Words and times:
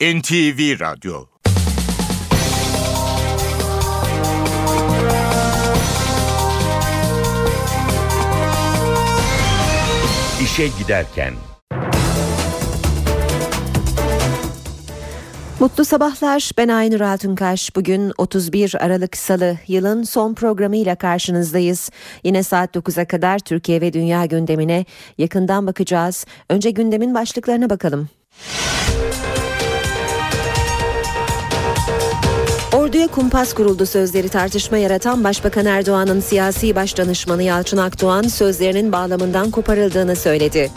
NTV 0.00 0.80
Radyo 0.80 1.26
İşe 10.42 10.68
Giderken 10.78 11.34
Mutlu 15.60 15.84
sabahlar. 15.84 16.50
Ben 16.58 16.68
Aynur 16.68 17.00
Altunkaş. 17.00 17.76
Bugün 17.76 18.12
31 18.18 18.84
Aralık 18.84 19.16
Salı 19.16 19.56
yılın 19.68 20.02
son 20.02 20.34
programıyla 20.34 20.96
karşınızdayız. 20.96 21.90
Yine 22.24 22.42
saat 22.42 22.76
9'a 22.76 23.04
kadar 23.04 23.38
Türkiye 23.38 23.80
ve 23.80 23.92
dünya 23.92 24.26
gündemine 24.26 24.84
yakından 25.18 25.66
bakacağız. 25.66 26.26
Önce 26.48 26.70
gündemin 26.70 27.14
başlıklarına 27.14 27.70
bakalım. 27.70 28.08
Orduya 33.00 33.14
kumpas 33.14 33.52
kuruldu 33.52 33.86
sözleri 33.86 34.28
tartışma 34.28 34.78
yaratan 34.78 35.24
Başbakan 35.24 35.66
Erdoğan'ın 35.66 36.20
siyasi 36.20 36.76
başdanışmanı 36.76 37.42
Yalçın 37.42 37.76
Akdoğan 37.76 38.22
sözlerinin 38.22 38.92
bağlamından 38.92 39.50
koparıldığını 39.50 40.16
söyledi. 40.16 40.70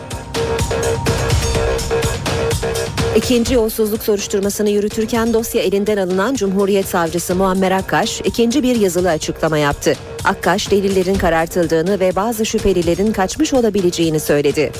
İkinci 3.16 3.54
yolsuzluk 3.54 4.04
soruşturmasını 4.04 4.70
yürütürken 4.70 5.34
dosya 5.34 5.62
elinden 5.62 5.98
alınan 5.98 6.36
Cumhuriyet 6.36 6.88
Savcısı 6.88 7.36
Muammer 7.36 7.72
Akkaş 7.72 8.22
ikinci 8.22 8.64
bir 8.64 8.76
yazılı 8.76 9.09
açıklama 9.09 9.58
yaptı. 9.58 9.94
Akkaş 10.23 10.72
delillerin 10.72 11.16
karartıldığını 11.16 12.00
ve 12.00 12.16
bazı 12.16 12.45
şüphelilerin 12.45 13.12
kaçmış 13.12 13.53
olabileceğini 13.53 14.20
söyledi. 14.20 14.72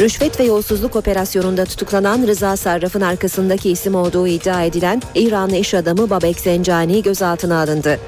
Rüşvet 0.00 0.40
ve 0.40 0.44
yolsuzluk 0.44 0.96
operasyonunda 0.96 1.64
tutuklanan 1.64 2.26
Rıza 2.26 2.56
Sarraf'ın 2.56 3.00
arkasındaki 3.00 3.70
isim 3.70 3.94
olduğu 3.94 4.26
iddia 4.26 4.62
edilen 4.62 5.02
İranlı 5.14 5.56
iş 5.56 5.74
adamı 5.74 6.10
Babek 6.10 6.40
Zencani 6.40 7.02
gözaltına 7.02 7.60
alındı. 7.62 8.00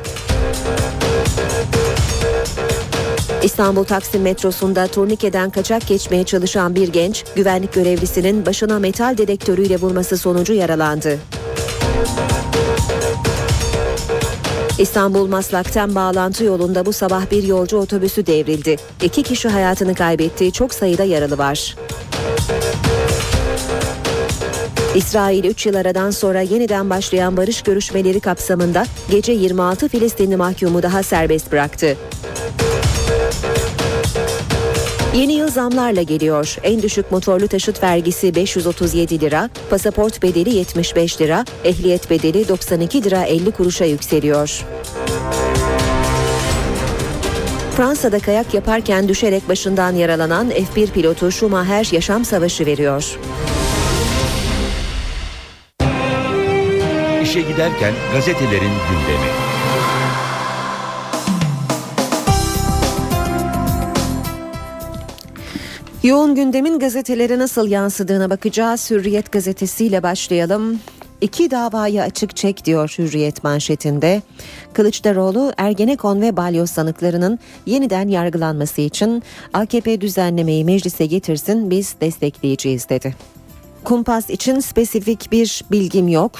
İstanbul 3.42 3.84
Taksim 3.84 4.22
metrosunda 4.22 4.86
turnikeden 4.86 5.50
kaçak 5.50 5.86
geçmeye 5.86 6.24
çalışan 6.24 6.74
bir 6.74 6.88
genç, 6.88 7.24
güvenlik 7.36 7.72
görevlisinin 7.72 8.46
başına 8.46 8.78
metal 8.78 9.18
dedektörüyle 9.18 9.76
vurması 9.76 10.18
sonucu 10.18 10.52
yaralandı. 10.52 11.18
İstanbul 14.82 15.26
Maslak'tan 15.26 15.94
bağlantı 15.94 16.44
yolunda 16.44 16.86
bu 16.86 16.92
sabah 16.92 17.30
bir 17.30 17.42
yolcu 17.42 17.76
otobüsü 17.76 18.26
devrildi. 18.26 18.76
İki 19.02 19.22
kişi 19.22 19.48
hayatını 19.48 19.94
kaybetti, 19.94 20.52
çok 20.52 20.74
sayıda 20.74 21.04
yaralı 21.04 21.38
var. 21.38 21.76
İsrail 24.94 25.44
3 25.44 25.66
yıl 25.66 25.74
aradan 25.74 26.10
sonra 26.10 26.40
yeniden 26.40 26.90
başlayan 26.90 27.36
barış 27.36 27.62
görüşmeleri 27.62 28.20
kapsamında 28.20 28.84
gece 29.10 29.32
26 29.32 29.88
Filistinli 29.88 30.36
mahkumu 30.36 30.82
daha 30.82 31.02
serbest 31.02 31.52
bıraktı. 31.52 31.96
Yeni 35.14 35.32
yıl 35.32 35.48
zamlarla 35.48 36.02
geliyor. 36.02 36.56
En 36.62 36.82
düşük 36.82 37.10
motorlu 37.10 37.48
taşıt 37.48 37.82
vergisi 37.82 38.34
537 38.34 39.20
lira, 39.20 39.50
pasaport 39.70 40.22
bedeli 40.22 40.54
75 40.54 41.20
lira, 41.20 41.44
ehliyet 41.64 42.10
bedeli 42.10 42.48
92 42.48 43.04
lira 43.04 43.24
50 43.24 43.50
kuruşa 43.50 43.84
yükseliyor. 43.84 44.64
Fransa'da 47.76 48.18
kayak 48.18 48.54
yaparken 48.54 49.08
düşerek 49.08 49.48
başından 49.48 49.92
yaralanan 49.92 50.50
F1 50.50 50.90
pilotu 50.90 51.32
Schumacher 51.32 51.88
yaşam 51.92 52.24
savaşı 52.24 52.66
veriyor. 52.66 53.18
İşe 57.22 57.40
giderken 57.40 57.92
gazetelerin 58.12 58.72
gündemi. 58.88 59.51
Yoğun 66.02 66.34
gündemin 66.34 66.78
gazetelere 66.78 67.38
nasıl 67.38 67.68
yansıdığına 67.68 68.30
bakacağız. 68.30 68.90
Hürriyet 68.90 69.32
gazetesiyle 69.32 70.02
başlayalım. 70.02 70.80
İki 71.20 71.50
davayı 71.50 72.02
açık 72.02 72.36
çek 72.36 72.64
diyor 72.64 72.94
Hürriyet 72.98 73.44
manşetinde. 73.44 74.22
Kılıçdaroğlu 74.72 75.52
Ergenekon 75.56 76.20
ve 76.20 76.36
Balyoz 76.36 76.70
sanıklarının 76.70 77.38
yeniden 77.66 78.08
yargılanması 78.08 78.80
için 78.80 79.22
AKP 79.52 80.00
düzenlemeyi 80.00 80.64
meclise 80.64 81.06
getirsin 81.06 81.70
biz 81.70 81.94
destekleyeceğiz 82.00 82.88
dedi. 82.88 83.14
Kumpas 83.84 84.30
için 84.30 84.60
spesifik 84.60 85.32
bir 85.32 85.64
bilgim 85.70 86.08
yok. 86.08 86.32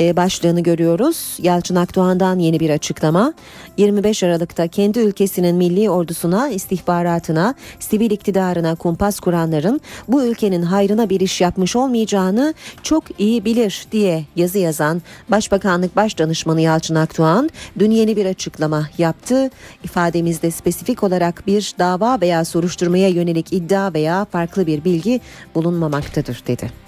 E, 0.00 0.16
başlığını 0.16 0.60
görüyoruz. 0.60 1.36
Yalçın 1.42 1.74
Akdoğan'dan 1.74 2.38
yeni 2.38 2.60
bir 2.60 2.70
açıklama. 2.70 3.32
25 3.76 4.22
Aralık'ta 4.22 4.68
kendi 4.68 4.98
ülkesinin 4.98 5.56
milli 5.56 5.90
ordusuna, 5.90 6.48
istihbaratına, 6.48 7.54
sivil 7.80 8.10
iktidarına 8.10 8.74
kumpas 8.74 9.20
kuranların 9.20 9.80
bu 10.08 10.24
ülkenin 10.24 10.62
hayrına 10.62 11.10
bir 11.10 11.20
iş 11.20 11.40
yapmış 11.40 11.76
olmayacağını 11.76 12.54
çok 12.82 13.04
iyi 13.20 13.44
bilir 13.44 13.86
diye 13.92 14.24
yazı 14.36 14.58
yazan 14.58 15.02
Başbakanlık 15.28 15.96
Başdanışmanı 15.96 16.60
Yalçın 16.60 16.94
Akdoğan 16.94 17.50
dün 17.78 17.90
yeni 17.90 18.16
bir 18.16 18.26
açıklama 18.26 18.88
yaptı. 18.98 19.50
İfademizde 19.84 20.50
spesifik 20.50 21.02
olarak 21.02 21.46
bir 21.46 21.74
dava 21.78 22.20
veya 22.20 22.44
soruşturmaya 22.44 23.08
yönelik 23.08 23.52
iddia 23.52 23.94
veya 23.94 24.24
farklı 24.24 24.66
bir 24.66 24.84
bilgi 24.84 25.20
bulunmamaktadır 25.54 26.42
dedi. 26.46 26.85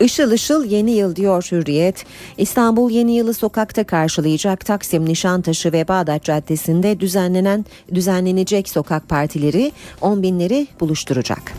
Işıl 0.00 0.30
ışıl 0.30 0.64
yeni 0.64 0.90
yıl 0.90 1.16
diyor 1.16 1.48
Hürriyet. 1.52 2.04
İstanbul 2.38 2.90
yeni 2.90 3.16
yılı 3.16 3.34
sokakta 3.34 3.84
karşılayacak 3.84 4.66
Taksim, 4.66 5.04
Nişantaşı 5.04 5.72
ve 5.72 5.88
Bağdat 5.88 6.24
Caddesi'nde 6.24 7.00
düzenlenen 7.00 7.64
düzenlenecek 7.94 8.68
sokak 8.68 9.08
partileri 9.08 9.72
on 10.00 10.22
binleri 10.22 10.66
buluşturacak. 10.80 11.52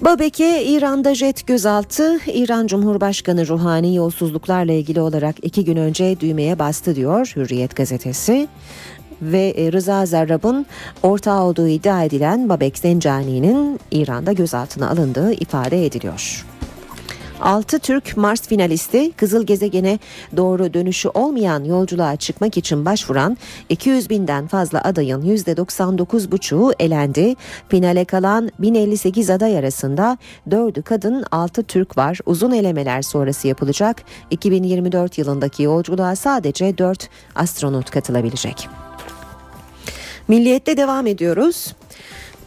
Babek'e 0.00 0.64
İran'da 0.64 1.14
jet 1.14 1.46
gözaltı, 1.46 2.18
İran 2.26 2.66
Cumhurbaşkanı 2.66 3.48
Ruhani 3.48 3.96
yolsuzluklarla 3.96 4.72
ilgili 4.72 5.00
olarak 5.00 5.36
iki 5.42 5.64
gün 5.64 5.76
önce 5.76 6.20
düğmeye 6.20 6.58
bastı 6.58 6.96
diyor 6.96 7.32
Hürriyet 7.36 7.76
gazetesi 7.76 8.48
ve 9.22 9.70
Rıza 9.72 10.06
Zarrab'ın 10.06 10.66
ortağı 11.02 11.42
olduğu 11.42 11.68
iddia 11.68 12.04
edilen 12.04 12.48
Babek 12.48 12.78
Zencani'nin 12.78 13.80
İran'da 13.90 14.32
gözaltına 14.32 14.90
alındığı 14.90 15.32
ifade 15.32 15.86
ediliyor. 15.86 16.46
6 17.40 17.78
Türk 17.78 18.16
Mars 18.16 18.48
finalisti 18.48 19.12
Kızıl 19.12 19.46
Gezegen'e 19.46 19.98
doğru 20.36 20.74
dönüşü 20.74 21.08
olmayan 21.08 21.64
yolculuğa 21.64 22.16
çıkmak 22.16 22.56
için 22.56 22.84
başvuran 22.84 23.36
200 23.68 24.10
binden 24.10 24.46
fazla 24.46 24.84
adayın 24.84 25.22
%99,5'u 25.22 26.72
elendi. 26.78 27.34
Finale 27.68 28.04
kalan 28.04 28.50
1058 28.58 29.30
aday 29.30 29.58
arasında 29.58 30.18
4'ü 30.48 30.82
kadın 30.82 31.24
6 31.30 31.62
Türk 31.62 31.96
var. 31.96 32.18
Uzun 32.26 32.52
elemeler 32.52 33.02
sonrası 33.02 33.48
yapılacak. 33.48 34.02
2024 34.30 35.18
yılındaki 35.18 35.62
yolculuğa 35.62 36.16
sadece 36.16 36.78
4 36.78 37.08
astronot 37.34 37.90
katılabilecek. 37.90 38.68
Milliyette 40.28 40.76
devam 40.76 41.06
ediyoruz. 41.06 41.74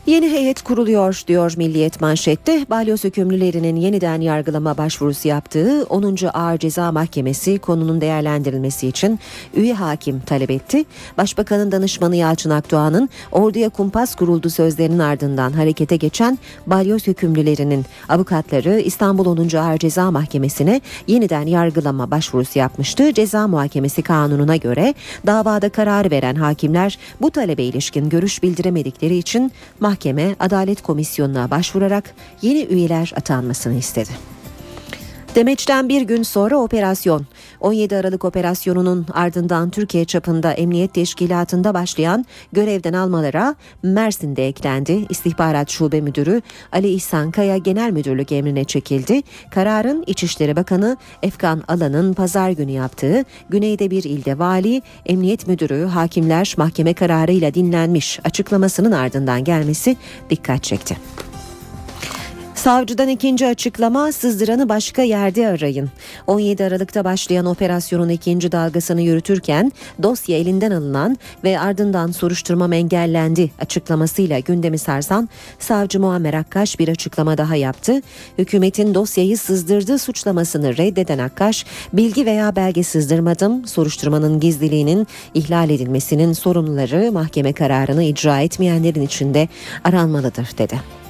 Yeni 0.05 0.31
heyet 0.31 0.61
kuruluyor 0.61 1.23
diyor 1.27 1.53
Milliyet 1.57 2.01
manşette. 2.01 2.65
Balyoz 2.69 3.03
hükümlülerinin 3.03 3.75
yeniden 3.75 4.21
yargılama 4.21 4.77
başvurusu 4.77 5.27
yaptığı 5.27 5.83
10. 5.83 6.15
Ağır 6.33 6.57
Ceza 6.57 6.91
Mahkemesi 6.91 7.59
konunun 7.59 8.01
değerlendirilmesi 8.01 8.87
için 8.87 9.19
üye 9.55 9.73
hakim 9.73 10.19
talep 10.19 10.51
etti. 10.51 10.85
Başbakanın 11.17 11.71
danışmanı 11.71 12.15
Yalçın 12.15 12.49
Akdoğan'ın 12.49 13.09
orduya 13.31 13.69
kumpas 13.69 14.15
kuruldu 14.15 14.49
sözlerinin 14.49 14.99
ardından 14.99 15.51
harekete 15.51 15.95
geçen 15.95 16.39
balyoz 16.67 17.07
hükümlülerinin 17.07 17.85
avukatları 18.09 18.79
İstanbul 18.79 19.25
10. 19.25 19.55
Ağır 19.57 19.77
Ceza 19.77 20.11
Mahkemesi'ne 20.11 20.81
yeniden 21.07 21.47
yargılama 21.47 22.11
başvurusu 22.11 22.59
yapmıştı. 22.59 23.13
Ceza 23.13 23.47
Muhakemesi 23.47 24.01
kanununa 24.01 24.55
göre 24.55 24.93
davada 25.25 25.69
karar 25.69 26.11
veren 26.11 26.35
hakimler 26.35 26.97
bu 27.21 27.31
talebe 27.31 27.63
ilişkin 27.63 28.09
görüş 28.09 28.43
bildiremedikleri 28.43 29.17
için 29.17 29.51
mahkeme 29.79 29.92
mahkeme 29.93 30.35
Adalet 30.39 30.81
Komisyonu'na 30.81 31.51
başvurarak 31.51 32.15
yeni 32.41 32.63
üyeler 32.65 33.13
atanmasını 33.15 33.73
istedi. 33.73 34.09
Demeçten 35.35 35.89
bir 35.89 36.01
gün 36.01 36.23
sonra 36.23 36.57
operasyon 36.57 37.25
17 37.59 37.95
Aralık 37.97 38.25
operasyonunun 38.25 39.05
ardından 39.13 39.69
Türkiye 39.69 40.05
çapında 40.05 40.51
emniyet 40.51 40.93
teşkilatında 40.93 41.73
başlayan 41.73 42.25
görevden 42.51 42.93
almalara 42.93 43.55
Mersin'de 43.83 44.47
eklendi. 44.47 45.05
İstihbarat 45.09 45.69
Şube 45.69 46.01
Müdürü 46.01 46.41
Ali 46.71 46.89
İhsan 46.89 47.31
Kaya 47.31 47.57
Genel 47.57 47.91
Müdürlük 47.91 48.31
emrine 48.31 48.63
çekildi. 48.63 49.21
Kararın 49.51 50.03
İçişleri 50.07 50.55
Bakanı 50.55 50.97
Efkan 51.23 51.63
Alan'ın 51.67 52.13
pazar 52.13 52.49
günü 52.49 52.71
yaptığı 52.71 53.25
güneyde 53.49 53.91
bir 53.91 54.03
ilde 54.03 54.39
vali, 54.39 54.81
emniyet 55.05 55.47
müdürü, 55.47 55.85
hakimler 55.85 56.53
mahkeme 56.57 56.93
kararıyla 56.93 57.53
dinlenmiş 57.53 58.19
açıklamasının 58.23 58.91
ardından 58.91 59.43
gelmesi 59.43 59.97
dikkat 60.29 60.63
çekti. 60.63 60.97
Savcıdan 62.63 63.07
ikinci 63.07 63.47
açıklama 63.47 64.11
sızdıranı 64.11 64.69
başka 64.69 65.01
yerde 65.01 65.47
arayın. 65.47 65.89
17 66.27 66.63
Aralık'ta 66.63 67.03
başlayan 67.03 67.45
operasyonun 67.45 68.09
ikinci 68.09 68.51
dalgasını 68.51 69.01
yürütürken 69.01 69.71
dosya 70.03 70.37
elinden 70.37 70.71
alınan 70.71 71.17
ve 71.43 71.59
ardından 71.59 72.11
soruşturmam 72.11 72.73
engellendi 72.73 73.51
açıklamasıyla 73.59 74.39
gündemi 74.39 74.77
sarsan 74.77 75.29
savcı 75.59 75.99
Muammer 75.99 76.33
Akkaş 76.33 76.79
bir 76.79 76.87
açıklama 76.87 77.37
daha 77.37 77.55
yaptı. 77.55 78.01
Hükümetin 78.37 78.93
dosyayı 78.93 79.37
sızdırdığı 79.37 79.99
suçlamasını 79.99 80.77
reddeden 80.77 81.19
Akkaş 81.19 81.65
bilgi 81.93 82.25
veya 82.25 82.55
belge 82.55 82.83
sızdırmadım 82.83 83.67
soruşturmanın 83.67 84.39
gizliliğinin 84.39 85.07
ihlal 85.33 85.69
edilmesinin 85.69 86.33
sorumluları 86.33 87.11
mahkeme 87.11 87.53
kararını 87.53 88.03
icra 88.03 88.39
etmeyenlerin 88.39 89.01
içinde 89.01 89.47
aranmalıdır 89.83 90.47
dedi. 90.57 91.02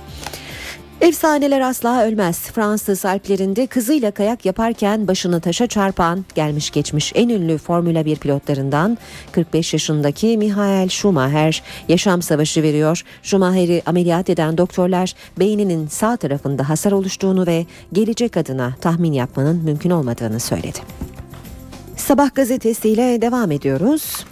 Efsaneler 1.04 1.62
asla 1.62 2.04
ölmez. 2.04 2.38
Fransız 2.40 3.06
Alplerinde 3.06 3.68
kızıyla 3.68 4.12
kayak 4.12 4.46
yaparken 4.46 5.08
başını 5.08 5.42
taşa 5.42 5.68
çarpan 5.68 6.26
gelmiş 6.36 6.72
geçmiş 6.72 7.12
en 7.16 7.30
ünlü 7.30 7.58
Formula 7.58 8.06
1 8.06 8.16
pilotlarından 8.16 8.98
45 9.32 9.74
yaşındaki 9.74 10.38
Michael 10.38 10.90
Schumacher 10.90 11.64
yaşam 11.88 12.22
savaşı 12.22 12.64
veriyor. 12.64 13.04
Schumacher'i 13.24 13.82
ameliyat 13.86 14.30
eden 14.30 14.58
doktorlar 14.58 15.14
beyninin 15.40 15.88
sağ 15.88 16.18
tarafında 16.18 16.70
hasar 16.70 16.92
oluştuğunu 16.92 17.48
ve 17.48 17.66
gelecek 17.94 18.38
adına 18.38 18.76
tahmin 18.82 19.14
yapmanın 19.14 19.64
mümkün 19.64 19.90
olmadığını 19.90 20.40
söyledi. 20.40 20.80
Sabah 21.98 22.36
gazetesiyle 22.36 23.22
devam 23.22 23.52
ediyoruz. 23.52 24.26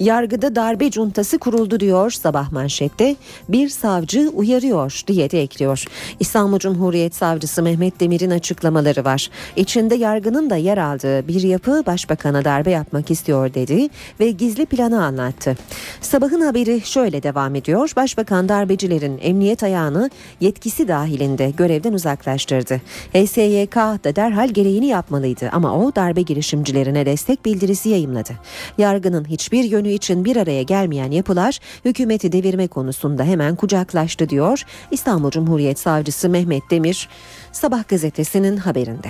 Yargıda 0.00 0.56
darbe 0.56 0.90
cuntası 0.90 1.38
kuruldu 1.38 1.80
diyor 1.80 2.10
sabah 2.10 2.52
manşette. 2.52 3.16
Bir 3.48 3.68
savcı 3.68 4.30
uyarıyor 4.34 5.02
diye 5.06 5.30
de 5.30 5.42
ekliyor. 5.42 5.84
İstanbul 6.20 6.58
Cumhuriyet 6.58 7.14
Savcısı 7.14 7.62
Mehmet 7.62 8.00
Demir'in 8.00 8.30
açıklamaları 8.30 9.04
var. 9.04 9.30
İçinde 9.56 9.94
yargının 9.94 10.50
da 10.50 10.56
yer 10.56 10.78
aldığı 10.78 11.28
bir 11.28 11.42
yapı 11.42 11.82
başbakana 11.86 12.44
darbe 12.44 12.70
yapmak 12.70 13.10
istiyor 13.10 13.54
dedi 13.54 13.88
ve 14.20 14.30
gizli 14.30 14.66
planı 14.66 15.04
anlattı. 15.04 15.56
Sabahın 16.00 16.40
haberi 16.40 16.80
şöyle 16.80 17.22
devam 17.22 17.54
ediyor. 17.54 17.92
Başbakan 17.96 18.48
darbecilerin 18.48 19.18
emniyet 19.22 19.62
ayağını 19.62 20.10
yetkisi 20.40 20.88
dahilinde 20.88 21.50
görevden 21.50 21.92
uzaklaştırdı. 21.92 22.80
HSYK 23.14 23.76
da 23.76 24.16
derhal 24.16 24.48
gereğini 24.48 24.86
yapmalıydı 24.86 25.50
ama 25.52 25.78
o 25.78 25.94
darbe 25.94 26.22
girişimcilerine 26.22 27.06
destek 27.06 27.44
bildirisi 27.44 27.88
yayımladı. 27.88 28.32
Yargının 28.78 29.24
hiçbir 29.24 29.64
yönü 29.64 29.87
bütünlüğü 29.88 29.94
için 29.94 30.24
bir 30.24 30.36
araya 30.36 30.62
gelmeyen 30.62 31.10
yapılar 31.10 31.58
hükümeti 31.84 32.32
devirme 32.32 32.68
konusunda 32.68 33.24
hemen 33.24 33.56
kucaklaştı 33.56 34.28
diyor 34.28 34.62
İstanbul 34.90 35.30
Cumhuriyet 35.30 35.78
Savcısı 35.78 36.28
Mehmet 36.28 36.62
Demir 36.70 37.08
Sabah 37.52 37.88
gazetesinin 37.88 38.56
haberinde. 38.56 39.08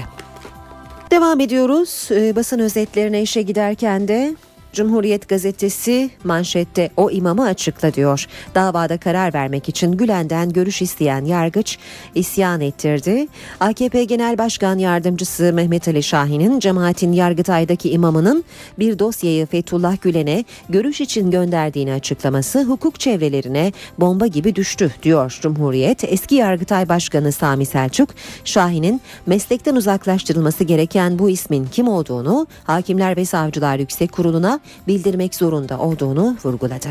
Devam 1.11 1.41
ediyoruz. 1.41 2.09
Ee, 2.11 2.37
basın 2.37 2.59
özetlerine 2.59 3.23
işe 3.23 3.43
giderken 3.43 4.09
de 4.09 4.37
Cumhuriyet 4.73 5.29
gazetesi 5.29 6.11
manşette 6.25 6.91
o 6.97 7.11
imamı 7.11 7.45
açıkla 7.45 7.95
diyor. 7.95 8.27
Davada 8.55 8.99
karar 8.99 9.35
vermek 9.35 9.69
için 9.69 9.93
Gülen'den 9.93 10.53
görüş 10.53 10.83
isteyen 10.83 11.25
yargıç 11.25 11.79
isyan 12.15 12.61
ettirdi. 12.61 13.27
AKP 13.61 14.05
Genel 14.05 14.39
Başkan 14.39 14.79
Yardımcısı 14.79 15.53
Mehmet 15.53 15.89
Ali 15.89 16.03
Şahin'in 16.03 16.61
cemaatin 16.61 17.13
Yargıtay'daki 17.13 17.91
imamının 17.91 18.45
bir 18.79 18.99
dosyayı 18.99 19.47
Fethullah 19.47 19.97
Gülen'e 20.03 20.45
görüş 20.69 21.01
için 21.01 21.31
gönderdiğini 21.31 21.93
açıklaması 21.93 22.63
hukuk 22.63 23.01
çevrelerine 23.01 23.73
bomba 23.99 24.27
gibi 24.27 24.55
düştü 24.55 24.93
diyor 25.03 25.39
Cumhuriyet. 25.43 26.05
Eski 26.05 26.35
Yargıtay 26.35 26.89
Başkanı 26.89 27.33
Sami 27.33 27.67
Selçuk, 27.67 28.09
Şahin'in 28.45 29.01
meslekten 29.27 29.77
uzaklaştırılması 29.77 30.65
gereken 30.65 31.19
bu 31.19 31.31
ismin 31.31 31.67
kim 31.73 31.89
olduğunu 31.89 32.47
Hakimler 32.65 33.17
ve 33.17 33.25
Savcılar 33.25 33.79
Yüksek 33.79 34.13
Kurulu'na 34.13 34.58
bildirmek 34.87 35.35
zorunda 35.35 35.79
olduğunu 35.79 36.37
vurguladı. 36.45 36.89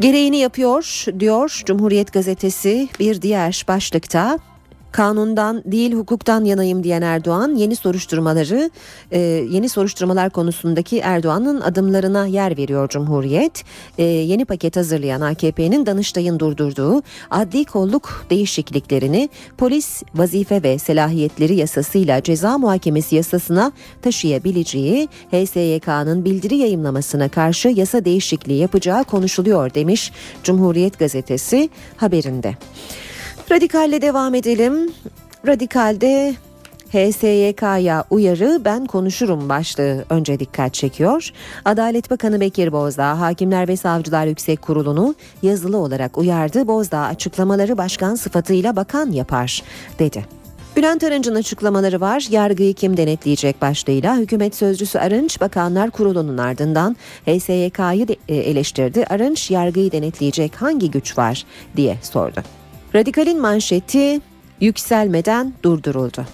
Gereğini 0.00 0.36
yapıyor 0.36 1.04
diyor 1.20 1.62
Cumhuriyet 1.66 2.12
gazetesi 2.12 2.88
bir 3.00 3.22
diğer 3.22 3.64
başlıkta 3.68 4.38
kanundan 4.92 5.62
değil 5.66 5.92
hukuktan 5.92 6.44
yanayım 6.44 6.84
diyen 6.84 7.02
Erdoğan 7.02 7.54
yeni 7.54 7.76
soruşturmaları 7.76 8.70
e, 9.12 9.18
yeni 9.50 9.68
soruşturmalar 9.68 10.30
konusundaki 10.30 10.98
Erdoğan'ın 10.98 11.60
adımlarına 11.60 12.26
yer 12.26 12.56
veriyor 12.56 12.88
Cumhuriyet. 12.88 13.64
E, 13.98 14.02
yeni 14.02 14.44
paket 14.44 14.76
hazırlayan 14.76 15.20
AKP'nin 15.20 15.86
Danıştay'ın 15.86 16.38
durdurduğu 16.38 17.02
adli 17.30 17.64
kolluk 17.64 18.26
değişikliklerini 18.30 19.28
polis 19.58 20.02
vazife 20.14 20.62
ve 20.62 20.78
selahiyetleri 20.78 21.54
yasasıyla 21.54 22.22
ceza 22.22 22.58
muhakemesi 22.58 23.16
yasasına 23.16 23.72
taşıyabileceği 24.02 25.08
HSYK'nın 25.30 26.24
bildiri 26.24 26.56
yayımlamasına 26.56 27.28
karşı 27.28 27.68
yasa 27.68 28.04
değişikliği 28.04 28.58
yapacağı 28.58 29.04
konuşuluyor 29.04 29.74
demiş 29.74 30.12
Cumhuriyet 30.42 30.98
gazetesi 30.98 31.68
haberinde. 31.96 32.54
Radikalle 33.50 34.02
devam 34.02 34.34
edelim. 34.34 34.90
Radikalde 35.46 36.34
HSYK'ya 36.92 38.04
uyarı 38.10 38.60
ben 38.64 38.86
konuşurum 38.86 39.48
başlığı 39.48 40.04
önce 40.10 40.38
dikkat 40.38 40.74
çekiyor. 40.74 41.30
Adalet 41.64 42.10
Bakanı 42.10 42.40
Bekir 42.40 42.72
Bozdağ 42.72 43.20
Hakimler 43.20 43.68
ve 43.68 43.76
Savcılar 43.76 44.26
Yüksek 44.26 44.62
Kurulu'nu 44.62 45.14
yazılı 45.42 45.76
olarak 45.76 46.18
uyardı. 46.18 46.66
Bozdağ 46.66 47.00
açıklamaları 47.00 47.78
başkan 47.78 48.14
sıfatıyla 48.14 48.76
bakan 48.76 49.10
yapar 49.10 49.62
dedi. 49.98 50.24
Bülent 50.76 51.04
Arınç'ın 51.04 51.34
açıklamaları 51.34 52.00
var. 52.00 52.26
Yargıyı 52.30 52.74
kim 52.74 52.96
denetleyecek 52.96 53.62
başlığıyla 53.62 54.16
hükümet 54.16 54.54
sözcüsü 54.54 54.98
Arınç 54.98 55.40
Bakanlar 55.40 55.90
Kurulu'nun 55.90 56.38
ardından 56.38 56.96
HSYK'yı 57.26 58.06
e, 58.28 58.36
eleştirdi. 58.36 59.06
Arınç 59.10 59.50
yargıyı 59.50 59.92
denetleyecek 59.92 60.62
hangi 60.62 60.90
güç 60.90 61.18
var 61.18 61.44
diye 61.76 61.96
sordu. 62.02 62.59
Radikal'in 62.94 63.40
manşeti 63.40 64.20
yükselmeden 64.60 65.52
durduruldu. 65.62 66.26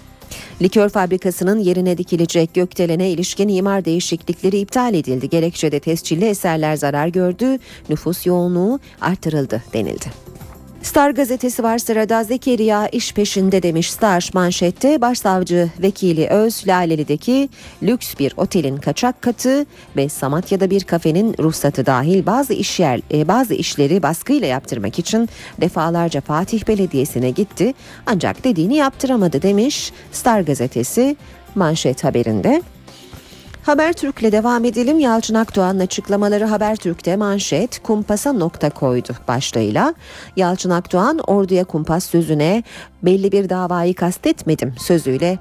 Likör 0.62 0.88
fabrikasının 0.88 1.58
yerine 1.58 1.98
dikilecek 1.98 2.54
gökdelene 2.54 3.10
ilişkin 3.10 3.48
imar 3.48 3.84
değişiklikleri 3.84 4.58
iptal 4.58 4.94
edildi. 4.94 5.28
Gerekçede 5.28 5.80
tescilli 5.80 6.24
eserler 6.24 6.76
zarar 6.76 7.08
gördü, 7.08 7.58
nüfus 7.88 8.26
yoğunluğu 8.26 8.80
artırıldı 9.00 9.62
denildi. 9.72 10.06
Star 10.86 11.10
gazetesi 11.10 11.62
var 11.62 11.78
sırada. 11.78 12.24
Zekeriya 12.24 12.88
iş 12.88 13.14
peşinde 13.14 13.62
demiş. 13.62 13.92
Star 13.92 14.30
manşette 14.34 15.00
başsavcı 15.00 15.70
vekili 15.82 16.28
Öz 16.28 16.68
Laleli'deki 16.68 17.48
lüks 17.82 18.14
bir 18.18 18.32
otelin 18.36 18.76
kaçak 18.76 19.22
katı 19.22 19.66
ve 19.96 20.08
Samatya'da 20.08 20.70
bir 20.70 20.84
kafenin 20.84 21.34
ruhsatı 21.40 21.86
dahil 21.86 22.26
bazı 22.26 22.52
iş 22.52 22.80
yer, 22.80 23.00
e, 23.12 23.28
bazı 23.28 23.54
işleri 23.54 24.02
baskıyla 24.02 24.46
yaptırmak 24.46 24.98
için 24.98 25.28
defalarca 25.60 26.20
Fatih 26.20 26.68
Belediyesi'ne 26.68 27.30
gitti. 27.30 27.74
Ancak 28.06 28.44
dediğini 28.44 28.76
yaptıramadı 28.76 29.42
demiş 29.42 29.92
Star 30.12 30.40
gazetesi 30.40 31.16
manşet 31.54 32.04
haberinde. 32.04 32.62
Habertürk'le 33.66 34.32
devam 34.32 34.64
edelim. 34.64 34.98
Yalçın 34.98 35.34
Akdoğan'ın 35.34 35.80
açıklamaları 35.80 36.44
Habertürk'te 36.44 37.16
manşet 37.16 37.82
kumpasa 37.82 38.32
nokta 38.32 38.70
koydu 38.70 39.12
başlığıyla. 39.28 39.94
Yalçın 40.36 40.70
Akdoğan 40.70 41.18
orduya 41.18 41.64
kumpas 41.64 42.04
sözüne 42.04 42.62
belli 43.02 43.32
bir 43.32 43.48
davayı 43.48 43.94
kastetmedim 43.94 44.74
sözüyle 44.78 45.38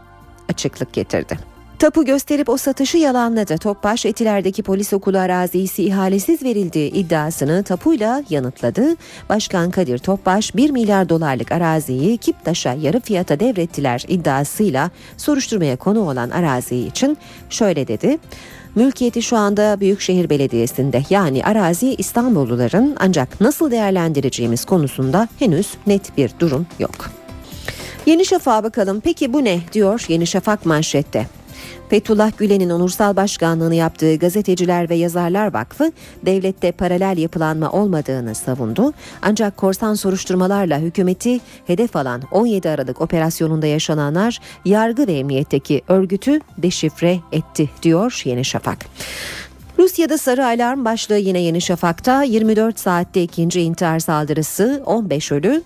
açıklık 0.50 0.94
getirdi. 0.94 1.55
Tapu 1.80 2.06
gösterip 2.06 2.50
o 2.50 2.58
satışı 2.58 2.98
yalanladı. 2.98 3.58
Topbaş 3.58 4.06
Etiler'deki 4.06 4.64
polis 4.64 4.94
okulu 4.94 5.18
arazisi 5.18 5.84
ihalesiz 5.84 6.44
verildiği 6.44 6.92
iddiasını 6.92 7.64
tapuyla 7.64 8.24
yanıtladı. 8.30 8.96
Başkan 9.30 9.72
Kadir 9.72 9.98
Topbaş 9.98 10.56
1 10.56 10.70
milyar 10.70 11.10
dolarlık 11.10 11.52
araziyi 11.52 12.18
Kiptaş'a 12.18 12.74
yarı 12.74 13.00
fiyata 13.00 13.40
devrettiler 13.40 14.04
iddiasıyla 14.08 14.92
soruşturmaya 15.18 15.76
konu 15.76 16.10
olan 16.10 16.30
arazi 16.30 16.76
için 16.76 17.18
şöyle 17.50 17.88
dedi. 17.88 18.18
Mülkiyeti 18.76 19.22
şu 19.22 19.38
anda 19.38 19.80
Büyükşehir 19.80 20.30
Belediyesi'nde 20.30 21.04
yani 21.10 21.46
arazi 21.46 21.96
İstanbulluların 21.96 22.96
ancak 23.00 23.42
nasıl 23.42 23.72
değerlendireceğimiz 23.72 24.66
konusunda 24.66 25.28
henüz 25.40 25.74
net 25.88 26.18
bir 26.18 26.32
durum 26.40 26.68
yok. 26.80 27.10
Yeni 28.06 28.26
Şafak'a 28.26 28.64
bakalım. 28.64 29.02
Peki 29.02 29.34
bu 29.34 29.44
ne 29.44 29.60
diyor 29.74 30.06
Yeni 30.08 30.28
Şafak 30.28 30.66
manşette. 30.66 31.28
Fethullah 31.90 32.38
Gülen'in 32.38 32.70
onursal 32.70 33.16
başkanlığını 33.16 33.76
yaptığı 33.76 34.16
Gazeteciler 34.16 34.90
ve 34.90 34.96
Yazarlar 34.96 35.54
Vakfı 35.54 35.92
devlette 36.26 36.72
paralel 36.72 37.18
yapılanma 37.18 37.72
olmadığını 37.72 38.36
savundu. 38.36 38.94
Ancak 39.22 39.58
korsan 39.58 39.94
soruşturmalarla 39.94 40.80
hükümeti 40.80 41.40
hedef 41.68 41.96
alan 41.96 42.22
17 42.32 42.70
Aralık 42.70 43.02
operasyonunda 43.02 43.68
yaşananlar 43.68 44.40
yargı 44.66 45.08
ve 45.08 45.14
emniyetteki 45.14 45.82
örgütü 45.88 46.40
deşifre 46.58 47.20
etti 47.32 47.70
diyor 47.84 48.22
Yeni 48.26 48.46
Şafak. 48.46 48.86
Rusya'da 49.80 50.18
sarı 50.18 50.46
alarm 50.46 50.86
başlığı 50.86 51.18
yine 51.18 51.40
Yeni 51.40 51.62
Şafak'ta 51.62 52.24
24 52.24 52.80
saatte 52.80 53.24
ikinci 53.24 53.62
intihar 53.62 54.00
saldırısı 54.00 54.84
15 54.86 55.32
ölü. 55.32 55.64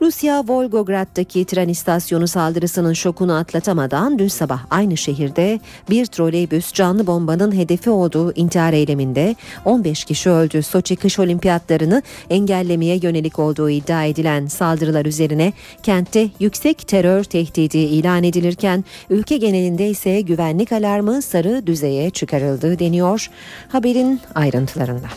Rusya 0.00 0.44
Volgograd'daki 0.48 1.44
tren 1.44 1.68
istasyonu 1.68 2.28
saldırısının 2.28 2.92
şokunu 2.92 3.36
atlatamadan 3.36 4.18
dün 4.18 4.28
sabah 4.28 4.60
aynı 4.70 4.96
şehirde 4.96 5.60
bir 5.90 6.06
troleybüs 6.06 6.72
canlı 6.72 7.06
bombanın 7.06 7.56
hedefi 7.56 7.90
olduğu 7.90 8.32
intihar 8.32 8.72
eyleminde 8.72 9.36
15 9.64 10.04
kişi 10.04 10.30
öldü. 10.30 10.62
Soçi 10.62 10.96
kış 10.96 11.18
olimpiyatlarını 11.18 12.02
engellemeye 12.30 12.98
yönelik 13.02 13.38
olduğu 13.38 13.70
iddia 13.70 14.04
edilen 14.04 14.46
saldırılar 14.46 15.06
üzerine 15.06 15.52
kentte 15.82 16.28
yüksek 16.40 16.88
terör 16.88 17.24
tehdidi 17.24 17.78
ilan 17.78 18.24
edilirken 18.24 18.84
ülke 19.10 19.36
genelinde 19.36 19.88
ise 19.88 20.20
güvenlik 20.20 20.72
alarmı 20.72 21.22
sarı 21.22 21.66
düzeye 21.66 22.10
çıkarıldı 22.10 22.78
deniyor 22.78 23.30
haberin 23.68 24.20
ayrıntılarında. 24.34 25.08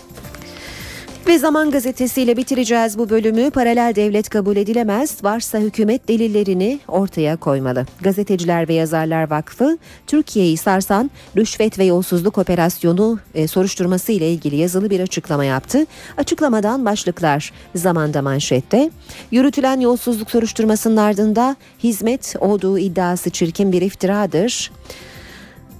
Ve 1.27 1.39
Zaman 1.39 1.71
Gazetesi'yle 1.71 2.37
bitireceğiz 2.37 2.97
bu 2.97 3.09
bölümü. 3.09 3.51
Paralel 3.51 3.93
devlet 3.95 4.29
kabul 4.29 4.55
edilemez. 4.55 5.23
Varsa 5.23 5.59
hükümet 5.59 6.07
delillerini 6.07 6.79
ortaya 6.87 7.37
koymalı. 7.37 7.85
Gazeteciler 8.01 8.67
ve 8.67 8.73
Yazarlar 8.73 9.29
Vakfı 9.29 9.77
Türkiye'yi 10.07 10.57
sarsan 10.57 11.11
rüşvet 11.37 11.79
ve 11.79 11.83
yolsuzluk 11.83 12.37
operasyonu 12.37 13.19
e, 13.33 13.47
soruşturması 13.47 14.11
ile 14.11 14.31
ilgili 14.31 14.55
yazılı 14.55 14.89
bir 14.89 14.99
açıklama 14.99 15.45
yaptı. 15.45 15.85
Açıklamadan 16.17 16.85
başlıklar 16.85 17.51
zamanda 17.75 18.21
manşette. 18.21 18.91
Yürütülen 19.31 19.79
yolsuzluk 19.79 20.31
soruşturmasının 20.31 20.97
ardında 20.97 21.55
hizmet 21.83 22.35
olduğu 22.39 22.79
iddiası 22.79 23.29
çirkin 23.29 23.71
bir 23.71 23.81
iftiradır. 23.81 24.71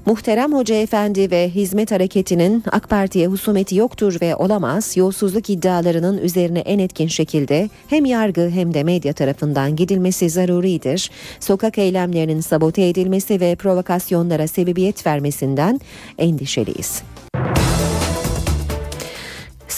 Muhterem 0.06 0.54
Hoca 0.54 0.76
Efendi 0.76 1.32
ve 1.32 1.50
Hizmet 1.50 1.92
Hareketi'nin 1.92 2.64
AK 2.72 2.90
Parti'ye 2.90 3.28
husumeti 3.28 3.76
yoktur 3.76 4.22
ve 4.22 4.36
olamaz. 4.36 4.98
Yolsuzluk 4.98 5.50
iddialarının 5.50 6.18
üzerine 6.18 6.60
en 6.60 6.80
etkin 6.80 7.08
şekilde 7.08 7.70
hem 7.88 8.06
yargı 8.06 8.50
hem 8.50 8.74
de 8.74 8.84
medya 8.84 9.14
tarafından 9.14 9.76
gidilmesi 9.76 10.30
zaruridir. 10.30 11.12
Sokak 11.40 11.78
eylemlerinin 11.78 12.42
sabote 12.42 12.88
edilmesi 12.88 13.40
ve 13.40 13.56
provokasyonlara 13.56 14.48
sebebiyet 14.48 15.06
vermesinden 15.06 15.80
endişeliyiz. 16.18 17.04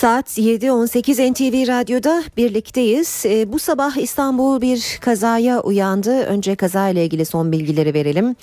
Saat 0.03 0.37
7.18 0.37 1.31
NTV 1.31 1.67
Radyo'da 1.67 2.23
birlikteyiz. 2.37 3.23
E, 3.25 3.53
bu 3.53 3.59
sabah 3.59 3.97
İstanbul 3.97 4.61
bir 4.61 4.97
kazaya 5.01 5.61
uyandı. 5.61 6.23
Önce 6.23 6.55
kaza 6.55 6.89
ile 6.89 7.05
ilgili 7.05 7.25
son 7.25 7.51
bilgileri 7.51 7.93
verelim. 7.93 8.35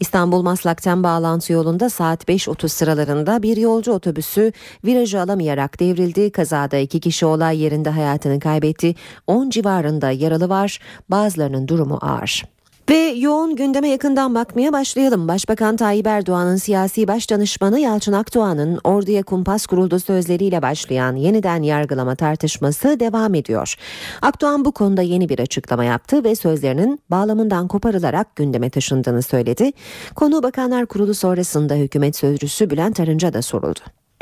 İstanbul 0.00 0.42
Maslak'tan 0.42 1.02
bağlantı 1.02 1.52
yolunda 1.52 1.90
saat 1.90 2.28
5.30 2.28 2.68
sıralarında 2.68 3.42
bir 3.42 3.56
yolcu 3.56 3.92
otobüsü 3.92 4.52
virajı 4.84 5.20
alamayarak 5.20 5.80
devrildi. 5.80 6.30
Kazada 6.30 6.76
iki 6.76 7.00
kişi 7.00 7.26
olay 7.26 7.62
yerinde 7.62 7.90
hayatını 7.90 8.40
kaybetti. 8.40 8.94
10 9.26 9.50
civarında 9.50 10.10
yaralı 10.10 10.48
var. 10.48 10.78
Bazılarının 11.10 11.68
durumu 11.68 11.98
ağır. 12.02 12.53
Ve 12.90 12.96
yoğun 12.96 13.56
gündeme 13.56 13.88
yakından 13.88 14.34
bakmaya 14.34 14.72
başlayalım. 14.72 15.28
Başbakan 15.28 15.76
Tayyip 15.76 16.06
Erdoğan'ın 16.06 16.56
siyasi 16.56 17.08
başdanışmanı 17.08 17.80
Yalçın 17.80 18.12
Akdoğan'ın 18.12 18.80
orduya 18.84 19.22
kumpas 19.22 19.66
kuruldu 19.66 20.00
sözleriyle 20.00 20.62
başlayan 20.62 21.16
yeniden 21.16 21.62
yargılama 21.62 22.14
tartışması 22.14 23.00
devam 23.00 23.34
ediyor. 23.34 23.74
Akdoğan 24.22 24.64
bu 24.64 24.72
konuda 24.72 25.02
yeni 25.02 25.28
bir 25.28 25.38
açıklama 25.38 25.84
yaptı 25.84 26.24
ve 26.24 26.34
sözlerinin 26.34 27.00
bağlamından 27.10 27.68
koparılarak 27.68 28.36
gündeme 28.36 28.70
taşındığını 28.70 29.22
söyledi. 29.22 29.72
Konu 30.14 30.42
Bakanlar 30.42 30.86
Kurulu 30.86 31.14
sonrasında 31.14 31.74
hükümet 31.74 32.16
sözcüsü 32.16 32.70
Bülent 32.70 33.00
Arınç'a 33.00 33.32
da 33.32 33.42
soruldu. 33.42 33.80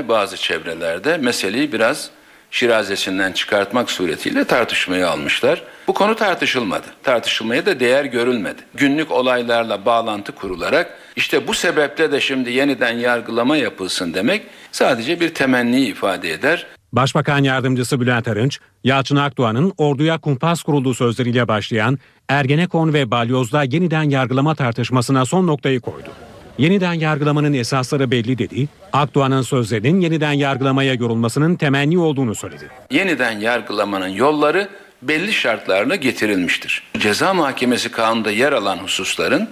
Bazı 0.09 0.37
çevrelerde 0.37 1.17
meseleyi 1.17 1.73
biraz 1.73 2.11
şirazesinden 2.53 3.33
çıkartmak 3.33 3.91
suretiyle 3.91 4.45
tartışmayı 4.45 5.09
almışlar. 5.09 5.63
Bu 5.87 5.95
konu 5.95 6.15
tartışılmadı. 6.15 6.87
Tartışılmaya 7.03 7.67
da 7.67 7.81
değer 7.81 8.05
görülmedi. 8.05 8.63
Günlük 8.75 9.11
olaylarla 9.11 9.85
bağlantı 9.85 10.33
kurularak 10.33 10.99
işte 11.17 11.49
bu 11.49 11.55
sebeple 11.55 12.13
de 12.13 12.21
şimdi 12.21 12.51
yeniden 12.51 12.93
yargılama 12.93 13.57
yapılsın 13.57 14.15
demek 14.15 14.43
sadece 14.73 15.21
bir 15.21 15.35
temenni 15.35 15.81
ifade 15.81 16.33
eder. 16.33 16.67
Başbakan 16.93 17.45
Yardımcısı 17.45 18.01
Bülent 18.01 18.29
Arınç, 18.29 18.59
Yalçın 18.85 19.17
Akdoğan'ın 19.17 19.73
orduya 19.77 20.19
kumpas 20.19 20.63
kurulduğu 20.63 20.95
sözleriyle 20.95 21.49
başlayan 21.49 21.99
Ergenekon 22.29 22.93
ve 22.93 23.11
Balyoz'da 23.11 23.63
yeniden 23.63 24.03
yargılama 24.03 24.55
tartışmasına 24.55 25.25
son 25.25 25.47
noktayı 25.47 25.81
koydu. 25.81 26.09
Yeniden 26.59 26.93
yargılamanın 26.93 27.53
esasları 27.53 28.11
belli 28.11 28.39
dedi. 28.39 28.69
Akdoğan'ın 28.93 29.43
sözlerinin 29.43 30.01
yeniden 30.01 30.33
yargılamaya 30.33 30.95
yorulmasının 30.95 31.57
temenni 31.57 31.99
olduğunu 31.99 32.35
söyledi. 32.35 32.69
Yeniden 32.91 33.41
yargılamanın 33.41 34.09
yolları 34.09 34.69
belli 35.03 35.33
şartlarla 35.33 35.97
getirilmiştir. 35.97 36.83
Ceza 36.99 37.35
Mahkemesi 37.35 37.91
kanunda 37.91 38.31
yer 38.31 38.53
alan 38.53 38.79
hususların 38.79 39.49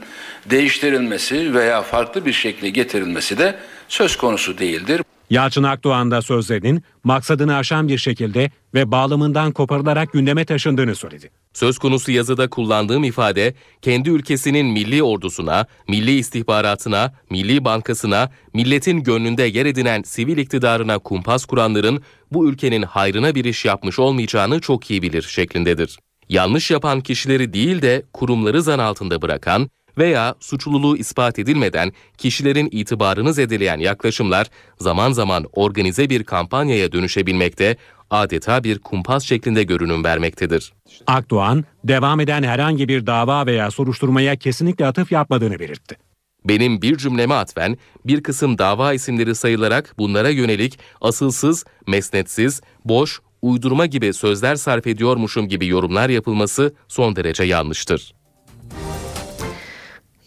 değiştirilmesi 0.46 1.54
veya 1.54 1.82
farklı 1.82 2.26
bir 2.26 2.32
şekilde 2.32 2.70
getirilmesi 2.70 3.38
de 3.38 3.54
söz 3.88 4.16
konusu 4.16 4.58
değildir. 4.58 5.02
Yalçın 5.30 5.62
Akdoğan 5.62 6.10
da 6.10 6.22
sözlerinin 6.22 6.82
maksadını 7.04 7.56
aşan 7.56 7.88
bir 7.88 7.98
şekilde 7.98 8.50
ve 8.74 8.90
bağlamından 8.90 9.52
koparılarak 9.52 10.12
gündeme 10.12 10.44
taşındığını 10.44 10.94
söyledi. 10.94 11.30
Söz 11.52 11.78
konusu 11.78 12.12
yazıda 12.12 12.50
kullandığım 12.50 13.04
ifade 13.04 13.54
kendi 13.82 14.10
ülkesinin 14.10 14.66
milli 14.66 15.02
ordusuna, 15.02 15.66
milli 15.88 16.10
istihbaratına, 16.10 17.14
milli 17.30 17.64
bankasına, 17.64 18.30
milletin 18.54 19.02
gönlünde 19.02 19.42
yer 19.42 19.66
edinen 19.66 20.02
sivil 20.02 20.38
iktidarına 20.38 20.98
kumpas 20.98 21.44
kuranların 21.44 22.02
bu 22.32 22.48
ülkenin 22.48 22.82
hayrına 22.82 23.34
bir 23.34 23.44
iş 23.44 23.64
yapmış 23.64 23.98
olmayacağını 23.98 24.60
çok 24.60 24.90
iyi 24.90 25.02
bilir 25.02 25.22
şeklindedir. 25.22 25.98
Yanlış 26.28 26.70
yapan 26.70 27.00
kişileri 27.00 27.52
değil 27.52 27.82
de 27.82 28.02
kurumları 28.12 28.62
zan 28.62 28.78
altında 28.78 29.22
bırakan 29.22 29.70
veya 30.00 30.34
suçluluğu 30.40 30.96
ispat 30.96 31.38
edilmeden 31.38 31.92
kişilerin 32.18 32.68
itibarını 32.72 33.34
zedeleyen 33.34 33.78
yaklaşımlar 33.78 34.46
zaman 34.78 35.12
zaman 35.12 35.46
organize 35.52 36.10
bir 36.10 36.24
kampanyaya 36.24 36.92
dönüşebilmekte, 36.92 37.76
adeta 38.10 38.64
bir 38.64 38.78
kumpas 38.78 39.24
şeklinde 39.24 39.62
görünüm 39.62 40.04
vermektedir. 40.04 40.72
Akdoğan, 41.06 41.64
devam 41.84 42.20
eden 42.20 42.42
herhangi 42.42 42.88
bir 42.88 43.06
dava 43.06 43.46
veya 43.46 43.70
soruşturmaya 43.70 44.36
kesinlikle 44.36 44.86
atıf 44.86 45.12
yapmadığını 45.12 45.58
belirtti. 45.58 45.96
Benim 46.44 46.82
bir 46.82 46.96
cümleme 46.96 47.34
atfen 47.34 47.78
bir 48.06 48.22
kısım 48.22 48.58
dava 48.58 48.92
isimleri 48.92 49.34
sayılarak 49.34 49.94
bunlara 49.98 50.28
yönelik 50.28 50.78
asılsız, 51.00 51.64
mesnetsiz, 51.86 52.60
boş, 52.84 53.20
uydurma 53.42 53.86
gibi 53.86 54.12
sözler 54.12 54.56
sarf 54.56 54.86
ediyormuşum 54.86 55.48
gibi 55.48 55.66
yorumlar 55.66 56.08
yapılması 56.08 56.74
son 56.88 57.16
derece 57.16 57.44
yanlıştır. 57.44 58.14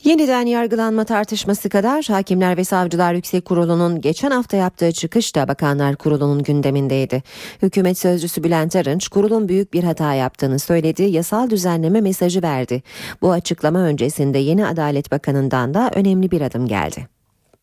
Yeniden 0.04 0.46
yargılanma 0.46 1.04
tartışması 1.04 1.70
kadar 1.70 2.06
Hakimler 2.06 2.58
ve 2.58 2.64
Savcılar 2.64 3.14
Yüksek 3.14 3.46
Kurulu'nun 3.46 4.02
geçen 4.02 4.32
hafta 4.32 4.58
yaptığı 4.58 4.92
çıkış 4.92 5.36
da 5.36 5.48
Bakanlar 5.48 5.96
Kurulu'nun 5.96 6.44
gündemindeydi. 6.44 7.24
Hükümet 7.62 7.98
sözcüsü 7.98 8.44
Bülent 8.44 8.76
Arınç 8.76 9.08
kurulun 9.08 9.50
büyük 9.50 9.74
bir 9.74 9.84
hata 9.84 10.14
yaptığını 10.14 10.60
söyledi, 10.60 11.04
yasal 11.04 11.50
düzenleme 11.50 12.02
mesajı 12.02 12.42
verdi. 12.42 12.84
Bu 13.22 13.32
açıklama 13.32 13.80
öncesinde 13.80 14.38
yeni 14.38 14.68
Adalet 14.68 15.12
Bakanı'ndan 15.12 15.74
da 15.74 15.92
önemli 15.94 16.32
bir 16.32 16.42
adım 16.42 16.68
geldi. 16.68 17.08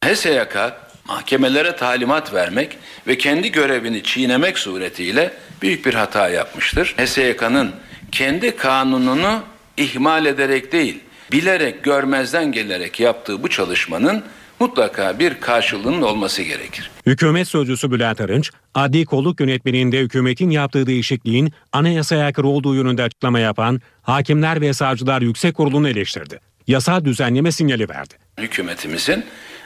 HSYK 0.05 0.57
mahkemelere 1.05 1.77
talimat 1.77 2.35
vermek 2.35 2.79
ve 3.07 3.19
kendi 3.19 3.53
görevini 3.53 4.03
çiğnemek 4.03 4.59
suretiyle 4.59 5.33
büyük 5.63 5.87
bir 5.87 5.95
hata 5.95 6.29
yapmıştır. 6.29 6.95
HSYK'nın 6.99 7.71
kendi 8.13 8.57
kanununu 8.57 9.43
ihmal 9.77 10.27
ederek 10.27 10.73
değil, 10.73 11.01
bilerek 11.33 11.85
görmezden 11.85 12.53
gelerek 12.53 13.01
yaptığı 13.01 13.43
bu 13.43 13.49
çalışmanın 13.49 14.23
mutlaka 14.61 15.19
bir 15.19 15.35
karşılığının 15.35 16.03
olması 16.03 16.43
gerekir. 16.43 16.91
Hükümet 17.07 17.49
sözcüsü 17.49 17.91
Bülent 17.91 18.21
Arınç, 18.21 18.51
adli 18.75 19.05
kolluk 19.05 19.41
yönetmeliğinde 19.41 19.99
hükümetin 19.99 20.51
yaptığı 20.51 20.87
değişikliğin 20.87 21.53
anayasaya 21.73 22.25
aykırı 22.25 22.47
olduğu 22.47 22.75
yönünde 22.75 23.03
açıklama 23.03 23.41
yapan 23.41 23.81
Hakimler 24.03 24.61
ve 24.61 24.73
Savcılar 24.73 25.23
Yüksek 25.23 25.55
Kurulu'nu 25.55 25.89
eleştirdi. 25.89 26.41
Yasal 26.67 27.05
düzenleme 27.05 27.53
sinyali 27.53 27.89
verdi. 27.89 28.15
Hükümetimizin 28.39 29.25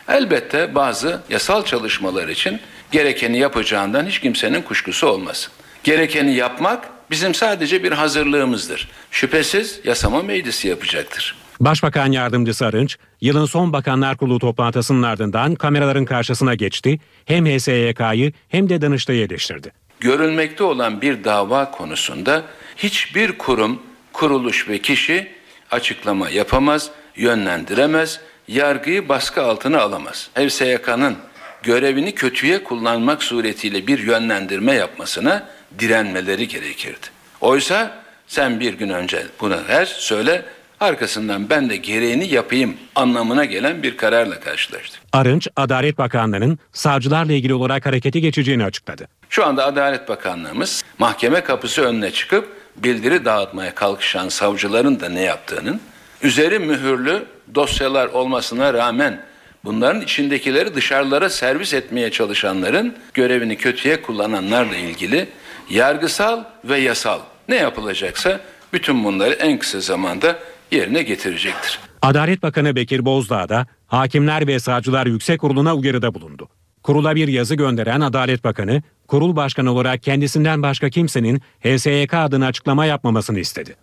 elbette 0.09 0.75
bazı 0.75 1.21
yasal 1.30 1.64
çalışmalar 1.64 2.28
için 2.28 2.61
gerekeni 2.92 3.38
yapacağından 3.38 4.06
hiç 4.06 4.18
kimsenin 4.18 4.62
kuşkusu 4.62 5.06
olmasın. 5.06 5.52
Gerekeni 5.85 6.35
yapmak 6.35 6.85
bizim 7.11 7.35
sadece 7.35 7.83
bir 7.85 7.92
hazırlığımızdır. 7.92 8.88
Şüphesiz 9.11 9.80
yasama 9.85 10.23
meclisi 10.23 10.68
yapacaktır. 10.68 11.44
Başbakan 11.61 12.12
Yardımcısı 12.12 12.66
Arınç, 12.66 12.96
yılın 13.20 13.46
son 13.46 13.73
Bakanlar 13.73 14.16
Kurulu 14.16 14.38
toplantısının 14.38 15.02
ardından 15.02 15.54
kameraların 15.54 16.04
karşısına 16.04 16.54
geçti, 16.54 16.99
hem 17.25 17.46
HSYK'yı 17.46 18.32
hem 18.49 18.68
de 18.68 18.80
Danıştay'ı 18.80 19.25
eleştirdi. 19.25 19.73
Görülmekte 20.00 20.64
olan 20.64 21.00
bir 21.00 21.25
dava 21.25 21.70
konusunda 21.70 22.42
hiçbir 22.76 23.38
kurum, 23.38 23.82
kuruluş 24.12 24.68
ve 24.68 24.78
kişi 24.78 25.28
açıklama 25.70 26.30
yapamaz, 26.30 26.90
yönlendiremez, 27.16 28.20
yargıyı 28.49 29.08
baskı 29.08 29.42
altına 29.42 29.80
alamaz. 29.80 30.30
HSYK'nın 30.34 31.16
görevini 31.62 32.14
kötüye 32.14 32.64
kullanmak 32.64 33.23
suretiyle 33.23 33.87
bir 33.87 33.99
yönlendirme 33.99 34.75
yapmasına 34.75 35.49
direnmeleri 35.78 36.49
gerekirdi. 36.49 37.06
Oysa 37.40 38.02
sen 38.26 38.61
bir 38.61 38.75
gün 38.75 38.88
önce 38.88 39.26
bunu 39.40 39.56
her 39.66 39.84
söyle 39.87 40.44
arkasından 40.85 41.50
ben 41.50 41.71
de 41.71 41.76
gereğini 41.76 42.26
yapayım 42.29 42.76
anlamına 42.95 43.45
gelen 43.45 43.83
bir 43.83 43.97
kararla 43.97 44.41
karşılaştık. 44.41 45.00
Arınç, 45.12 45.49
Adalet 45.57 45.99
Bakanlığı'nın 45.99 46.59
savcılarla 46.73 47.33
ilgili 47.33 47.55
olarak 47.55 47.87
harekete 47.87 48.21
geçeceğini 48.21 48.64
açıkladı. 48.64 49.09
Şu 49.31 49.47
anda 49.47 49.64
Adalet 49.64 50.09
Bakanlığımız 50.09 50.83
mahkeme 50.99 51.41
kapısı 51.41 51.83
önüne 51.83 52.11
çıkıp 52.11 52.49
bildiri 52.76 53.25
dağıtmaya 53.25 53.75
kalkışan 53.75 54.29
savcıların 54.29 55.00
da 55.00 55.09
ne 55.09 55.21
yaptığının, 55.21 55.81
üzeri 56.23 56.59
mühürlü 56.59 57.25
dosyalar 57.55 58.07
olmasına 58.07 58.75
rağmen 58.75 59.21
bunların 59.64 60.00
içindekileri 60.00 60.75
dışarılara 60.75 61.31
servis 61.31 61.75
etmeye 61.75 62.11
çalışanların 62.11 62.95
görevini 63.14 63.57
kötüye 63.57 64.03
kullananlarla 64.03 64.76
ilgili 64.76 65.29
yargısal 65.71 66.45
ve 66.64 66.79
yasal 66.79 67.21
ne 67.49 67.57
yapılacaksa 67.57 68.41
bütün 68.73 69.05
bunları 69.05 69.35
en 69.35 69.59
kısa 69.59 69.81
zamanda 69.81 70.38
yerine 70.71 71.02
getirecektir. 71.02 71.78
Adalet 72.02 72.42
Bakanı 72.42 72.76
Bekir 72.76 73.04
Bozdağ 73.04 73.49
da 73.49 73.66
Hakimler 73.87 74.47
ve 74.47 74.59
Savcılar 74.59 75.06
Yüksek 75.06 75.40
Kurulu'na 75.40 75.75
uyarıda 75.75 76.14
bulundu. 76.14 76.49
Kurula 76.83 77.16
bir 77.16 77.28
yazı 77.28 77.54
gönderen 77.54 78.00
Adalet 78.00 78.44
Bakanı, 78.44 78.83
kurul 79.09 79.37
başkanı 79.37 79.73
olarak 79.73 80.02
kendisinden 80.02 80.62
başka 80.62 80.90
kimsenin 80.90 81.42
HSYK 81.61 82.14
adına 82.14 82.47
açıklama 82.47 82.87
yapmamasını 82.87 83.40
istedi. 83.40 83.76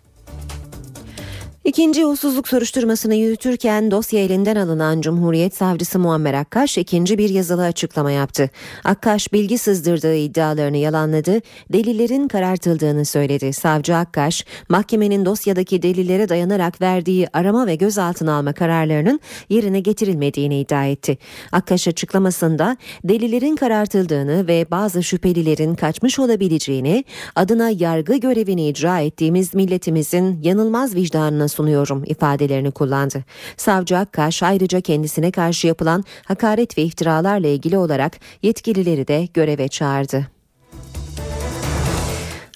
İkinci 1.64 2.00
yolsuzluk 2.00 2.48
soruşturmasını 2.48 3.14
yürütürken 3.14 3.90
dosya 3.90 4.20
elinden 4.24 4.56
alınan 4.56 5.00
Cumhuriyet 5.00 5.54
Savcısı 5.54 5.98
Muammer 5.98 6.34
Akkaş 6.34 6.78
ikinci 6.78 7.18
bir 7.18 7.30
yazılı 7.30 7.64
açıklama 7.64 8.10
yaptı. 8.10 8.50
Akkaş 8.84 9.32
bilgi 9.32 9.58
sızdırdığı 9.58 10.14
iddialarını 10.14 10.76
yalanladı, 10.76 11.40
delillerin 11.72 12.28
karartıldığını 12.28 13.04
söyledi. 13.04 13.52
Savcı 13.52 13.96
Akkaş, 13.96 14.44
mahkemenin 14.68 15.24
dosyadaki 15.24 15.82
delillere 15.82 16.28
dayanarak 16.28 16.80
verdiği 16.80 17.28
arama 17.32 17.66
ve 17.66 17.74
gözaltına 17.74 18.34
alma 18.34 18.52
kararlarının 18.52 19.20
yerine 19.48 19.80
getirilmediğini 19.80 20.60
iddia 20.60 20.86
etti. 20.86 21.18
Akkaş 21.52 21.88
açıklamasında 21.88 22.76
delillerin 23.04 23.56
karartıldığını 23.56 24.46
ve 24.46 24.66
bazı 24.70 25.02
şüphelilerin 25.02 25.74
kaçmış 25.74 26.18
olabileceğini, 26.18 27.04
adına 27.36 27.70
yargı 27.70 28.16
görevini 28.16 28.68
icra 28.68 29.00
ettiğimiz 29.00 29.54
milletimizin 29.54 30.42
yanılmaz 30.42 30.94
vicdanına 30.94 31.51
sunuyorum 31.52 32.02
ifadelerini 32.06 32.70
kullandı. 32.70 33.24
Savcı 33.56 33.98
Akkaş 33.98 34.42
ayrıca 34.42 34.80
kendisine 34.80 35.30
karşı 35.30 35.66
yapılan 35.66 36.04
hakaret 36.24 36.78
ve 36.78 36.82
iftiralarla 36.82 37.48
ilgili 37.48 37.78
olarak 37.78 38.18
yetkilileri 38.42 39.08
de 39.08 39.28
göreve 39.34 39.68
çağırdı. 39.68 40.41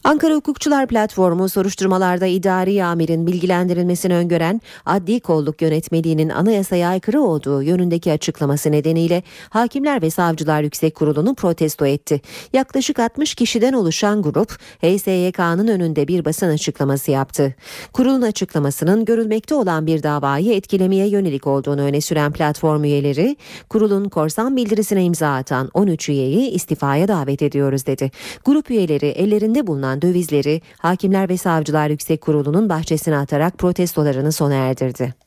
Ankara 0.06 0.34
Hukukçular 0.34 0.86
Platformu 0.86 1.48
soruşturmalarda 1.48 2.26
idari 2.26 2.84
amirin 2.84 3.26
bilgilendirilmesini 3.26 4.14
öngören 4.14 4.60
adli 4.86 5.20
kolluk 5.20 5.62
yönetmeliğinin 5.62 6.28
anayasaya 6.28 6.88
aykırı 6.88 7.20
olduğu 7.20 7.62
yönündeki 7.62 8.12
açıklaması 8.12 8.72
nedeniyle 8.72 9.22
Hakimler 9.50 10.02
ve 10.02 10.10
Savcılar 10.10 10.62
Yüksek 10.62 10.94
Kurulu'nu 10.94 11.34
protesto 11.34 11.86
etti. 11.86 12.20
Yaklaşık 12.52 12.98
60 12.98 13.34
kişiden 13.34 13.72
oluşan 13.72 14.22
grup 14.22 14.58
HSYK'nın 14.80 15.68
önünde 15.68 16.08
bir 16.08 16.24
basın 16.24 16.48
açıklaması 16.48 17.10
yaptı. 17.10 17.54
Kurulun 17.92 18.22
açıklamasının 18.22 19.04
görülmekte 19.04 19.54
olan 19.54 19.86
bir 19.86 20.02
davayı 20.02 20.52
etkilemeye 20.52 21.08
yönelik 21.08 21.46
olduğunu 21.46 21.80
öne 21.80 22.00
süren 22.00 22.32
platform 22.32 22.84
üyeleri 22.84 23.36
kurulun 23.68 24.08
korsan 24.08 24.56
bildirisine 24.56 25.04
imza 25.04 25.34
atan 25.34 25.70
13 25.74 26.08
üyeyi 26.08 26.50
istifaya 26.50 27.08
davet 27.08 27.42
ediyoruz 27.42 27.86
dedi. 27.86 28.10
Grup 28.44 28.70
üyeleri 28.70 29.06
ellerinde 29.06 29.66
bulunan 29.66 29.95
dövizleri 30.02 30.62
Hakimler 30.78 31.28
ve 31.28 31.36
Savcılar 31.36 31.90
Yüksek 31.90 32.20
Kurulu'nun 32.20 32.68
bahçesine 32.68 33.16
atarak 33.16 33.58
protestolarını 33.58 34.32
sona 34.32 34.54
erdirdi. 34.54 35.25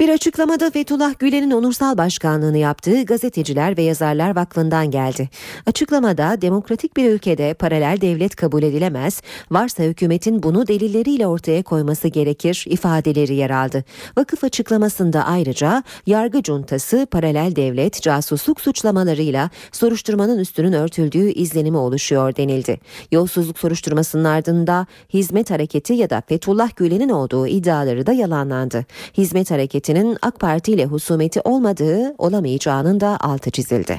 Bir 0.00 0.08
açıklamada 0.08 0.70
Fethullah 0.70 1.18
Gülen'in 1.18 1.50
onursal 1.50 1.98
başkanlığını 1.98 2.58
yaptığı 2.58 3.04
Gazeteciler 3.04 3.76
ve 3.76 3.82
Yazarlar 3.82 4.36
Vakfı'ndan 4.36 4.90
geldi. 4.90 5.28
Açıklamada 5.66 6.42
demokratik 6.42 6.96
bir 6.96 7.10
ülkede 7.10 7.54
paralel 7.54 8.00
devlet 8.00 8.36
kabul 8.36 8.62
edilemez, 8.62 9.22
varsa 9.50 9.82
hükümetin 9.82 10.42
bunu 10.42 10.66
delilleriyle 10.66 11.26
ortaya 11.26 11.62
koyması 11.62 12.08
gerekir 12.08 12.64
ifadeleri 12.68 13.34
yer 13.34 13.50
aldı. 13.50 13.84
Vakıf 14.16 14.44
açıklamasında 14.44 15.24
ayrıca 15.24 15.82
yargı 16.06 16.42
cuntası 16.42 17.06
paralel 17.10 17.56
devlet 17.56 18.02
casusluk 18.02 18.60
suçlamalarıyla 18.60 19.50
soruşturmanın 19.72 20.38
üstünün 20.38 20.72
örtüldüğü 20.72 21.30
izlenimi 21.30 21.76
oluşuyor 21.76 22.36
denildi. 22.36 22.80
Yolsuzluk 23.12 23.58
soruşturmasının 23.58 24.24
ardında 24.24 24.86
hizmet 25.14 25.50
hareketi 25.50 25.92
ya 25.92 26.10
da 26.10 26.22
Fethullah 26.28 26.76
Gülen'in 26.76 27.08
olduğu 27.08 27.46
iddiaları 27.46 28.06
da 28.06 28.12
yalanlandı. 28.12 28.84
Hizmet 29.16 29.50
hareketi 29.50 29.89
Partisi'nin 29.90 30.16
AK 30.22 30.40
Parti 30.40 30.72
ile 30.72 30.86
husumeti 30.86 31.40
olmadığı 31.40 32.14
olamayacağının 32.18 33.00
da 33.00 33.16
altı 33.20 33.50
çizildi. 33.50 33.98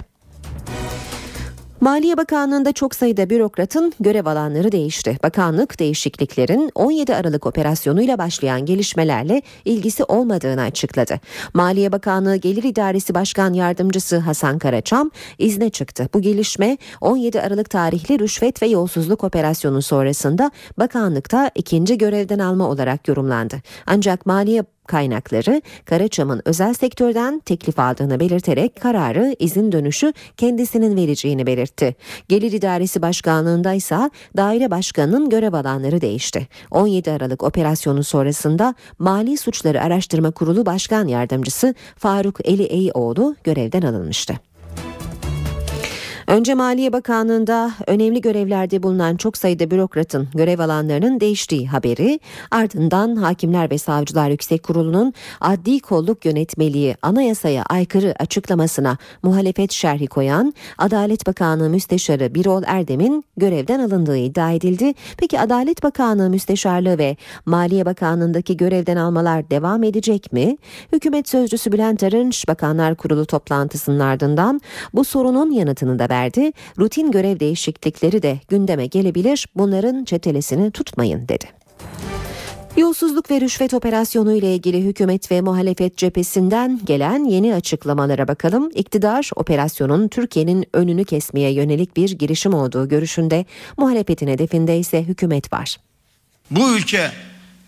Maliye 1.82 2.18
Bakanlığı'nda 2.18 2.72
çok 2.72 2.96
sayıda 2.96 3.30
bürokratın 3.30 3.94
görev 4.00 4.26
alanları 4.26 4.72
değişti. 4.72 5.18
Bakanlık 5.24 5.80
değişikliklerin 5.80 6.72
17 6.76 7.16
Aralık 7.16 7.46
operasyonuyla 7.46 8.18
başlayan 8.18 8.66
gelişmelerle 8.66 9.42
ilgisi 9.66 10.04
olmadığını 10.04 10.62
açıkladı. 10.62 11.20
Maliye 11.54 11.92
Bakanlığı 11.92 12.36
Gelir 12.36 12.64
İdaresi 12.64 13.14
Başkan 13.14 13.54
Yardımcısı 13.54 14.18
Hasan 14.18 14.60
Karaçam 14.60 15.12
izne 15.38 15.70
çıktı. 15.70 16.10
Bu 16.14 16.22
gelişme 16.22 16.78
17 17.02 17.42
Aralık 17.42 17.70
tarihli 17.70 18.20
rüşvet 18.20 18.62
ve 18.62 18.68
yolsuzluk 18.68 19.24
operasyonu 19.24 19.82
sonrasında 19.82 20.52
bakanlıkta 20.78 21.52
ikinci 21.56 21.98
görevden 21.98 22.40
alma 22.40 22.70
olarak 22.70 23.08
yorumlandı. 23.08 23.56
Ancak 23.88 24.26
Maliye 24.26 24.64
kaynakları 24.88 25.62
Karaçam'ın 25.86 26.42
özel 26.46 26.74
sektörden 26.74 27.40
teklif 27.40 27.80
aldığını 27.80 28.20
belirterek 28.20 28.82
kararı 28.82 29.36
izin 29.40 29.72
dönüşü 29.72 30.14
kendisinin 30.38 30.96
vereceğini 30.96 31.48
belirtti. 31.48 31.96
Gelir 32.30 32.52
İdaresi 32.52 33.02
Başkanlığında 33.02 33.74
ise 33.74 34.10
daire 34.38 34.72
başkanının 34.72 35.30
görev 35.30 35.54
alanları 35.54 36.02
değişti. 36.02 36.48
17 36.72 37.12
Aralık 37.12 37.44
operasyonu 37.44 38.04
sonrasında 38.04 38.76
Mali 39.00 39.38
Suçları 39.38 39.82
Araştırma 39.82 40.32
Kurulu 40.32 40.66
Başkan 40.66 41.08
Yardımcısı 41.08 41.76
Faruk 41.98 42.40
Eli 42.44 42.64
Eyoğlu 42.64 43.36
görevden 43.44 43.82
alınmıştı. 43.82 44.51
Önce 46.32 46.54
Maliye 46.54 46.94
Bakanlığı'nda 46.94 47.72
önemli 47.88 48.22
görevlerde 48.22 48.84
bulunan 48.84 49.16
çok 49.16 49.38
sayıda 49.38 49.72
bürokratın 49.72 50.28
görev 50.34 50.60
alanlarının 50.60 51.20
değiştiği 51.20 51.68
haberi 51.68 52.20
ardından 52.52 53.16
Hakimler 53.16 53.72
ve 53.72 53.78
Savcılar 53.78 54.30
Yüksek 54.30 54.64
Kurulu'nun 54.64 55.14
adli 55.42 55.80
kolluk 55.80 56.26
yönetmeliği 56.26 56.96
anayasaya 57.02 57.64
aykırı 57.64 58.16
açıklamasına 58.20 58.98
muhalefet 59.24 59.72
şerhi 59.72 60.08
koyan 60.08 60.54
Adalet 60.78 61.28
Bakanlığı 61.28 61.70
Müsteşarı 61.70 62.36
Birol 62.36 62.64
Erdem'in 62.66 63.24
görevden 63.38 63.80
alındığı 63.80 64.18
iddia 64.18 64.52
edildi. 64.52 64.94
Peki 65.18 65.40
Adalet 65.40 65.84
Bakanlığı 65.84 66.30
Müsteşarlığı 66.30 66.98
ve 66.98 67.18
Maliye 67.46 67.86
Bakanlığı'ndaki 67.86 68.58
görevden 68.58 68.98
almalar 68.98 69.50
devam 69.50 69.84
edecek 69.84 70.34
mi? 70.34 70.58
Hükümet 70.94 71.30
Sözcüsü 71.30 71.72
Bülent 71.72 72.04
Arınç 72.04 72.48
Bakanlar 72.48 72.96
Kurulu 72.96 73.26
toplantısının 73.26 74.00
ardından 74.00 74.62
bu 74.94 75.04
sorunun 75.04 75.52
yanıtını 75.52 76.00
da 76.00 76.10
verdi. 76.10 76.21
Rutin 76.80 77.12
görev 77.12 77.40
değişiklikleri 77.40 78.24
de 78.24 78.40
gündeme 78.48 78.86
gelebilir. 78.86 79.48
Bunların 79.56 80.04
çetelesini 80.04 80.72
tutmayın 80.72 81.28
dedi. 81.28 81.46
Yolsuzluk 82.78 83.32
ve 83.32 83.42
rüşvet 83.42 83.74
operasyonu 83.74 84.34
ile 84.34 84.56
ilgili 84.56 84.84
hükümet 84.84 85.32
ve 85.32 85.42
muhalefet 85.42 85.98
cephesinden 85.98 86.80
gelen 86.84 87.26
yeni 87.26 87.56
açıklamalara 87.56 88.28
bakalım. 88.28 88.70
İktidar 88.76 89.30
operasyonun 89.36 90.08
Türkiye'nin 90.08 90.66
önünü 90.74 91.06
kesmeye 91.06 91.52
yönelik 91.52 91.98
bir 91.98 92.10
girişim 92.10 92.54
olduğu 92.54 92.90
görüşünde, 92.90 93.46
muhalefetin 93.78 94.28
hedefinde 94.28 94.80
ise 94.80 95.04
hükümet 95.04 95.54
var. 95.54 95.78
Bu 96.52 96.76
ülke 96.76 97.12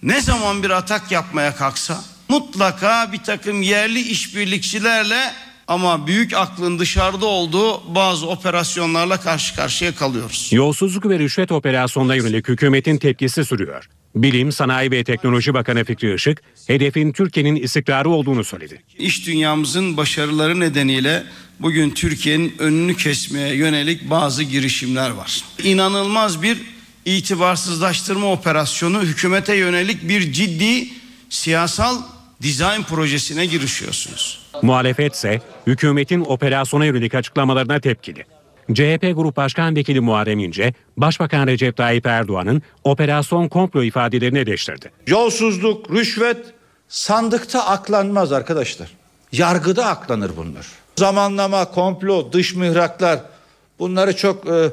ne 0.04 0.22
zaman 0.22 0.63
bir 0.63 0.70
atak 0.70 1.12
yapmaya 1.12 1.56
kalksa 1.56 2.04
mutlaka 2.30 3.12
bir 3.12 3.24
takım 3.24 3.62
yerli 3.62 4.00
işbirlikçilerle 4.00 5.32
ama 5.67 6.08
büyük 6.08 6.34
aklın 6.34 6.80
dışarıda 6.80 7.26
olduğu 7.26 7.95
bazı 7.95 8.28
operasyonlarla 8.28 9.19
karşı 9.19 9.56
karşıya 9.56 9.95
kalıyoruz. 9.95 10.49
Yolsuzluk 10.52 11.10
ve 11.10 11.19
rüşvet 11.19 11.52
operasyonuna 11.52 12.15
yönelik 12.15 12.47
hükümetin 12.47 12.97
tepkisi 12.97 13.45
sürüyor. 13.45 13.89
Bilim, 14.15 14.52
Sanayi 14.52 14.91
ve 14.91 15.04
Teknoloji 15.04 15.54
Bakanı 15.54 15.84
Fikri 15.84 16.15
Işık, 16.15 16.41
hedefin 16.67 17.12
Türkiye'nin 17.12 17.56
istikrarı 17.56 18.10
olduğunu 18.10 18.43
söyledi. 18.43 18.82
İş 18.97 19.28
dünyamızın 19.28 19.97
başarıları 19.97 20.60
nedeniyle 20.60 21.23
bugün 21.60 21.89
Türkiye'nin 21.89 22.56
önünü 22.60 22.97
kesmeye 22.97 23.56
yönelik 23.56 24.10
bazı 24.10 24.43
girişimler 24.43 25.10
var. 25.10 25.43
İnanılmaz 25.63 26.41
bir 26.41 26.58
itibarsızlaştırma 27.06 28.32
operasyonu 28.32 29.02
hükümete 29.02 29.56
yönelik 29.56 30.10
bir 30.10 30.34
ciddi 30.34 30.88
siyasal 31.30 32.02
dizayn 32.41 32.84
projesine 32.84 33.45
girişiyorsunuz. 33.45 34.42
Muhalefet 34.62 35.13
ise 35.13 35.42
hükümetin 35.68 36.26
operasyona 36.28 36.86
yönelik 36.86 37.16
açıklamalarına 37.16 37.80
tepkili. 37.80 38.26
CHP 38.74 39.16
Grup 39.16 39.38
Başkan 39.38 39.76
Vekili 39.76 40.00
Muharrem 40.00 40.39
İnce, 40.39 40.74
Başbakan 40.98 41.48
Recep 41.48 41.78
Tayyip 41.78 42.06
Erdoğan'ın 42.06 42.62
operasyon 42.84 43.48
komplo 43.48 43.84
ifadelerini 43.84 44.39
eleştirdi. 44.39 44.92
Yolsuzluk, 45.08 45.92
rüşvet 45.92 46.38
sandıkta 46.88 47.66
aklanmaz 47.66 48.32
arkadaşlar. 48.32 48.88
Yargıda 49.32 49.86
aklanır 49.86 50.32
bunlar. 50.38 50.68
Zamanlama, 50.96 51.72
komplo, 51.72 52.32
dış 52.32 52.56
mihraklar 52.56 53.20
bunları 53.80 54.16
çok 54.16 54.48
e, 54.48 54.70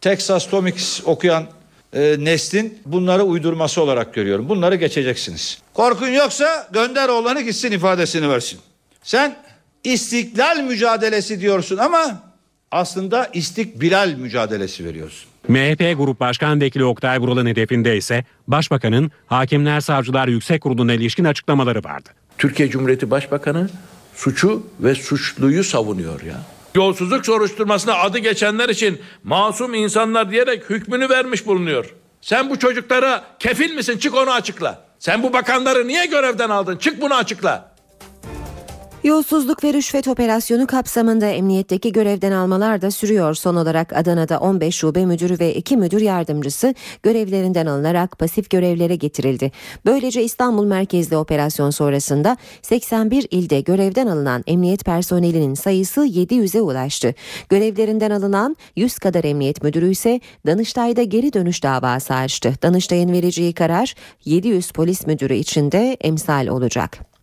Texas 0.00 0.50
Tomix 0.50 1.00
okuyan 1.04 1.44
e, 1.92 2.16
neslin 2.18 2.78
bunları 2.86 3.22
uydurması 3.22 3.82
olarak 3.82 4.14
görüyorum. 4.14 4.48
Bunları 4.48 4.76
geçeceksiniz. 4.76 5.58
Korkun 5.74 6.08
yoksa 6.08 6.68
gönder 6.72 7.08
oğlanı 7.08 7.40
gitsin 7.40 7.72
ifadesini 7.72 8.28
versin. 8.28 8.60
Sen 9.04 9.36
istiklal 9.84 10.60
mücadelesi 10.60 11.40
diyorsun 11.40 11.76
ama 11.76 12.22
aslında 12.70 13.30
istikbilal 13.32 14.08
mücadelesi 14.08 14.84
veriyorsun. 14.84 15.28
MHP 15.48 15.98
Grup 15.98 16.20
Başkan 16.20 16.60
Vekili 16.60 16.84
Oktay 16.84 17.18
Vural'ın 17.18 17.46
hedefinde 17.46 17.96
ise 17.96 18.24
Başbakanın 18.48 19.10
Hakimler 19.26 19.80
Savcılar 19.80 20.28
Yüksek 20.28 20.62
Kurulu'na 20.62 20.92
ilişkin 20.92 21.24
açıklamaları 21.24 21.84
vardı. 21.84 22.08
Türkiye 22.38 22.70
Cumhuriyeti 22.70 23.10
Başbakanı 23.10 23.68
suçu 24.14 24.66
ve 24.80 24.94
suçluyu 24.94 25.64
savunuyor 25.64 26.22
ya. 26.22 26.36
Yolsuzluk 26.74 27.26
soruşturmasına 27.26 27.94
adı 27.94 28.18
geçenler 28.18 28.68
için 28.68 29.00
masum 29.22 29.74
insanlar 29.74 30.30
diyerek 30.30 30.70
hükmünü 30.70 31.08
vermiş 31.08 31.46
bulunuyor. 31.46 31.94
Sen 32.20 32.50
bu 32.50 32.58
çocuklara 32.58 33.24
kefil 33.38 33.74
misin? 33.74 33.98
Çık 33.98 34.14
onu 34.14 34.30
açıkla. 34.30 34.84
Sen 34.98 35.22
bu 35.22 35.32
bakanları 35.32 35.88
niye 35.88 36.06
görevden 36.06 36.50
aldın? 36.50 36.76
Çık 36.76 37.00
bunu 37.00 37.14
açıkla. 37.14 37.73
Yolsuzluk 39.04 39.64
ve 39.64 39.72
rüşvet 39.72 40.08
operasyonu 40.08 40.66
kapsamında 40.66 41.26
emniyetteki 41.26 41.92
görevden 41.92 42.32
almalar 42.32 42.82
da 42.82 42.90
sürüyor. 42.90 43.34
Son 43.34 43.56
olarak 43.56 43.92
Adana'da 43.92 44.38
15 44.38 44.74
şube 44.74 45.06
müdürü 45.06 45.38
ve 45.38 45.54
2 45.54 45.76
müdür 45.76 46.00
yardımcısı 46.00 46.74
görevlerinden 47.02 47.66
alınarak 47.66 48.18
pasif 48.18 48.50
görevlere 48.50 48.96
getirildi. 48.96 49.52
Böylece 49.86 50.22
İstanbul 50.22 50.66
merkezli 50.66 51.16
operasyon 51.16 51.70
sonrasında 51.70 52.36
81 52.62 53.26
ilde 53.30 53.60
görevden 53.60 54.06
alınan 54.06 54.44
emniyet 54.46 54.84
personelinin 54.84 55.54
sayısı 55.54 56.00
700'e 56.00 56.60
ulaştı. 56.60 57.14
Görevlerinden 57.48 58.10
alınan 58.10 58.56
100 58.76 58.98
kadar 58.98 59.24
emniyet 59.24 59.62
müdürü 59.62 59.90
ise 59.90 60.20
Danıştay'da 60.46 61.02
geri 61.02 61.32
dönüş 61.32 61.62
davası 61.62 62.14
açtı. 62.14 62.54
Danıştay'ın 62.62 63.12
vereceği 63.12 63.52
karar 63.52 63.94
700 64.24 64.70
polis 64.70 65.06
müdürü 65.06 65.34
için 65.34 65.72
de 65.72 65.96
emsal 66.00 66.46
olacak. 66.46 67.13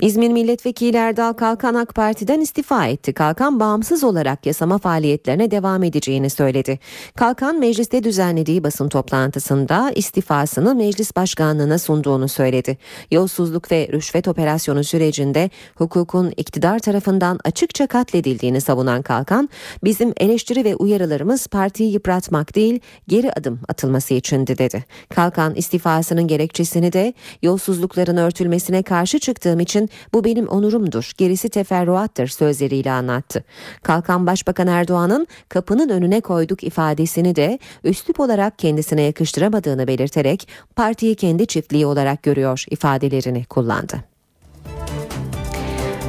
İzmir 0.00 0.32
Milletvekili 0.32 0.96
Erdal 0.96 1.32
Kalkan 1.32 1.74
AK 1.74 1.94
Parti'den 1.94 2.40
istifa 2.40 2.86
etti. 2.86 3.12
Kalkan 3.12 3.60
bağımsız 3.60 4.04
olarak 4.04 4.46
yasama 4.46 4.78
faaliyetlerine 4.78 5.50
devam 5.50 5.82
edeceğini 5.82 6.30
söyledi. 6.30 6.78
Kalkan 7.16 7.58
mecliste 7.58 8.04
düzenlediği 8.04 8.64
basın 8.64 8.88
toplantısında 8.88 9.92
istifasını 9.94 10.74
meclis 10.74 11.16
başkanlığına 11.16 11.78
sunduğunu 11.78 12.28
söyledi. 12.28 12.78
Yolsuzluk 13.10 13.72
ve 13.72 13.88
rüşvet 13.92 14.28
operasyonu 14.28 14.84
sürecinde 14.84 15.50
hukukun 15.74 16.32
iktidar 16.36 16.78
tarafından 16.78 17.38
açıkça 17.44 17.86
katledildiğini 17.86 18.60
savunan 18.60 19.02
Kalkan, 19.02 19.48
bizim 19.84 20.12
eleştiri 20.16 20.64
ve 20.64 20.76
uyarılarımız 20.76 21.46
partiyi 21.46 21.92
yıpratmak 21.92 22.54
değil, 22.54 22.80
geri 23.08 23.32
adım 23.32 23.60
atılması 23.68 24.14
içindi 24.14 24.58
dedi. 24.58 24.84
Kalkan 25.08 25.54
istifasının 25.54 26.26
gerekçesini 26.26 26.92
de 26.92 27.14
yolsuzlukların 27.42 28.16
örtülmesine 28.16 28.82
karşı 28.82 29.18
çıktığım 29.18 29.60
için 29.60 29.87
bu 30.14 30.24
benim 30.24 30.48
onurumdur, 30.48 31.12
gerisi 31.16 31.48
teferruattır 31.48 32.26
sözleriyle 32.26 32.92
anlattı. 32.92 33.44
Kalkan 33.82 34.26
Başbakan 34.26 34.66
Erdoğan'ın 34.66 35.26
kapının 35.48 35.88
önüne 35.88 36.20
koyduk 36.20 36.64
ifadesini 36.64 37.36
de 37.36 37.58
üslup 37.84 38.20
olarak 38.20 38.58
kendisine 38.58 39.02
yakıştıramadığını 39.02 39.86
belirterek 39.86 40.48
partiyi 40.76 41.14
kendi 41.14 41.46
çiftliği 41.46 41.86
olarak 41.86 42.22
görüyor 42.22 42.64
ifadelerini 42.70 43.44
kullandı. 43.44 44.17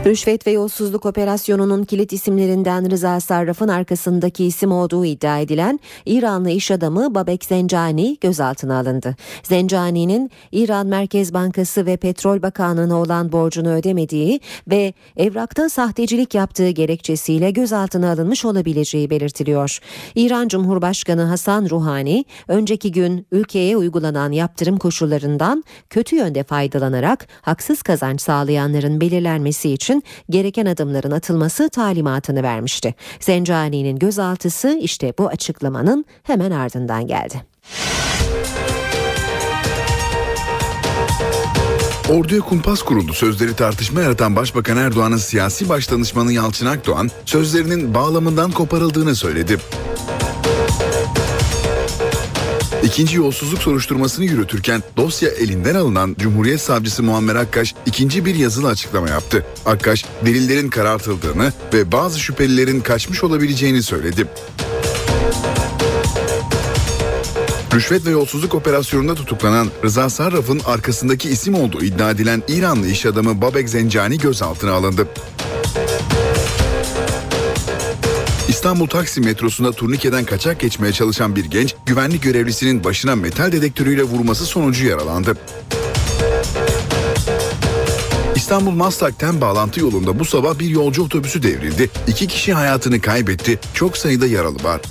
Rüşvet 0.05 0.47
ve 0.47 0.51
yolsuzluk 0.51 1.05
operasyonunun 1.05 1.83
kilit 1.83 2.13
isimlerinden 2.13 2.91
Rıza 2.91 3.19
Sarraf'ın 3.19 3.67
arkasındaki 3.67 4.45
isim 4.45 4.71
olduğu 4.71 5.05
iddia 5.05 5.39
edilen 5.39 5.79
İranlı 6.05 6.49
iş 6.49 6.71
adamı 6.71 7.15
Babek 7.15 7.45
Zencani 7.45 8.17
gözaltına 8.21 8.79
alındı. 8.79 9.15
Zencani'nin 9.43 10.31
İran 10.51 10.87
Merkez 10.87 11.33
Bankası 11.33 11.85
ve 11.85 11.97
Petrol 11.97 12.41
Bakanlığı'na 12.41 13.01
olan 13.01 13.31
borcunu 13.31 13.73
ödemediği 13.73 14.39
ve 14.67 14.93
evrakta 15.17 15.69
sahtecilik 15.69 16.35
yaptığı 16.35 16.69
gerekçesiyle 16.69 17.51
gözaltına 17.51 18.11
alınmış 18.11 18.45
olabileceği 18.45 19.09
belirtiliyor. 19.09 19.79
İran 20.15 20.47
Cumhurbaşkanı 20.47 21.23
Hasan 21.23 21.69
Ruhani 21.69 22.25
önceki 22.47 22.91
gün 22.91 23.27
ülkeye 23.31 23.77
uygulanan 23.77 24.31
yaptırım 24.31 24.77
koşullarından 24.77 25.63
kötü 25.89 26.15
yönde 26.15 26.43
faydalanarak 26.43 27.27
haksız 27.41 27.81
kazanç 27.81 28.21
sağlayanların 28.21 29.01
belirlenmesi 29.01 29.69
için 29.69 29.88
gereken 30.29 30.65
adımların 30.65 31.11
atılması 31.11 31.69
talimatını 31.69 32.43
vermişti. 32.43 32.95
Zencani'nin 33.19 33.99
gözaltısı 33.99 34.77
işte 34.81 35.13
bu 35.17 35.27
açıklamanın 35.27 36.05
hemen 36.23 36.51
ardından 36.51 37.07
geldi. 37.07 37.41
Orduya 42.09 42.41
kumpas 42.41 42.81
kuruldu 42.81 43.13
sözleri 43.13 43.55
tartışma 43.55 44.01
yaratan 44.01 44.35
Başbakan 44.35 44.77
Erdoğan'ın 44.77 45.17
siyasi 45.17 45.69
başdanışmanı 45.69 46.33
Yalçın 46.33 46.65
Akdoğan 46.65 47.09
sözlerinin 47.25 47.93
bağlamından 47.93 48.51
koparıldığını 48.51 49.15
söyledi. 49.15 49.57
İkinci 52.83 53.17
yolsuzluk 53.17 53.61
soruşturmasını 53.61 54.25
yürütürken 54.25 54.83
dosya 54.97 55.29
elinden 55.29 55.75
alınan 55.75 56.15
Cumhuriyet 56.19 56.61
Savcısı 56.61 57.03
Muammer 57.03 57.35
Akkaş 57.35 57.75
ikinci 57.85 58.25
bir 58.25 58.35
yazılı 58.35 58.67
açıklama 58.67 59.09
yaptı. 59.09 59.45
Akkaş 59.65 60.05
delillerin 60.25 60.69
karartıldığını 60.69 61.53
ve 61.73 61.91
bazı 61.91 62.19
şüphelilerin 62.19 62.81
kaçmış 62.81 63.23
olabileceğini 63.23 63.83
söyledi. 63.83 64.27
Rüşvet 67.73 68.05
ve 68.05 68.09
yolsuzluk 68.09 68.55
operasyonunda 68.55 69.15
tutuklanan 69.15 69.67
Rıza 69.83 70.09
Sarraf'ın 70.09 70.61
arkasındaki 70.65 71.29
isim 71.29 71.55
olduğu 71.55 71.83
iddia 71.83 72.11
edilen 72.11 72.43
İranlı 72.47 72.87
iş 72.87 73.05
adamı 73.05 73.41
Babek 73.41 73.69
Zencani 73.69 74.17
gözaltına 74.17 74.71
alındı. 74.71 75.07
İstanbul 78.59 78.87
Taksim 78.87 79.25
metrosunda 79.25 79.71
turnikeden 79.71 80.25
kaçak 80.25 80.59
geçmeye 80.59 80.93
çalışan 80.93 81.35
bir 81.35 81.45
genç 81.45 81.75
güvenlik 81.85 82.23
görevlisinin 82.23 82.83
başına 82.83 83.15
metal 83.15 83.51
dedektörüyle 83.51 84.03
vurması 84.03 84.45
sonucu 84.45 84.85
yaralandı. 84.85 85.37
İstanbul 88.35 88.71
Maslak'ten 88.71 89.41
bağlantı 89.41 89.79
yolunda 89.79 90.19
bu 90.19 90.25
sabah 90.25 90.59
bir 90.59 90.67
yolcu 90.67 91.03
otobüsü 91.03 91.43
devrildi. 91.43 91.89
İki 92.07 92.27
kişi 92.27 92.53
hayatını 92.53 93.01
kaybetti. 93.01 93.59
Çok 93.73 93.97
sayıda 93.97 94.27
yaralı 94.27 94.63
var. 94.63 94.81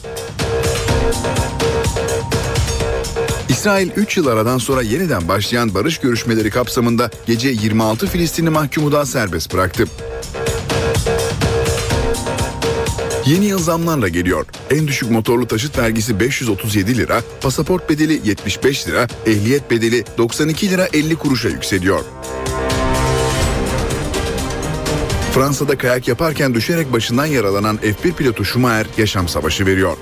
İsrail 3.49 3.91
3 3.97 4.17
yıl 4.17 4.27
aradan 4.27 4.59
sonra 4.59 4.83
yeniden 4.83 5.29
başlayan 5.29 5.75
barış 5.75 5.99
görüşmeleri 5.99 6.51
kapsamında 6.51 7.11
gece 7.27 7.49
26 7.49 8.07
Filistinli 8.07 8.51
mahkumu 8.51 8.93
daha 8.93 9.07
serbest 9.07 9.55
bıraktı. 9.55 9.85
Yeni 13.29 13.45
yıl 13.47 13.59
zamlarla 13.59 14.09
geliyor. 14.09 14.47
En 14.71 14.89
düşük 14.89 15.11
motorlu 15.11 15.47
taşıt 15.47 15.79
vergisi 15.79 16.21
537 16.21 16.97
lira, 16.97 17.23
pasaport 17.41 17.91
bedeli 17.91 18.29
75 18.29 18.89
lira, 18.89 19.07
ehliyet 19.27 19.71
bedeli 19.71 20.05
92 20.19 20.71
lira 20.71 20.89
50 20.93 21.17
kuruşa 21.17 21.49
yükseliyor. 21.49 22.05
Fransa'da 25.35 25.79
kayak 25.79 26.09
yaparken 26.09 26.55
düşerek 26.55 26.93
başından 26.93 27.27
yaralanan 27.27 27.77
F1 27.77 28.13
pilotu 28.13 28.45
Schumacher 28.45 28.87
yaşam 28.99 29.29
savaşı 29.29 29.67
veriyor. 29.67 29.97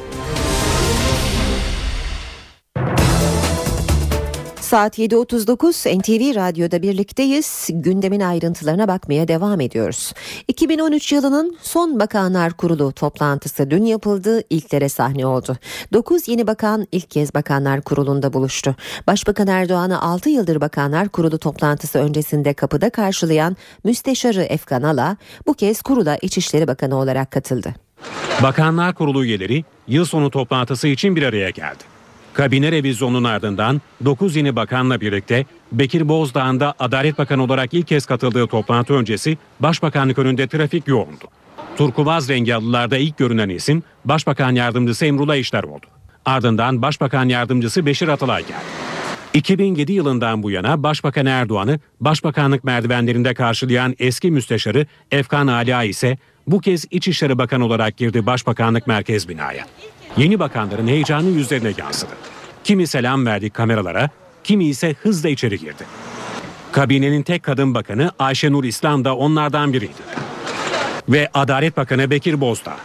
Saat 4.67 4.99
7.39 4.99 5.99
NTV 5.99 6.37
Radyo'da 6.37 6.83
birlikteyiz. 6.83 7.69
Gündemin 7.73 8.21
ayrıntılarına 8.21 8.89
bakmaya 8.89 9.29
devam 9.29 9.61
ediyoruz. 9.61 10.13
2013 10.49 11.13
yılının 11.13 11.57
son 11.63 12.01
Bakanlar 12.01 12.53
Kurulu 12.53 12.93
toplantısı 12.93 13.71
dün 13.71 13.85
yapıldı, 13.85 14.43
ilklere 14.51 14.89
sahne 14.89 15.27
oldu. 15.27 15.57
9 15.93 16.29
yeni 16.29 16.47
bakan 16.47 16.87
ilk 16.93 17.11
kez 17.11 17.35
Bakanlar 17.35 17.83
Kurulu'nda 17.83 18.33
buluştu. 18.33 18.77
Başbakan 19.07 19.47
Erdoğan'ı 19.47 20.03
6 20.03 20.31
yıldır 20.31 20.61
Bakanlar 20.61 21.09
Kurulu 21.09 21.39
toplantısı 21.39 21.99
öncesinde 21.99 22.55
kapıda 22.55 22.91
karşılayan 22.91 23.57
Müsteşarı 23.85 24.43
Efkan 24.43 24.83
Ala 24.83 25.17
bu 25.47 25.55
kez 25.55 25.83
kurula 25.83 26.19
İçişleri 26.23 26.69
Bakanı 26.69 26.97
olarak 26.97 27.31
katıldı. 27.31 27.75
Bakanlar 28.43 28.95
Kurulu 28.95 29.25
üyeleri 29.25 29.65
yıl 29.89 30.05
sonu 30.05 30.31
toplantısı 30.31 30.89
için 30.89 31.17
bir 31.17 31.23
araya 31.23 31.51
geldi. 31.51 31.96
Kabine 32.37 32.73
revizyonunun 32.73 33.25
ardından 33.25 33.81
9 34.05 34.37
yeni 34.37 34.57
bakanla 34.57 35.01
birlikte 35.01 35.47
Bekir 35.73 36.09
Bozdağ'ın 36.09 36.61
da 36.61 36.75
Adalet 36.79 37.19
Bakanı 37.19 37.43
olarak 37.43 37.75
ilk 37.75 37.87
kez 37.87 38.07
katıldığı 38.07 38.47
toplantı 38.47 38.95
öncesi 38.95 39.39
Başbakanlık 39.61 40.19
önünde 40.19 40.49
trafik 40.49 40.89
yoğundu. 40.89 41.25
Turkuaz 41.77 42.29
rengi 42.29 42.53
halılarda 42.53 42.97
ilk 42.97 43.17
görünen 43.17 43.49
isim 43.49 43.83
Başbakan 44.05 44.55
Yardımcısı 44.55 45.07
Emrullah 45.07 45.37
İşler 45.37 45.65
oldu. 45.65 45.87
Ardından 46.25 46.83
Başbakan 46.83 47.29
Yardımcısı 47.29 47.87
Beşir 47.87 48.09
Atalay 48.09 48.43
geldi. 48.43 48.55
2007 49.35 49.93
yılından 49.93 50.43
bu 50.43 50.51
yana 50.51 50.83
Başbakan 50.83 51.27
Erdoğan'ı 51.27 51.81
başbakanlık 52.01 52.65
merdivenlerinde 52.65 53.35
karşılayan 53.35 53.95
eski 53.99 54.31
müsteşarı 54.31 54.87
Efkan 55.11 55.47
Ala 55.47 55.85
ise 55.85 56.19
bu 56.47 56.61
kez 56.61 56.85
İçişleri 56.91 57.39
Bakanı 57.39 57.65
olarak 57.65 57.97
girdi 57.97 58.27
Başbakanlık 58.27 58.87
Merkez 58.87 59.29
binaya. 59.29 59.67
Yeni 60.17 60.39
bakanların 60.39 60.87
heyecanı 60.87 61.29
yüzlerine 61.29 61.73
yansıdı. 61.79 62.13
Kimi 62.65 62.87
selam 62.87 63.27
verdi 63.27 63.51
kameralara, 63.51 64.11
kimi 64.45 64.65
ise 64.65 64.95
hızla 65.03 65.29
içeri 65.29 65.59
girdi. 65.59 65.85
Kabinenin 66.73 67.23
tek 67.23 67.43
kadın 67.43 67.75
bakanı 67.75 68.11
Ayşenur 68.19 68.65
İslam 68.65 69.05
da 69.05 69.17
onlardan 69.17 69.73
biriydi. 69.73 70.03
Ve 71.09 71.29
Adalet 71.35 71.77
Bakanı 71.77 72.11
Bekir 72.11 72.41
Bozdağ. 72.41 72.77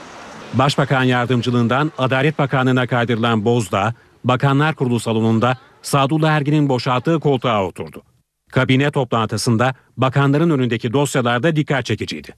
Başbakan 0.54 1.04
yardımcılığından 1.04 1.92
Adalet 1.98 2.40
Bakanlığı'na 2.40 2.88
kaydırılan 2.88 3.46
Bozdağ, 3.46 3.94
Bakanlar 4.24 4.76
Kurulu 4.76 5.00
salonunda 5.00 5.58
Sadullah 5.82 6.32
Ergin'in 6.32 6.70
boşalttığı 6.70 7.20
koltuğa 7.20 7.66
oturdu. 7.66 8.04
Kabine 8.52 8.92
toplantısında 8.92 9.76
bakanların 9.98 10.50
önündeki 10.50 10.94
dosyalarda 10.94 11.56
dikkat 11.56 11.86
çekiciydi. 11.86 12.36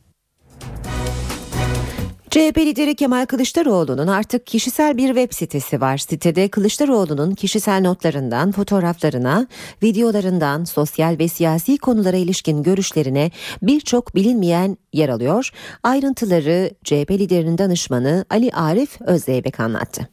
CHP 2.33 2.57
lideri 2.57 2.95
Kemal 2.95 3.25
Kılıçdaroğlu'nun 3.25 4.07
artık 4.07 4.47
kişisel 4.47 4.97
bir 4.97 5.07
web 5.07 5.33
sitesi 5.33 5.81
var. 5.81 5.97
Sitede 5.97 6.47
Kılıçdaroğlu'nun 6.47 7.35
kişisel 7.35 7.81
notlarından 7.81 8.51
fotoğraflarına, 8.51 9.47
videolarından 9.83 10.63
sosyal 10.63 11.15
ve 11.19 11.27
siyasi 11.27 11.77
konulara 11.77 12.17
ilişkin 12.17 12.63
görüşlerine 12.63 13.31
birçok 13.61 14.15
bilinmeyen 14.15 14.77
yer 14.93 15.09
alıyor. 15.09 15.49
Ayrıntıları 15.83 16.71
CHP 16.83 17.11
liderinin 17.11 17.57
danışmanı 17.57 18.25
Ali 18.29 18.51
Arif 18.51 19.01
Özdeybek 19.01 19.59
anlattı. 19.59 20.12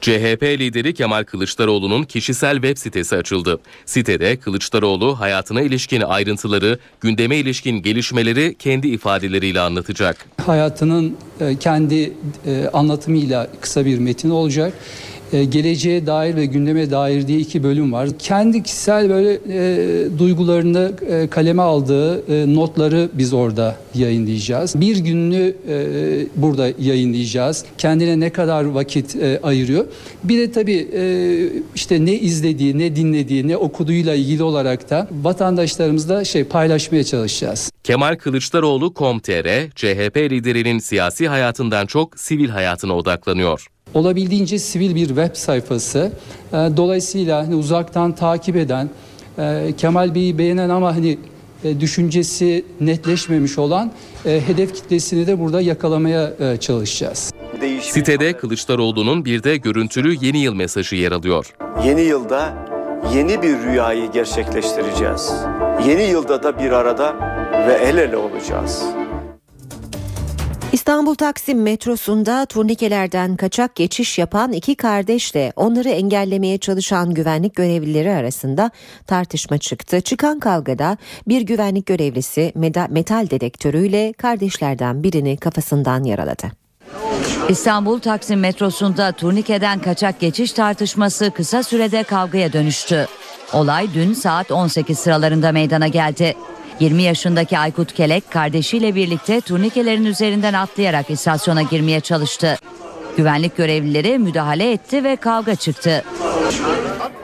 CHP 0.00 0.42
lideri 0.42 0.94
Kemal 0.94 1.24
Kılıçdaroğlu'nun 1.24 2.02
kişisel 2.02 2.54
web 2.54 2.76
sitesi 2.76 3.16
açıldı. 3.16 3.60
Sitede 3.86 4.36
Kılıçdaroğlu 4.36 5.20
hayatına 5.20 5.62
ilişkin 5.62 6.00
ayrıntıları, 6.00 6.78
gündeme 7.00 7.36
ilişkin 7.36 7.82
gelişmeleri 7.82 8.54
kendi 8.58 8.88
ifadeleriyle 8.88 9.60
anlatacak. 9.60 10.26
Hayatının 10.46 11.16
e, 11.40 11.56
kendi 11.56 12.12
e, 12.46 12.70
anlatımıyla 12.72 13.50
kısa 13.60 13.84
bir 13.84 13.98
metin 13.98 14.30
olacak. 14.30 14.72
E, 15.32 15.44
geleceğe 15.44 16.06
dair 16.06 16.36
ve 16.36 16.46
gündeme 16.46 16.90
dair 16.90 17.26
diye 17.26 17.38
iki 17.38 17.62
bölüm 17.62 17.92
var. 17.92 18.08
Kendi 18.18 18.62
kişisel 18.62 19.10
böyle 19.10 19.38
e, 19.48 20.18
duygularını 20.18 20.92
e, 21.10 21.26
kaleme 21.26 21.62
aldığı 21.62 22.32
e, 22.34 22.54
notları 22.54 23.08
biz 23.12 23.32
orada 23.32 23.76
yayınlayacağız. 23.94 24.80
Bir 24.80 24.96
gününü 24.96 25.54
e, 25.68 25.76
burada 26.36 26.68
yayınlayacağız. 26.78 27.64
Kendine 27.78 28.20
ne 28.20 28.30
kadar 28.30 28.64
vakit 28.64 29.16
e, 29.16 29.40
ayırıyor. 29.42 29.84
Bir 30.24 30.38
de 30.38 30.52
tabii 30.52 30.88
e, 30.94 31.02
işte 31.74 32.04
ne 32.04 32.14
izlediği, 32.14 32.78
ne 32.78 32.96
dinlediği, 32.96 33.48
ne 33.48 33.56
okuduğuyla 33.56 34.14
ilgili 34.14 34.42
olarak 34.42 34.90
da 34.90 35.08
vatandaşlarımızla 35.22 36.24
şey 36.24 36.44
paylaşmaya 36.44 37.04
çalışacağız. 37.04 37.70
Kemal 37.84 38.16
Kılıçdaroğlu 38.16 38.94
com.tr, 38.96 39.70
CHP 39.76 40.16
liderinin 40.16 40.78
siyasi 40.78 41.28
hayatından 41.28 41.86
çok 41.86 42.18
sivil 42.18 42.48
hayatına 42.48 42.96
odaklanıyor 42.96 43.66
olabildiğince 43.94 44.58
sivil 44.58 44.94
bir 44.94 45.06
web 45.06 45.34
sayfası. 45.34 46.12
E, 46.52 46.56
dolayısıyla 46.56 47.46
hani 47.46 47.54
uzaktan 47.54 48.14
takip 48.14 48.56
eden, 48.56 48.90
e, 49.38 49.72
Kemal 49.76 50.14
Bey'i 50.14 50.38
beğenen 50.38 50.68
ama 50.68 50.96
hani 50.96 51.18
e, 51.64 51.80
düşüncesi 51.80 52.64
netleşmemiş 52.80 53.58
olan 53.58 53.92
hedef 54.24 54.74
kitlesini 54.74 55.26
de 55.26 55.40
burada 55.40 55.60
yakalamaya 55.60 56.32
çalışacağız. 56.60 57.32
Sitede 57.80 58.32
Kılıçdaroğlu'nun 58.32 59.24
bir 59.24 59.42
de 59.42 59.56
görüntülü 59.56 60.16
yeni 60.20 60.38
yıl 60.38 60.54
mesajı 60.54 60.96
yer 60.96 61.12
alıyor. 61.12 61.54
Yeni 61.84 62.00
yılda 62.00 62.54
yeni 63.14 63.42
bir 63.42 63.58
rüyayı 63.58 64.12
gerçekleştireceğiz. 64.12 65.32
Yeni 65.86 66.02
yılda 66.02 66.42
da 66.42 66.58
bir 66.58 66.70
arada 66.70 67.14
ve 67.68 67.72
el 67.72 67.96
ele 67.96 68.16
olacağız. 68.16 68.82
İstanbul 70.90 71.14
Taksim 71.14 71.62
metrosunda 71.62 72.46
turnikelerden 72.46 73.36
kaçak 73.36 73.74
geçiş 73.74 74.18
yapan 74.18 74.52
iki 74.52 74.74
kardeşle 74.74 75.52
onları 75.56 75.88
engellemeye 75.88 76.58
çalışan 76.58 77.14
güvenlik 77.14 77.54
görevlileri 77.54 78.10
arasında 78.12 78.70
tartışma 79.06 79.58
çıktı. 79.58 80.00
Çıkan 80.00 80.40
kavgada 80.40 80.96
bir 81.28 81.42
güvenlik 81.42 81.86
görevlisi 81.86 82.52
metal 82.88 83.30
dedektörüyle 83.30 84.12
kardeşlerden 84.12 85.02
birini 85.02 85.36
kafasından 85.36 86.04
yaraladı. 86.04 86.46
İstanbul 87.48 88.00
Taksim 88.00 88.40
metrosunda 88.40 89.12
turnikeden 89.12 89.78
kaçak 89.78 90.20
geçiş 90.20 90.52
tartışması 90.52 91.30
kısa 91.30 91.62
sürede 91.62 92.02
kavgaya 92.02 92.52
dönüştü. 92.52 93.06
Olay 93.52 93.88
dün 93.94 94.12
saat 94.12 94.50
18 94.50 94.98
sıralarında 94.98 95.52
meydana 95.52 95.88
geldi. 95.88 96.34
20 96.80 97.02
yaşındaki 97.02 97.58
Aykut 97.58 97.92
Kelek 97.92 98.30
kardeşiyle 98.30 98.94
birlikte 98.94 99.40
turnikelerin 99.40 100.04
üzerinden 100.04 100.54
atlayarak 100.54 101.10
istasyona 101.10 101.62
girmeye 101.62 102.00
çalıştı. 102.00 102.56
Güvenlik 103.16 103.56
görevlileri 103.56 104.18
müdahale 104.18 104.72
etti 104.72 105.04
ve 105.04 105.16
kavga 105.16 105.54
çıktı. 105.54 106.04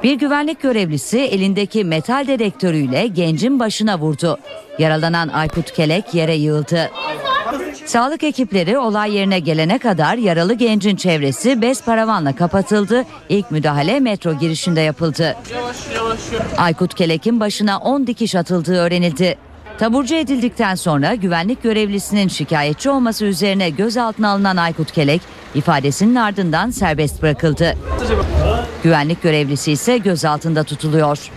Bir 0.02 0.14
güvenlik 0.14 0.62
görevlisi 0.62 1.18
elindeki 1.18 1.84
metal 1.84 2.26
dedektörüyle 2.26 3.06
gencin 3.06 3.60
başına 3.60 3.98
vurdu. 3.98 4.38
Yaralanan 4.78 5.28
Aykut 5.28 5.72
Kelek 5.72 6.14
yere 6.14 6.34
yığıldı. 6.34 6.90
Sağlık 7.86 8.24
ekipleri 8.24 8.78
olay 8.78 9.14
yerine 9.14 9.38
gelene 9.38 9.78
kadar 9.78 10.16
yaralı 10.16 10.54
gencin 10.54 10.96
çevresi 10.96 11.62
bez 11.62 11.84
paravanla 11.84 12.36
kapatıldı. 12.36 13.04
İlk 13.28 13.50
müdahale 13.50 14.00
metro 14.00 14.34
girişinde 14.34 14.80
yapıldı. 14.80 15.36
Aykut 16.56 16.94
Kelek'in 16.94 17.40
başına 17.40 17.78
10 17.78 18.06
dikiş 18.06 18.34
atıldığı 18.34 18.76
öğrenildi. 18.76 19.38
Taburcu 19.78 20.14
edildikten 20.14 20.74
sonra 20.74 21.14
güvenlik 21.14 21.62
görevlisinin 21.62 22.28
şikayetçi 22.28 22.90
olması 22.90 23.24
üzerine 23.24 23.70
gözaltına 23.70 24.30
alınan 24.30 24.56
Aykut 24.56 24.92
Kelek 24.92 25.20
ifadesinin 25.54 26.14
ardından 26.14 26.70
serbest 26.70 27.22
bırakıldı. 27.22 27.76
Güvenlik 28.82 29.22
görevlisi 29.22 29.72
ise 29.72 29.98
gözaltında 29.98 30.64
tutuluyor. 30.64 31.30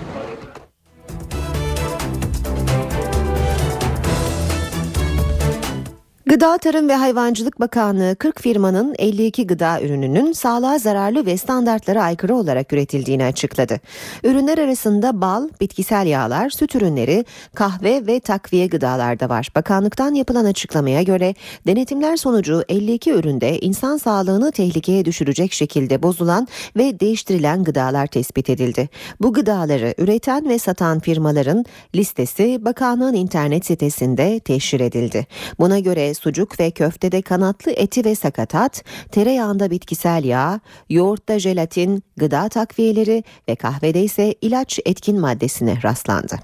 Gıda 6.29 6.57
Tarım 6.57 6.89
ve 6.89 6.95
Hayvancılık 6.95 7.59
Bakanlığı 7.59 8.15
40 8.15 8.41
firmanın 8.41 8.95
52 8.99 9.47
gıda 9.47 9.81
ürününün 9.81 10.31
sağlığa 10.31 10.79
zararlı 10.79 11.25
ve 11.25 11.37
standartlara 11.37 12.03
aykırı 12.03 12.35
olarak 12.35 12.73
üretildiğini 12.73 13.25
açıkladı. 13.25 13.79
Ürünler 14.23 14.57
arasında 14.57 15.21
bal, 15.21 15.49
bitkisel 15.61 16.07
yağlar, 16.07 16.49
süt 16.49 16.75
ürünleri, 16.75 17.25
kahve 17.55 18.07
ve 18.07 18.19
takviye 18.19 18.67
gıdalar 18.67 19.19
da 19.19 19.29
var. 19.29 19.49
Bakanlıktan 19.55 20.13
yapılan 20.13 20.45
açıklamaya 20.45 21.01
göre 21.01 21.35
denetimler 21.67 22.17
sonucu 22.17 22.63
52 22.69 23.11
üründe 23.11 23.59
insan 23.59 23.97
sağlığını 23.97 24.51
tehlikeye 24.51 25.05
düşürecek 25.05 25.53
şekilde 25.53 26.03
bozulan 26.03 26.47
ve 26.77 26.99
değiştirilen 26.99 27.63
gıdalar 27.63 28.07
tespit 28.07 28.49
edildi. 28.49 28.89
Bu 29.21 29.33
gıdaları 29.33 29.93
üreten 29.97 30.49
ve 30.49 30.59
satan 30.59 30.99
firmaların 30.99 31.65
listesi 31.95 32.65
bakanlığın 32.65 33.13
internet 33.13 33.65
sitesinde 33.65 34.39
teşhir 34.39 34.79
edildi. 34.79 35.27
Buna 35.59 35.79
göre 35.79 36.18
sucuk 36.19 36.59
ve 36.59 36.71
köftede 36.71 37.21
kanatlı 37.21 37.71
eti 37.71 38.05
ve 38.05 38.15
sakatat, 38.15 38.83
tereyağında 39.11 39.71
bitkisel 39.71 40.23
yağ, 40.23 40.59
yoğurtta 40.89 41.39
jelatin, 41.39 42.03
gıda 42.17 42.49
takviyeleri 42.49 43.23
ve 43.49 43.55
kahvede 43.55 44.03
ise 44.03 44.35
ilaç 44.41 44.79
etkin 44.85 45.19
maddesine 45.19 45.79
rastlandı. 45.83 46.39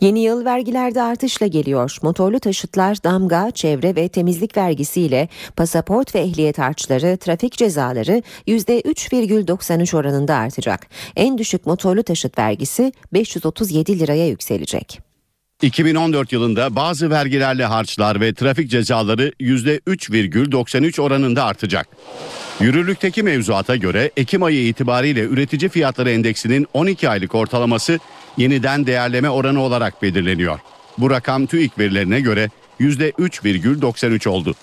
Yeni 0.00 0.20
yıl 0.20 0.44
vergilerde 0.44 1.02
artışla 1.02 1.46
geliyor. 1.46 1.96
Motorlu 2.02 2.40
taşıtlar 2.40 3.04
damga, 3.04 3.50
çevre 3.50 3.96
ve 3.96 4.08
temizlik 4.08 4.56
vergisiyle 4.56 5.28
pasaport 5.56 6.14
ve 6.14 6.18
ehliyet 6.18 6.58
harçları, 6.58 7.16
trafik 7.16 7.52
cezaları 7.52 8.22
%3,93 8.46 9.96
oranında 9.96 10.34
artacak. 10.34 10.86
En 11.16 11.38
düşük 11.38 11.66
motorlu 11.66 12.02
taşıt 12.02 12.38
vergisi 12.38 12.92
537 13.12 13.98
liraya 13.98 14.28
yükselecek. 14.28 15.09
2014 15.62 16.32
yılında 16.32 16.76
bazı 16.76 17.10
vergilerle 17.10 17.64
harçlar 17.64 18.20
ve 18.20 18.34
trafik 18.34 18.70
cezaları 18.70 19.32
%3,93 19.40 21.00
oranında 21.00 21.44
artacak. 21.44 21.88
Yürürlükteki 22.60 23.22
mevzuata 23.22 23.76
göre 23.76 24.10
Ekim 24.16 24.42
ayı 24.42 24.66
itibariyle 24.66 25.20
üretici 25.20 25.68
fiyatları 25.68 26.10
endeksinin 26.10 26.66
12 26.72 27.08
aylık 27.08 27.34
ortalaması 27.34 27.98
yeniden 28.36 28.86
değerleme 28.86 29.30
oranı 29.30 29.60
olarak 29.60 30.02
belirleniyor. 30.02 30.58
Bu 30.98 31.10
rakam 31.10 31.46
TÜİK 31.46 31.78
verilerine 31.78 32.20
göre 32.20 32.50
%3,93 32.80 34.28
oldu. 34.28 34.54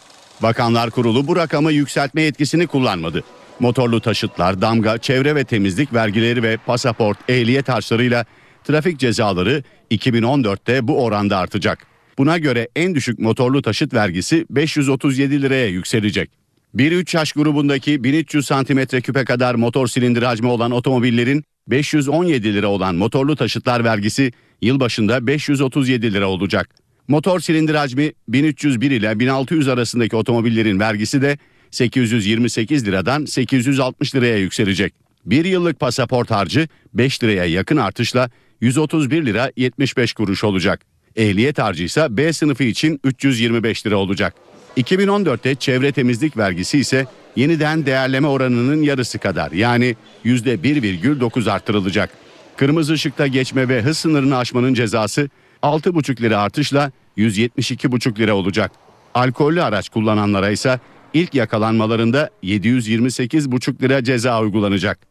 Bakanlar 0.42 0.90
Kurulu 0.90 1.28
bu 1.28 1.36
rakamı 1.36 1.72
yükseltme 1.72 2.22
yetkisini 2.22 2.68
kullanmadı. 2.68 3.24
Motorlu 3.60 4.02
taşıtlar, 4.02 4.62
damga, 4.62 4.98
çevre 4.98 5.36
ve 5.36 5.44
temizlik 5.44 5.94
vergileri 5.94 6.44
ve 6.44 6.58
pasaport, 6.58 7.18
ehliyet 7.30 7.70
harçlarıyla 7.70 8.26
trafik 8.68 9.00
cezaları 9.00 9.64
2014'te 9.92 10.88
bu 10.88 11.04
oranda 11.04 11.38
artacak. 11.38 11.88
Buna 12.18 12.38
göre 12.38 12.68
en 12.76 12.96
düşük 12.96 13.20
motorlu 13.20 13.62
taşıt 13.62 13.94
vergisi 13.94 14.46
537 14.50 15.42
liraya 15.42 15.68
yükselecek. 15.68 16.30
1-3 16.76 17.18
yaş 17.18 17.32
grubundaki 17.32 18.04
1300 18.04 18.46
santimetre 18.46 19.02
küpe 19.02 19.26
kadar 19.26 19.56
motor 19.56 19.88
silindir 19.88 20.24
hacmi 20.24 20.48
olan 20.48 20.72
otomobillerin 20.72 21.44
517 21.68 22.54
lira 22.54 22.68
olan 22.68 22.96
motorlu 22.96 23.36
taşıtlar 23.36 23.84
vergisi 23.84 24.32
yılbaşında 24.62 25.28
537 25.28 26.14
lira 26.14 26.28
olacak. 26.28 26.70
Motor 27.08 27.40
silindir 27.40 27.76
hacmi 27.76 28.12
1301 28.28 28.92
ile 28.92 29.20
1600 29.20 29.68
arasındaki 29.68 30.16
otomobillerin 30.16 30.80
vergisi 30.80 31.22
de 31.22 31.38
828 31.72 32.88
liradan 32.88 33.26
860 33.26 34.16
liraya 34.16 34.38
yükselecek. 34.38 34.94
Bir 35.26 35.46
yıllık 35.46 35.80
pasaport 35.80 36.32
harcı 36.32 36.68
5 36.94 37.24
liraya 37.24 37.46
yakın 37.46 37.78
artışla 37.78 38.30
131 38.62 39.26
lira 39.26 39.52
75 39.56 40.13
kuruş 40.13 40.43
olacak. 40.43 40.82
Ehliyet 41.15 41.60
harcı 41.60 41.84
ise 41.84 42.08
B 42.10 42.34
sınıfı 42.34 42.63
için 42.63 43.00
325 43.04 43.86
lira 43.86 43.98
olacak. 43.98 44.34
2014'te 44.78 45.56
çevre 45.56 45.91
temizlik 45.91 46.38
vergisi 46.38 46.80
ise 46.80 47.06
yeniden 47.36 47.86
değerleme 47.86 48.28
oranının 48.28 48.82
yarısı 48.82 49.20
kadar 49.20 49.52
yani 49.52 49.96
%1,9 50.26 51.52
artırılacak. 51.52 52.10
Kırmızı 52.58 52.93
ışıkta 52.93 53.28
geçme 53.28 53.70
ve 53.70 53.82
hız 53.82 53.98
sınırını 53.98 54.38
aşmanın 54.38 54.74
cezası 54.74 55.30
6,5 55.63 56.22
lira 56.22 56.39
artışla 56.39 56.91
172,5 57.17 58.20
lira 58.20 58.36
olacak. 58.36 58.72
Alkollü 59.13 59.63
araç 59.63 59.89
kullananlara 59.89 60.50
ise 60.50 60.80
ilk 61.13 61.36
yakalanmalarında 61.36 62.30
728,5 62.43 63.82
lira 63.82 64.04
ceza 64.04 64.41
uygulanacak. 64.41 65.07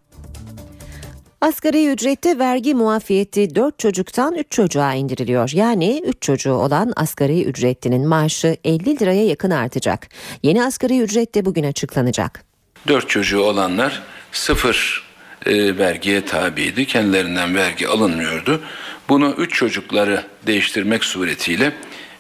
Asgari 1.47 1.87
ücrette 1.87 2.39
vergi 2.39 2.75
muafiyeti 2.75 3.55
4 3.55 3.79
çocuktan 3.79 4.35
3 4.35 4.47
çocuğa 4.51 4.95
indiriliyor. 4.95 5.51
Yani 5.55 6.03
3 6.07 6.23
çocuğu 6.23 6.53
olan 6.53 6.93
asgari 6.97 7.45
ücretlinin 7.45 8.09
maaşı 8.09 8.57
50 8.65 9.01
liraya 9.01 9.27
yakın 9.27 9.51
artacak. 9.51 10.09
Yeni 10.43 10.65
asgari 10.65 11.01
ücret 11.01 11.35
de 11.35 11.45
bugün 11.45 11.65
açıklanacak. 11.65 12.45
Dört 12.89 13.09
çocuğu 13.09 13.41
olanlar 13.41 14.03
sıfır 14.33 15.03
e, 15.47 15.79
vergiye 15.79 16.25
tabiydi. 16.25 16.87
Kendilerinden 16.87 17.55
vergi 17.55 17.89
alınmıyordu. 17.89 18.61
Bunu 19.09 19.35
üç 19.39 19.55
çocukları 19.55 20.25
değiştirmek 20.47 21.05
suretiyle 21.05 21.73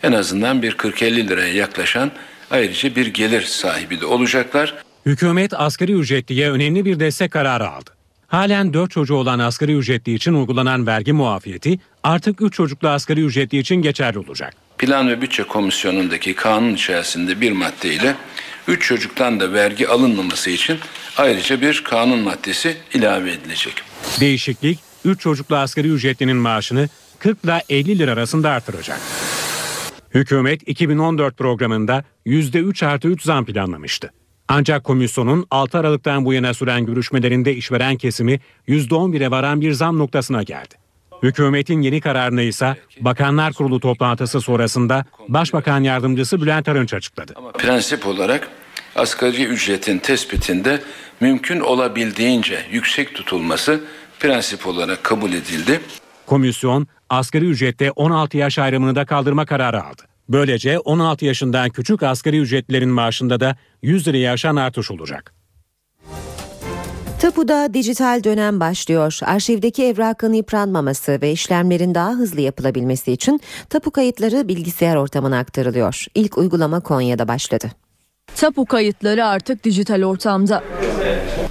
en 0.02 0.12
azından 0.12 0.62
bir 0.62 0.72
40-50 0.72 1.28
liraya 1.28 1.52
yaklaşan 1.52 2.10
ayrıca 2.50 2.96
bir 2.96 3.06
gelir 3.06 3.42
sahibi 3.42 4.00
de 4.00 4.06
olacaklar. 4.06 4.74
Hükümet 5.06 5.54
asgari 5.54 5.92
ücretliye 5.92 6.50
önemli 6.50 6.84
bir 6.84 7.00
destek 7.00 7.30
kararı 7.30 7.68
aldı. 7.68 7.95
Halen 8.26 8.74
4 8.74 8.90
çocuğu 8.90 9.14
olan 9.14 9.38
asgari 9.38 9.76
ücretli 9.76 10.14
için 10.14 10.34
uygulanan 10.34 10.86
vergi 10.86 11.12
muafiyeti 11.12 11.78
artık 12.02 12.42
3 12.42 12.54
çocuklu 12.54 12.88
asgari 12.88 13.24
ücretli 13.24 13.58
için 13.58 13.76
geçerli 13.76 14.18
olacak. 14.18 14.54
Plan 14.78 15.08
ve 15.08 15.22
Bütçe 15.22 15.42
Komisyonu'ndaki 15.42 16.34
kanun 16.34 16.74
içerisinde 16.74 17.40
bir 17.40 17.52
madde 17.52 17.94
ile 17.94 18.14
3 18.68 18.82
çocuktan 18.86 19.40
da 19.40 19.52
vergi 19.52 19.88
alınmaması 19.88 20.50
için 20.50 20.78
ayrıca 21.16 21.60
bir 21.60 21.84
kanun 21.84 22.18
maddesi 22.18 22.76
ilave 22.94 23.32
edilecek. 23.32 23.74
Değişiklik 24.20 24.78
3 25.04 25.20
çocuklu 25.20 25.56
asgari 25.56 25.88
ücretlinin 25.88 26.36
maaşını 26.36 26.88
40 27.18 27.44
ile 27.44 27.62
50 27.68 27.98
lira 27.98 28.12
arasında 28.12 28.50
artıracak. 28.50 29.00
Hükümet 30.14 30.68
2014 30.68 31.36
programında 31.38 32.04
%3 32.26 32.86
artı 32.86 33.08
3 33.08 33.22
zam 33.22 33.44
planlamıştı. 33.44 34.12
Ancak 34.48 34.85
komisyonun 34.85 35.46
6 35.50 35.78
Aralık'tan 35.78 36.24
bu 36.24 36.32
yana 36.32 36.54
süren 36.54 36.87
görüşmelerinde 36.87 37.54
işveren 37.54 37.96
kesimi 37.96 38.40
%11'e 38.68 39.30
varan 39.30 39.61
bir 39.61 39.72
zam 39.72 39.98
noktasına 39.98 40.42
geldi. 40.42 40.74
Hükümetin 41.22 41.82
yeni 41.82 42.00
kararını 42.00 42.42
ise 42.42 42.76
Bakanlar 43.00 43.52
Kurulu 43.52 43.80
toplantısı 43.80 44.40
sonrasında 44.40 45.04
Başbakan 45.28 45.82
Yardımcısı 45.82 46.42
Bülent 46.42 46.68
Arınç 46.68 46.94
açıkladı. 46.94 47.35
Prensip 47.59 48.06
olarak 48.06 48.48
asgari 48.96 49.44
ücretin 49.44 49.98
tespitinde 49.98 50.82
mümkün 51.20 51.61
olabildiğince 51.61 52.59
yüksek 52.70 53.14
tutulması 53.14 53.80
prensip 54.20 54.66
olarak 54.66 55.04
kabul 55.04 55.32
edildi. 55.32 55.80
Komisyon 56.26 56.87
asgari 57.11 57.44
ücrette 57.44 57.90
16 57.90 58.37
yaş 58.37 58.59
ayrımını 58.59 58.94
da 58.94 59.04
kaldırma 59.04 59.46
kararı 59.46 59.85
aldı. 59.85 60.02
Böylece 60.28 60.78
16 60.78 61.24
yaşından 61.24 61.70
küçük 61.70 62.02
asgari 62.02 62.38
ücretlilerin 62.38 62.88
maaşında 62.88 63.40
da 63.40 63.56
100 63.82 64.08
liraya 64.08 64.32
aşan 64.32 64.56
artış 64.56 64.90
olacak. 64.90 65.34
Tapuda 67.20 67.74
dijital 67.74 68.24
dönem 68.24 68.60
başlıyor. 68.60 69.18
Arşivdeki 69.22 69.84
evrakın 69.84 70.32
yıpranmaması 70.32 71.18
ve 71.22 71.32
işlemlerin 71.32 71.94
daha 71.94 72.10
hızlı 72.10 72.40
yapılabilmesi 72.40 73.12
için 73.12 73.40
tapu 73.70 73.90
kayıtları 73.90 74.48
bilgisayar 74.48 74.96
ortamına 74.96 75.38
aktarılıyor. 75.38 76.04
İlk 76.14 76.38
uygulama 76.38 76.80
Konya'da 76.80 77.28
başladı. 77.28 77.70
Tapu 78.34 78.64
kayıtları 78.64 79.26
artık 79.26 79.64
dijital 79.64 80.02
ortamda. 80.02 80.62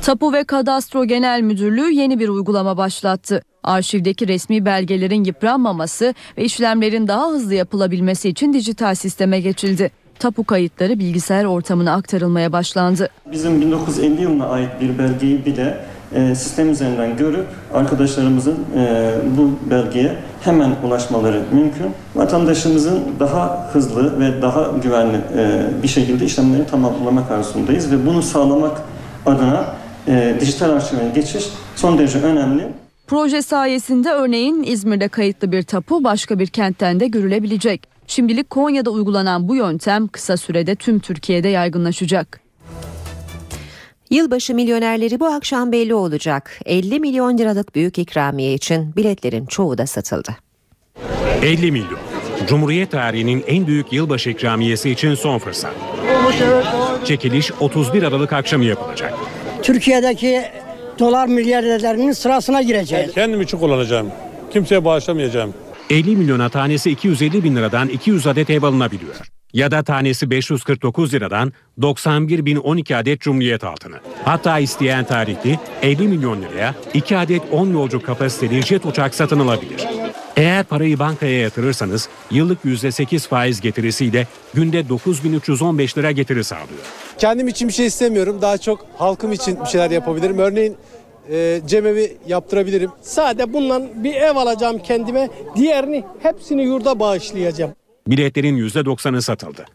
Tapu 0.01 0.33
ve 0.33 0.43
Kadastro 0.43 1.05
Genel 1.05 1.41
Müdürlüğü 1.41 1.91
yeni 1.91 2.19
bir 2.19 2.29
uygulama 2.29 2.77
başlattı. 2.77 3.41
Arşivdeki 3.63 4.27
resmi 4.27 4.65
belgelerin 4.65 5.23
yıpranmaması 5.23 6.13
ve 6.38 6.43
işlemlerin 6.43 7.07
daha 7.07 7.27
hızlı 7.29 7.53
yapılabilmesi 7.53 8.29
için 8.29 8.53
dijital 8.53 8.95
sisteme 8.95 9.39
geçildi. 9.39 9.91
Tapu 10.19 10.43
kayıtları 10.43 10.99
bilgisayar 10.99 11.45
ortamına 11.45 11.93
aktarılmaya 11.93 12.51
başlandı. 12.51 13.09
Bizim 13.31 13.61
1950 13.61 14.21
yılına 14.21 14.47
ait 14.47 14.69
bir 14.81 14.97
belgeyi 14.99 15.45
bile 15.45 15.85
e, 16.15 16.36
sistem 16.36 16.71
üzerinden 16.71 17.17
görüp 17.17 17.45
arkadaşlarımızın 17.73 18.58
e, 18.78 19.12
bu 19.38 19.69
belgeye 19.69 20.15
hemen 20.41 20.75
ulaşmaları 20.84 21.41
mümkün. 21.51 21.88
Vatandaşımızın 22.15 23.04
daha 23.19 23.69
hızlı 23.73 24.19
ve 24.19 24.41
daha 24.41 24.71
güvenli 24.84 25.17
e, 25.38 25.62
bir 25.84 25.88
şekilde 25.88 26.25
işlemlerini 26.25 26.67
tamamlamak 26.67 27.32
arzusundayız 27.32 27.91
ve 27.91 28.06
bunu 28.06 28.21
sağlamak 28.21 28.82
adına 29.25 29.65
dijital 30.39 30.69
arşive 30.69 31.01
geçiş 31.15 31.45
son 31.75 31.97
derece 31.97 32.19
önemli. 32.19 32.67
Proje 33.08 33.41
sayesinde 33.41 34.10
örneğin 34.10 34.63
İzmir'de 34.63 35.08
kayıtlı 35.08 35.51
bir 35.51 35.63
tapu 35.63 36.04
başka 36.04 36.39
bir 36.39 36.47
kentten 36.47 36.99
de 36.99 37.08
görülebilecek. 37.08 37.88
Şimdilik 38.08 38.49
Konya'da 38.49 38.89
uygulanan 38.89 39.47
bu 39.47 39.56
yöntem 39.56 40.08
kısa 40.08 40.38
sürede 40.38 40.75
tüm 40.75 40.99
Türkiye'de 40.99 41.47
yaygınlaşacak. 41.47 42.44
Yılbaşı 44.15 44.56
milyonerleri 44.56 45.19
bu 45.19 45.25
akşam 45.25 45.71
belli 45.71 45.93
olacak. 45.93 46.60
50 46.65 46.99
milyon 46.99 47.38
liralık 47.38 47.75
büyük 47.75 47.99
ikramiye 47.99 48.54
için 48.54 48.95
biletlerin 48.95 49.45
çoğu 49.45 49.78
da 49.78 49.88
satıldı. 49.88 50.36
50 51.41 51.71
milyon. 51.71 51.99
Cumhuriyet 52.47 52.91
tarihinin 52.91 53.43
en 53.47 53.67
büyük 53.67 53.93
yılbaşı 53.93 54.30
ikramiyesi 54.30 54.91
için 54.91 55.15
son 55.15 55.39
fırsat. 55.39 55.73
Çekiliş 57.06 57.51
31 57.60 58.04
Aralık 58.04 58.34
akşamı 58.34 58.65
yapılacak. 58.65 59.13
Türkiye'deki 59.62 60.41
dolar 60.99 61.28
milyarderlerinin 61.28 62.12
sırasına 62.12 62.62
gireceğiz. 62.62 63.13
Kendim 63.13 63.41
için 63.41 63.58
kullanacağım. 63.58 64.12
Kimseye 64.54 64.86
bağışlamayacağım. 64.86 65.54
50 65.89 66.15
milyona 66.15 66.49
tanesi 66.49 66.91
250 66.91 67.43
bin 67.43 67.56
liradan 67.56 67.89
200 67.89 68.28
adet 68.28 68.49
ev 68.49 68.63
alınabiliyor. 68.63 69.35
Ya 69.55 69.71
da 69.71 69.83
tanesi 69.83 70.31
549 70.31 71.13
liradan 71.13 71.53
91 71.81 72.45
bin 72.45 72.55
12 72.55 72.95
adet 72.95 73.21
Cumhuriyet 73.21 73.63
altını. 73.63 73.95
Hatta 74.25 74.59
isteyen 74.59 75.05
tarihli 75.05 75.59
50 75.81 76.07
milyon 76.07 76.41
liraya 76.41 76.75
2 76.93 77.17
adet 77.17 77.41
10 77.51 77.67
yolcu 77.67 78.01
kapasiteli 78.01 78.61
jet 78.61 78.85
uçak 78.85 79.15
satın 79.15 79.39
alabilir. 79.39 79.87
Eğer 80.37 80.63
parayı 80.63 80.99
bankaya 80.99 81.39
yatırırsanız 81.39 82.09
yıllık 82.31 82.65
%8 82.65 83.27
faiz 83.27 83.61
getirisiyle 83.61 84.27
günde 84.53 84.89
9315 84.89 85.97
lira 85.97 86.11
getiri 86.11 86.43
sağlıyor. 86.43 86.85
Kendim 87.17 87.47
için 87.47 87.67
bir 87.67 87.73
şey 87.73 87.85
istemiyorum. 87.85 88.37
Daha 88.41 88.57
çok 88.57 88.85
halkım 88.97 89.31
için 89.31 89.59
bir 89.61 89.65
şeyler 89.65 89.91
yapabilirim. 89.91 90.37
Örneğin 90.37 90.77
e, 91.29 91.61
cemevi 91.67 92.17
yaptırabilirim. 92.27 92.91
Sade 93.01 93.53
bundan 93.53 94.03
bir 94.03 94.13
ev 94.13 94.35
alacağım 94.35 94.79
kendime. 94.83 95.29
Diğerini 95.55 96.03
hepsini 96.23 96.63
yurda 96.63 96.99
bağışlayacağım. 96.99 97.71
Biletlerin 98.07 98.57
%90'ı 98.57 99.21
satıldı. 99.21 99.65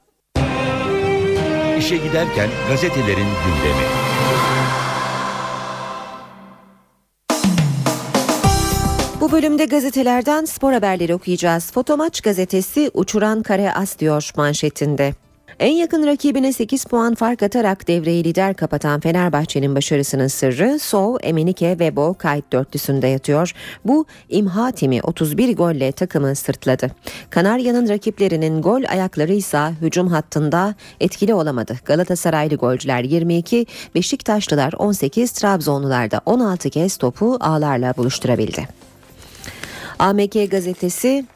İşe 1.78 1.96
giderken 1.96 2.48
gazetelerin 2.68 3.16
gündemi. 3.16 3.84
Bu 9.20 9.32
bölümde 9.32 9.64
gazetelerden 9.64 10.44
spor 10.44 10.72
haberleri 10.72 11.14
okuyacağız. 11.14 11.72
Fotomaç 11.72 12.20
gazetesi 12.20 12.90
uçuran 12.94 13.42
kare 13.42 13.72
as 13.72 13.98
diyor 13.98 14.30
manşetinde. 14.36 15.14
En 15.60 15.72
yakın 15.72 16.06
rakibine 16.06 16.52
8 16.52 16.84
puan 16.84 17.14
fark 17.14 17.42
atarak 17.42 17.88
devreyi 17.88 18.24
lider 18.24 18.54
kapatan 18.54 19.00
Fenerbahçe'nin 19.00 19.74
başarısının 19.74 20.26
sırrı 20.26 20.78
Sov, 20.78 21.16
Emenike 21.22 21.78
ve 21.78 21.96
Bo 21.96 22.14
kayıt 22.14 22.52
dörtlüsünde 22.52 23.06
yatıyor. 23.06 23.52
Bu 23.84 24.06
imha 24.28 24.72
timi 24.72 25.02
31 25.02 25.56
golle 25.56 25.92
takımı 25.92 26.34
sırtladı. 26.34 26.90
Kanarya'nın 27.30 27.88
rakiplerinin 27.88 28.62
gol 28.62 28.82
ayakları 28.88 29.32
ise 29.32 29.70
hücum 29.80 30.08
hattında 30.08 30.74
etkili 31.00 31.34
olamadı. 31.34 31.78
Galatasaraylı 31.84 32.54
golcüler 32.54 33.04
22, 33.04 33.66
Beşiktaşlılar 33.94 34.72
18, 34.72 35.32
Trabzonlular 35.32 36.10
da 36.10 36.20
16 36.26 36.70
kez 36.70 36.96
topu 36.96 37.36
ağlarla 37.40 37.94
buluşturabildi. 37.96 38.68
AMK 39.98 40.50
gazetesi 40.50 41.26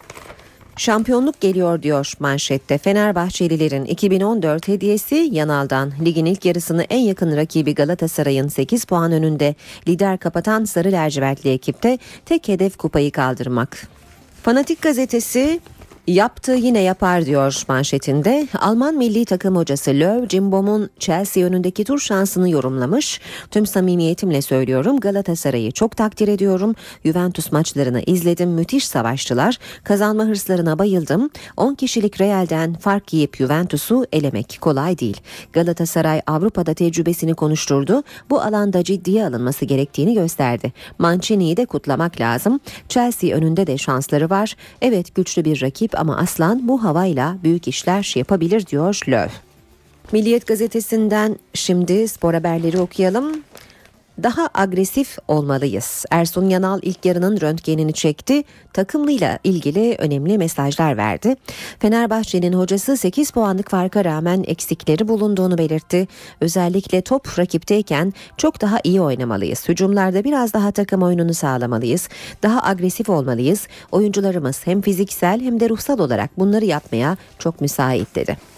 Şampiyonluk 0.76 1.40
geliyor 1.40 1.82
diyor 1.82 2.12
manşette. 2.18 2.78
Fenerbahçelilerin 2.78 3.84
2014 3.84 4.68
hediyesi 4.68 5.28
Yanal'dan. 5.32 5.92
Ligin 6.04 6.24
ilk 6.24 6.44
yarısını 6.44 6.82
en 6.82 6.98
yakın 6.98 7.36
rakibi 7.36 7.74
Galatasaray'ın 7.74 8.48
8 8.48 8.84
puan 8.84 9.12
önünde 9.12 9.54
lider 9.88 10.18
kapatan 10.18 10.64
Sarı 10.64 10.92
Lacivertli 10.92 11.50
ekipte 11.50 11.98
tek 12.26 12.48
hedef 12.48 12.76
kupayı 12.76 13.12
kaldırmak. 13.12 13.88
Fanatik 14.42 14.82
gazetesi 14.82 15.60
Yaptı 16.06 16.52
yine 16.52 16.80
yapar 16.82 17.26
diyor 17.26 17.62
manşetinde. 17.68 18.48
Alman 18.60 18.94
milli 18.94 19.24
takım 19.24 19.56
hocası 19.56 19.90
Löw, 19.90 20.28
Cimbom'un 20.28 20.90
Chelsea 20.98 21.46
önündeki 21.46 21.84
tur 21.84 21.98
şansını 21.98 22.50
yorumlamış. 22.50 23.20
Tüm 23.50 23.66
samimiyetimle 23.66 24.42
söylüyorum 24.42 25.00
Galatasaray'ı 25.00 25.72
çok 25.72 25.96
takdir 25.96 26.28
ediyorum. 26.28 26.74
Juventus 27.04 27.52
maçlarını 27.52 28.02
izledim 28.06 28.50
müthiş 28.50 28.86
savaştılar. 28.86 29.58
Kazanma 29.84 30.24
hırslarına 30.24 30.78
bayıldım. 30.78 31.30
10 31.56 31.74
kişilik 31.74 32.20
Real'den 32.20 32.74
fark 32.74 33.12
yiyip 33.12 33.36
Juventus'u 33.36 34.06
elemek 34.12 34.58
kolay 34.60 34.98
değil. 34.98 35.20
Galatasaray 35.52 36.20
Avrupa'da 36.26 36.74
tecrübesini 36.74 37.34
konuşturdu. 37.34 38.02
Bu 38.30 38.40
alanda 38.40 38.84
ciddiye 38.84 39.26
alınması 39.26 39.64
gerektiğini 39.64 40.14
gösterdi. 40.14 40.72
Mancini'yi 40.98 41.56
de 41.56 41.66
kutlamak 41.66 42.20
lazım. 42.20 42.60
Chelsea 42.88 43.36
önünde 43.36 43.66
de 43.66 43.78
şansları 43.78 44.30
var. 44.30 44.56
Evet 44.82 45.14
güçlü 45.14 45.44
bir 45.44 45.62
rakip 45.62 45.93
ama 45.96 46.16
aslan 46.16 46.68
bu 46.68 46.84
havayla 46.84 47.36
büyük 47.42 47.68
işler 47.68 48.12
yapabilir 48.16 48.66
diyor 48.66 49.00
Löw. 49.08 49.30
Milliyet 50.12 50.46
gazetesinden 50.46 51.36
şimdi 51.54 52.08
spor 52.08 52.34
haberleri 52.34 52.78
okuyalım. 52.80 53.42
Daha 54.22 54.48
agresif 54.54 55.18
olmalıyız. 55.28 56.04
Ersun 56.10 56.48
Yanal 56.48 56.78
ilk 56.82 57.04
yarının 57.04 57.40
röntgenini 57.40 57.92
çekti. 57.92 58.42
Takımlıyla 58.72 59.38
ilgili 59.44 59.94
önemli 59.98 60.38
mesajlar 60.38 60.96
verdi. 60.96 61.36
Fenerbahçe'nin 61.78 62.52
hocası 62.52 62.96
8 62.96 63.30
puanlık 63.30 63.70
farka 63.70 64.04
rağmen 64.04 64.44
eksikleri 64.46 65.08
bulunduğunu 65.08 65.58
belirtti. 65.58 66.08
Özellikle 66.40 67.00
top 67.00 67.38
rakipteyken 67.38 68.12
çok 68.36 68.60
daha 68.60 68.78
iyi 68.84 69.00
oynamalıyız. 69.00 69.68
Hücumlarda 69.68 70.24
biraz 70.24 70.54
daha 70.54 70.70
takım 70.70 71.02
oyununu 71.02 71.34
sağlamalıyız. 71.34 72.08
Daha 72.42 72.62
agresif 72.62 73.10
olmalıyız. 73.10 73.68
Oyuncularımız 73.92 74.66
hem 74.66 74.80
fiziksel 74.80 75.40
hem 75.40 75.60
de 75.60 75.68
ruhsal 75.68 75.98
olarak 75.98 76.38
bunları 76.38 76.64
yapmaya 76.64 77.16
çok 77.38 77.60
müsait 77.60 78.14
dedi. 78.14 78.53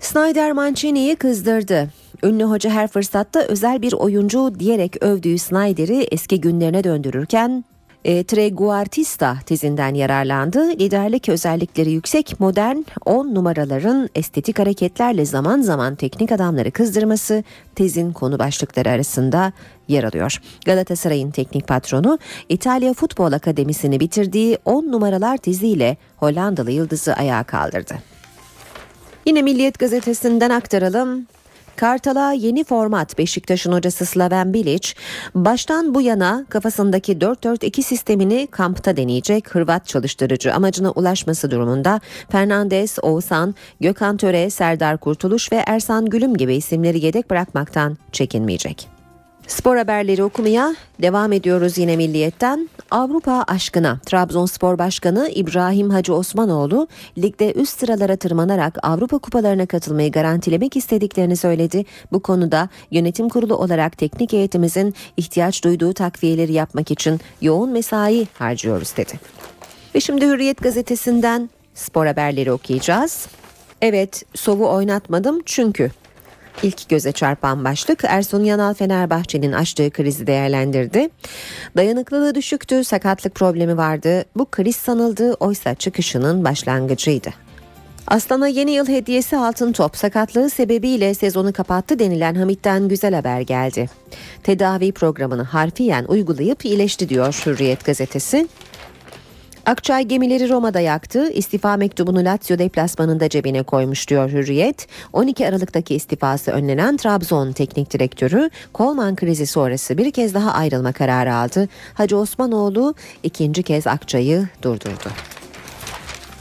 Snyder 0.00 0.52
Mancini'yi 0.52 1.16
kızdırdı. 1.16 1.88
Ünlü 2.22 2.44
hoca 2.44 2.70
her 2.70 2.88
fırsatta 2.88 3.40
özel 3.40 3.82
bir 3.82 3.92
oyuncu 3.92 4.52
diyerek 4.58 5.02
övdüğü 5.02 5.38
Snyder'i 5.38 6.08
eski 6.10 6.40
günlerine 6.40 6.84
döndürürken 6.84 7.64
e, 8.04 8.24
Treguartista 8.24 9.36
tezinden 9.46 9.94
yararlandı. 9.94 10.70
Liderlik 10.70 11.28
özellikleri 11.28 11.90
yüksek 11.90 12.40
modern 12.40 12.76
10 13.04 13.34
numaraların 13.34 14.08
estetik 14.14 14.58
hareketlerle 14.58 15.24
zaman 15.24 15.60
zaman 15.60 15.94
teknik 15.94 16.32
adamları 16.32 16.70
kızdırması 16.70 17.44
tezin 17.74 18.12
konu 18.12 18.38
başlıkları 18.38 18.90
arasında 18.90 19.52
yer 19.88 20.04
alıyor. 20.04 20.40
Galatasaray'ın 20.66 21.30
teknik 21.30 21.68
patronu 21.68 22.18
İtalya 22.48 22.94
Futbol 22.94 23.32
Akademisi'ni 23.32 24.00
bitirdiği 24.00 24.58
10 24.64 24.92
numaralar 24.92 25.36
teziyle 25.36 25.96
Hollandalı 26.16 26.70
yıldızı 26.70 27.14
ayağa 27.14 27.42
kaldırdı. 27.44 28.15
Yine 29.26 29.42
Milliyet 29.42 29.78
gazetesinden 29.78 30.50
aktaralım. 30.50 31.26
Kartal'a 31.76 32.32
yeni 32.32 32.64
format 32.64 33.18
Beşiktaş'ın 33.18 33.72
hocası 33.72 34.06
Slaven 34.06 34.54
Bilic 34.54 34.88
baştan 35.34 35.94
bu 35.94 36.00
yana 36.00 36.46
kafasındaki 36.48 37.12
4-4-2 37.12 37.82
sistemini 37.82 38.46
kampta 38.50 38.96
deneyecek 38.96 39.54
Hırvat 39.54 39.86
çalıştırıcı 39.86 40.54
amacına 40.54 40.90
ulaşması 40.90 41.50
durumunda 41.50 42.00
Fernandes, 42.30 42.98
Oğuzhan, 43.02 43.54
Gökhan 43.80 44.16
Töre, 44.16 44.50
Serdar 44.50 44.98
Kurtuluş 44.98 45.52
ve 45.52 45.64
Ersan 45.66 46.06
Gülüm 46.06 46.36
gibi 46.36 46.54
isimleri 46.54 47.04
yedek 47.04 47.30
bırakmaktan 47.30 47.98
çekinmeyecek. 48.12 48.95
Spor 49.46 49.76
haberleri 49.76 50.24
okumaya 50.24 50.74
devam 51.02 51.32
ediyoruz 51.32 51.78
yine 51.78 51.96
Milliyet'ten. 51.96 52.68
Avrupa 52.90 53.44
aşkına 53.48 54.00
Trabzonspor 54.06 54.78
Başkanı 54.78 55.30
İbrahim 55.34 55.90
Hacı 55.90 56.14
Osmanoğlu 56.14 56.88
ligde 57.18 57.52
üst 57.52 57.80
sıralara 57.80 58.16
tırmanarak 58.16 58.78
Avrupa 58.82 59.18
kupalarına 59.18 59.66
katılmayı 59.66 60.12
garantilemek 60.12 60.76
istediklerini 60.76 61.36
söyledi. 61.36 61.84
Bu 62.12 62.22
konuda 62.22 62.68
yönetim 62.90 63.28
kurulu 63.28 63.56
olarak 63.56 63.98
teknik 63.98 64.32
heyetimizin 64.32 64.94
ihtiyaç 65.16 65.64
duyduğu 65.64 65.94
takviyeleri 65.94 66.52
yapmak 66.52 66.90
için 66.90 67.20
yoğun 67.40 67.70
mesai 67.70 68.28
harcıyoruz 68.34 68.96
dedi. 68.96 69.20
Ve 69.94 70.00
şimdi 70.00 70.26
Hürriyet 70.26 70.62
gazetesinden 70.62 71.50
spor 71.74 72.06
haberleri 72.06 72.52
okuyacağız. 72.52 73.26
Evet, 73.82 74.22
Sov'u 74.34 74.68
oynatmadım 74.70 75.40
çünkü 75.44 75.90
İlk 76.62 76.88
göze 76.88 77.12
çarpan 77.12 77.64
başlık 77.64 78.04
Ersun 78.04 78.44
Yanal 78.44 78.74
Fenerbahçe'nin 78.74 79.52
açtığı 79.52 79.90
krizi 79.90 80.26
değerlendirdi. 80.26 81.08
Dayanıklılığı 81.76 82.34
düşüktü, 82.34 82.84
sakatlık 82.84 83.34
problemi 83.34 83.76
vardı. 83.76 84.24
Bu 84.36 84.46
kriz 84.50 84.76
sanıldı, 84.76 85.34
oysa 85.34 85.74
çıkışının 85.74 86.44
başlangıcıydı. 86.44 87.30
Aslan'a 88.06 88.48
yeni 88.48 88.70
yıl 88.70 88.88
hediyesi 88.88 89.36
altın 89.36 89.72
top 89.72 89.96
sakatlığı 89.96 90.50
sebebiyle 90.50 91.14
sezonu 91.14 91.52
kapattı 91.52 91.98
denilen 91.98 92.34
Hamit'ten 92.34 92.88
güzel 92.88 93.14
haber 93.14 93.40
geldi. 93.40 93.90
Tedavi 94.42 94.92
programını 94.92 95.42
harfiyen 95.42 96.04
uygulayıp 96.04 96.64
iyileşti 96.64 97.08
diyor 97.08 97.42
Hürriyet 97.46 97.84
gazetesi. 97.84 98.48
Akçay 99.66 100.04
gemileri 100.04 100.48
Roma'da 100.48 100.80
yaktı. 100.80 101.30
İstifa 101.30 101.76
mektubunu 101.76 102.24
Lazio 102.24 102.58
deplasmanında 102.58 103.28
cebine 103.28 103.62
koymuş 103.62 104.08
diyor 104.08 104.30
Hürriyet. 104.30 104.86
12 105.12 105.48
Aralık'taki 105.48 105.94
istifası 105.94 106.50
önlenen 106.52 106.96
Trabzon 106.96 107.52
teknik 107.52 107.92
direktörü 107.92 108.50
Kolman 108.72 109.16
krizi 109.16 109.46
sonrası 109.46 109.98
bir 109.98 110.10
kez 110.10 110.34
daha 110.34 110.52
ayrılma 110.52 110.92
kararı 110.92 111.34
aldı. 111.34 111.68
Hacı 111.94 112.16
Osmanoğlu 112.16 112.94
ikinci 113.22 113.62
kez 113.62 113.86
Akçay'ı 113.86 114.48
durdurdu. 114.62 115.10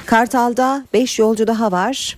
Kartal'da 0.06 0.86
5 0.94 1.20
yolcu 1.20 1.48
daha 1.48 1.72
var. 1.72 2.18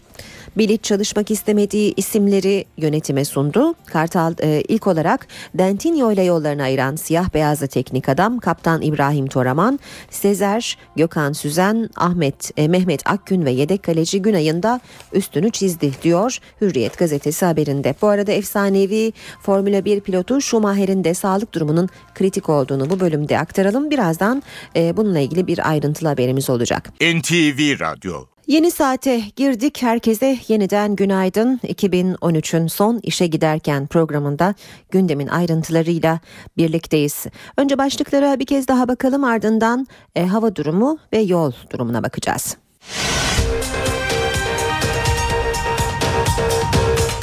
Bilic 0.57 0.81
çalışmak 0.83 1.31
istemediği 1.31 1.93
isimleri 1.97 2.65
yönetime 2.77 3.25
sundu. 3.25 3.75
Kartal 3.85 4.33
e, 4.43 4.63
ilk 4.67 4.87
olarak 4.87 5.27
Dentinho 5.53 6.11
ile 6.11 6.23
yollarını 6.23 6.63
ayıran 6.63 6.95
siyah 6.95 7.33
beyazlı 7.33 7.67
teknik 7.67 8.09
adam 8.09 8.39
kaptan 8.39 8.81
İbrahim 8.81 9.27
Toraman, 9.27 9.79
Sezer, 10.09 10.77
Gökhan 10.95 11.33
Süzen, 11.33 11.89
Ahmet 11.95 12.51
e, 12.57 12.67
Mehmet 12.67 13.07
Akgün 13.09 13.45
ve 13.45 13.51
yedek 13.51 13.83
kaleci 13.83 14.21
Günay'ın 14.21 14.63
da 14.63 14.79
üstünü 15.13 15.51
çizdi 15.51 15.91
diyor 16.03 16.37
Hürriyet 16.61 16.97
gazetesi 16.97 17.45
haberinde. 17.45 17.95
Bu 18.01 18.07
arada 18.07 18.31
efsanevi 18.31 19.13
Formula 19.41 19.85
1 19.85 19.99
pilotu 19.99 20.41
Schumacher'in 20.41 21.03
de 21.03 21.13
sağlık 21.13 21.53
durumunun 21.53 21.89
kritik 22.15 22.49
olduğunu 22.49 22.89
bu 22.89 22.99
bölümde 22.99 23.39
aktaralım. 23.39 23.91
Birazdan 23.91 24.43
e, 24.75 24.97
bununla 24.97 25.19
ilgili 25.19 25.47
bir 25.47 25.69
ayrıntılı 25.69 26.09
haberimiz 26.09 26.49
olacak. 26.49 26.89
NTV 27.01 27.79
Radyo 27.79 28.36
Yeni 28.47 28.71
saate 28.71 29.21
girdik. 29.35 29.81
Herkese 29.81 30.39
yeniden 30.47 30.95
günaydın. 30.95 31.59
2013'ün 31.63 32.67
son 32.67 32.99
işe 33.03 33.27
giderken 33.27 33.87
programında 33.87 34.55
gündemin 34.91 35.27
ayrıntılarıyla 35.27 36.19
birlikteyiz. 36.57 37.25
Önce 37.57 37.77
başlıklara 37.77 38.39
bir 38.39 38.45
kez 38.45 38.67
daha 38.67 38.87
bakalım 38.87 39.23
ardından 39.23 39.87
e, 40.15 40.25
hava 40.25 40.55
durumu 40.55 40.97
ve 41.13 41.17
yol 41.17 41.51
durumuna 41.71 42.03
bakacağız. 42.03 42.57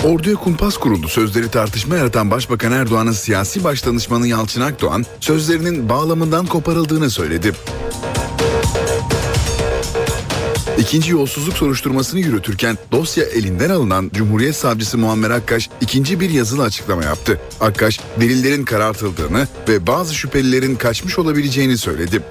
Orduya 0.04 0.36
kumpas 0.36 0.76
kuruldu 0.76 1.08
sözleri 1.08 1.50
tartışma 1.50 1.96
yaratan 1.96 2.30
Başbakan 2.30 2.72
Erdoğan'ın 2.72 3.12
siyasi 3.12 3.64
başdanışmanı 3.64 4.26
Yalçın 4.26 4.60
Akdoğan 4.60 5.04
sözlerinin 5.20 5.88
bağlamından 5.88 6.46
koparıldığını 6.46 7.10
söyledi. 7.10 7.52
İkinci 10.78 11.12
yolsuzluk 11.12 11.56
soruşturmasını 11.56 12.20
yürütürken 12.20 12.78
dosya 12.92 13.24
elinden 13.24 13.70
alınan 13.70 14.10
Cumhuriyet 14.14 14.56
Savcısı 14.56 14.98
Muammer 14.98 15.30
Akkaş 15.30 15.70
ikinci 15.80 16.20
bir 16.20 16.30
yazılı 16.30 16.62
açıklama 16.62 17.04
yaptı. 17.04 17.40
Akkaş 17.60 18.00
delillerin 18.20 18.64
karartıldığını 18.64 19.48
ve 19.68 19.86
bazı 19.86 20.14
şüphelilerin 20.14 20.76
kaçmış 20.76 21.18
olabileceğini 21.18 21.78
söyledi. 21.78 22.22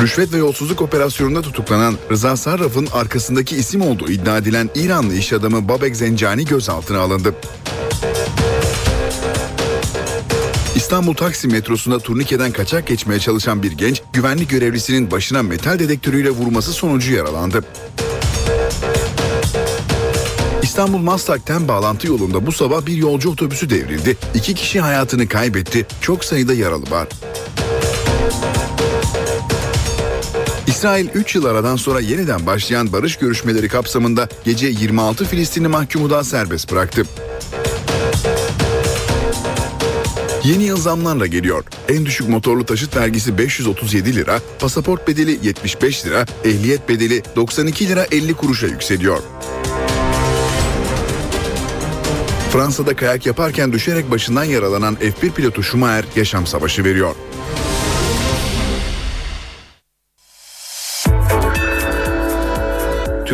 Rüşvet 0.00 0.32
ve 0.32 0.38
yolsuzluk 0.38 0.82
operasyonunda 0.82 1.42
tutuklanan 1.42 1.94
Rıza 2.10 2.36
Sarraf'ın 2.36 2.88
arkasındaki 2.92 3.56
isim 3.56 3.80
olduğu 3.80 4.10
iddia 4.10 4.38
edilen 4.38 4.70
İranlı 4.74 5.14
iş 5.14 5.32
adamı 5.32 5.68
Babek 5.68 5.96
Zencani 5.96 6.44
gözaltına 6.44 6.98
alındı. 6.98 7.34
İstanbul 10.86 11.14
Taksim 11.14 11.52
metrosunda 11.52 11.98
turnikeden 11.98 12.52
kaçak 12.52 12.86
geçmeye 12.86 13.20
çalışan 13.20 13.62
bir 13.62 13.72
genç 13.72 14.02
güvenlik 14.12 14.50
görevlisinin 14.50 15.10
başına 15.10 15.42
metal 15.42 15.78
dedektörüyle 15.78 16.30
vurması 16.30 16.72
sonucu 16.72 17.12
yaralandı. 17.12 17.64
İstanbul 20.62 20.98
Maslak'ten 20.98 21.68
bağlantı 21.68 22.06
yolunda 22.06 22.46
bu 22.46 22.52
sabah 22.52 22.86
bir 22.86 22.92
yolcu 22.94 23.30
otobüsü 23.30 23.70
devrildi. 23.70 24.16
İki 24.34 24.54
kişi 24.54 24.80
hayatını 24.80 25.28
kaybetti. 25.28 25.86
Çok 26.00 26.24
sayıda 26.24 26.54
yaralı 26.54 26.90
var. 26.90 27.08
İsrail 30.66 31.08
3 31.14 31.34
yıl 31.34 31.44
aradan 31.44 31.76
sonra 31.76 32.00
yeniden 32.00 32.46
başlayan 32.46 32.92
barış 32.92 33.16
görüşmeleri 33.16 33.68
kapsamında 33.68 34.28
gece 34.44 34.66
26 34.66 35.24
Filistinli 35.24 35.68
mahkumu 35.68 36.10
daha 36.10 36.24
serbest 36.24 36.72
bıraktı. 36.72 37.06
Yeni 40.46 40.64
yıl 40.64 40.76
zamlarla 40.76 41.26
geliyor. 41.26 41.64
En 41.88 42.06
düşük 42.06 42.28
motorlu 42.28 42.66
taşıt 42.66 42.96
vergisi 42.96 43.38
537 43.38 44.16
lira, 44.16 44.40
pasaport 44.58 45.08
bedeli 45.08 45.46
75 45.46 46.06
lira, 46.06 46.26
ehliyet 46.44 46.88
bedeli 46.88 47.22
92 47.36 47.88
lira 47.88 48.06
50 48.10 48.34
kuruşa 48.34 48.66
yükseliyor. 48.66 49.22
Fransa'da 52.52 52.96
kayak 52.96 53.26
yaparken 53.26 53.72
düşerek 53.72 54.10
başından 54.10 54.44
yaralanan 54.44 54.94
F1 54.94 55.30
pilotu 55.30 55.62
Schumacher 55.62 56.04
yaşam 56.16 56.46
savaşı 56.46 56.84
veriyor. 56.84 57.14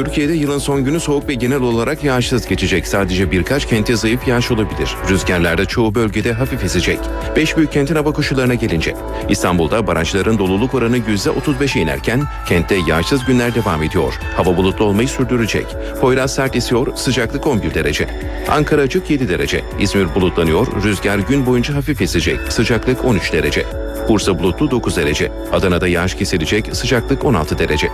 Türkiye'de 0.04 0.32
yılın 0.32 0.58
son 0.58 0.84
günü 0.84 1.00
soğuk 1.00 1.28
ve 1.28 1.34
genel 1.34 1.60
olarak 1.60 2.04
yağışsız 2.04 2.46
geçecek. 2.46 2.86
Sadece 2.86 3.30
birkaç 3.30 3.66
kente 3.66 3.96
zayıf 3.96 4.28
yağış 4.28 4.50
olabilir. 4.50 4.96
Rüzgarlarda 5.08 5.64
çoğu 5.64 5.94
bölgede 5.94 6.32
hafif 6.32 6.64
esecek. 6.64 6.98
5 7.36 7.56
büyük 7.56 7.72
kentin 7.72 7.94
hava 7.94 8.12
koşullarına 8.12 8.54
gelince. 8.54 8.94
İstanbul'da 9.28 9.86
barajların 9.86 10.38
doluluk 10.38 10.74
oranı 10.74 10.98
%35'e 10.98 11.82
inerken 11.82 12.22
kentte 12.48 12.76
yağışsız 12.88 13.24
günler 13.24 13.54
devam 13.54 13.82
ediyor. 13.82 14.14
Hava 14.36 14.56
bulutlu 14.56 14.84
olmayı 14.84 15.08
sürdürecek. 15.08 15.66
Poyraz 16.00 16.34
sert 16.34 16.56
esiyor, 16.56 16.96
sıcaklık 16.96 17.46
11 17.46 17.74
derece. 17.74 18.08
Ankara 18.50 18.80
açık 18.82 19.10
7 19.10 19.28
derece. 19.28 19.64
İzmir 19.80 20.14
bulutlanıyor, 20.14 20.66
rüzgar 20.84 21.18
gün 21.18 21.46
boyunca 21.46 21.74
hafif 21.74 22.02
esecek. 22.02 22.40
Sıcaklık 22.52 23.04
13 23.04 23.32
derece. 23.32 23.66
Bursa 24.08 24.38
bulutlu 24.38 24.70
9 24.70 24.96
derece. 24.96 25.32
Adana'da 25.52 25.88
yağış 25.88 26.14
kesilecek, 26.14 26.76
sıcaklık 26.76 27.24
16 27.24 27.58
derece. 27.58 27.88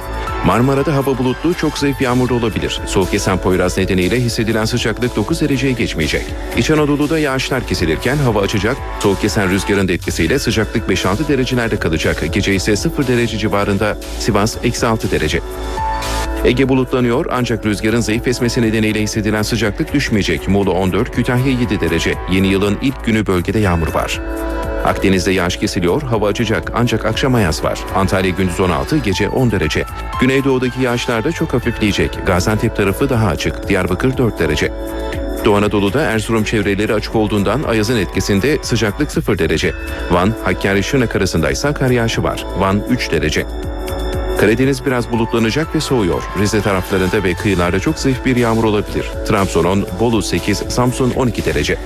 Marmara'da 0.47 0.95
hava 0.95 1.19
bulutlu, 1.19 1.55
çok 1.55 1.79
zayıf 1.79 1.98
yağmurlu 2.01 2.35
olabilir. 2.35 2.81
Soğuk 2.87 3.15
esen 3.15 3.39
Poyraz 3.39 3.79
nedeniyle 3.79 4.21
hissedilen 4.21 4.65
sıcaklık 4.65 5.17
9 5.17 5.41
dereceye 5.41 5.73
geçmeyecek. 5.73 6.25
İç 6.57 6.71
Anadolu'da 6.71 7.19
yağışlar 7.19 7.67
kesilirken 7.67 8.17
hava 8.17 8.41
açacak. 8.41 8.77
Soğuk 9.01 9.25
esen 9.25 9.51
rüzgarın 9.51 9.89
da 9.89 9.93
etkisiyle 9.93 10.39
sıcaklık 10.39 10.91
5-6 10.91 11.29
derecelerde 11.29 11.79
kalacak. 11.79 12.25
Gece 12.33 12.55
ise 12.55 12.77
0 12.77 13.07
derece 13.07 13.39
civarında 13.39 13.97
Sivas 14.19 14.57
eksi 14.63 14.87
6 14.87 15.11
derece. 15.11 15.41
Ege 16.45 16.69
bulutlanıyor 16.69 17.27
ancak 17.31 17.67
rüzgarın 17.67 18.01
zayıf 18.01 18.29
esmesi 18.29 18.63
nedeniyle 18.63 19.03
hissedilen 19.03 19.43
sıcaklık 19.43 19.95
düşmeyecek. 19.95 20.49
Muğla 20.49 20.71
14, 20.71 21.11
Kütahya 21.13 21.53
7 21.53 21.81
derece. 21.81 22.15
Yeni 22.31 22.49
yılın 22.49 22.79
ilk 22.83 23.05
günü 23.05 23.27
bölgede 23.27 23.59
yağmur 23.59 23.95
var. 23.95 24.21
Akdeniz'de 24.85 25.33
yağış 25.33 25.57
kesiliyor, 25.57 26.03
hava 26.03 26.29
açacak 26.29 26.73
ancak 26.75 27.05
akşam 27.05 27.35
ayaz 27.35 27.65
var. 27.65 27.79
Antalya 27.95 28.31
gündüz 28.31 28.61
16, 28.61 28.99
gece 28.99 29.29
10 29.29 29.51
derece. 29.51 29.85
Güneydoğudaki 30.21 30.83
yağışlar 30.83 31.25
da 31.25 31.33
çok 31.33 31.55
hafifleyecek. 31.55 32.19
Gaziantep 32.27 32.77
tarafı 32.77 33.11
daha 33.11 33.27
açık, 33.27 33.69
Diyarbakır 33.69 34.17
4 34.17 34.39
derece. 34.39 34.73
Doğu 35.45 35.57
Anadolu'da 35.57 36.03
Erzurum 36.03 36.45
çevreleri 36.45 36.95
açık 36.95 37.17
olduğundan 37.17 37.63
ayazın 37.63 37.97
etkisinde 37.97 38.59
sıcaklık 38.63 39.13
0 39.13 39.39
derece. 39.39 39.73
Van, 40.11 40.35
Hakkari 40.45 40.83
Şırnak 40.83 41.17
arasında 41.17 41.51
ise 41.51 41.73
kar 41.73 41.91
yağışı 41.91 42.23
var. 42.23 42.47
Van 42.59 42.83
3 42.91 43.11
derece. 43.11 43.47
Karadeniz 44.41 44.87
biraz 44.87 45.13
bulutlanacak 45.13 45.75
ve 45.75 45.81
soğuyor. 45.81 46.23
Rize 46.39 46.61
taraflarında 46.61 47.25
ve 47.25 47.35
kıyılarda 47.35 47.81
çok 47.81 47.99
zayıf 47.99 48.25
bir 48.25 48.37
yağmur 48.37 48.65
olabilir. 48.65 49.11
Trabzon 49.29 49.65
10, 49.65 49.87
Bolu 50.01 50.23
8, 50.23 50.59
Samsun 50.59 51.11
12 51.11 51.45
derece. 51.45 51.79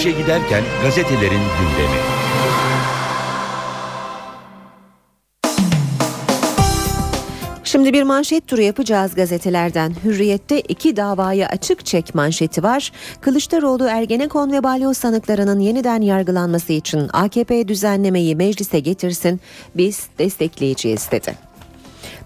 İşe 0.00 0.10
giderken 0.10 0.64
gazetelerin 0.82 1.30
gündemi. 1.30 2.00
Şimdi 7.64 7.92
bir 7.92 8.02
manşet 8.02 8.46
turu 8.46 8.62
yapacağız 8.62 9.14
gazetelerden. 9.14 9.94
Hürriyet'te 10.04 10.60
iki 10.60 10.96
davaya 10.96 11.48
açık 11.48 11.86
çek 11.86 12.14
manşeti 12.14 12.62
var. 12.62 12.92
Kılıçdaroğlu 13.20 13.84
Ergenekon 13.84 14.52
ve 14.52 14.62
Balyoz 14.62 14.96
sanıklarının 14.96 15.60
yeniden 15.60 16.02
yargılanması 16.02 16.72
için 16.72 17.08
AKP 17.12 17.68
düzenlemeyi 17.68 18.36
meclise 18.36 18.80
getirsin. 18.80 19.40
Biz 19.74 20.08
destekleyeceğiz 20.18 21.10
dedi. 21.10 21.34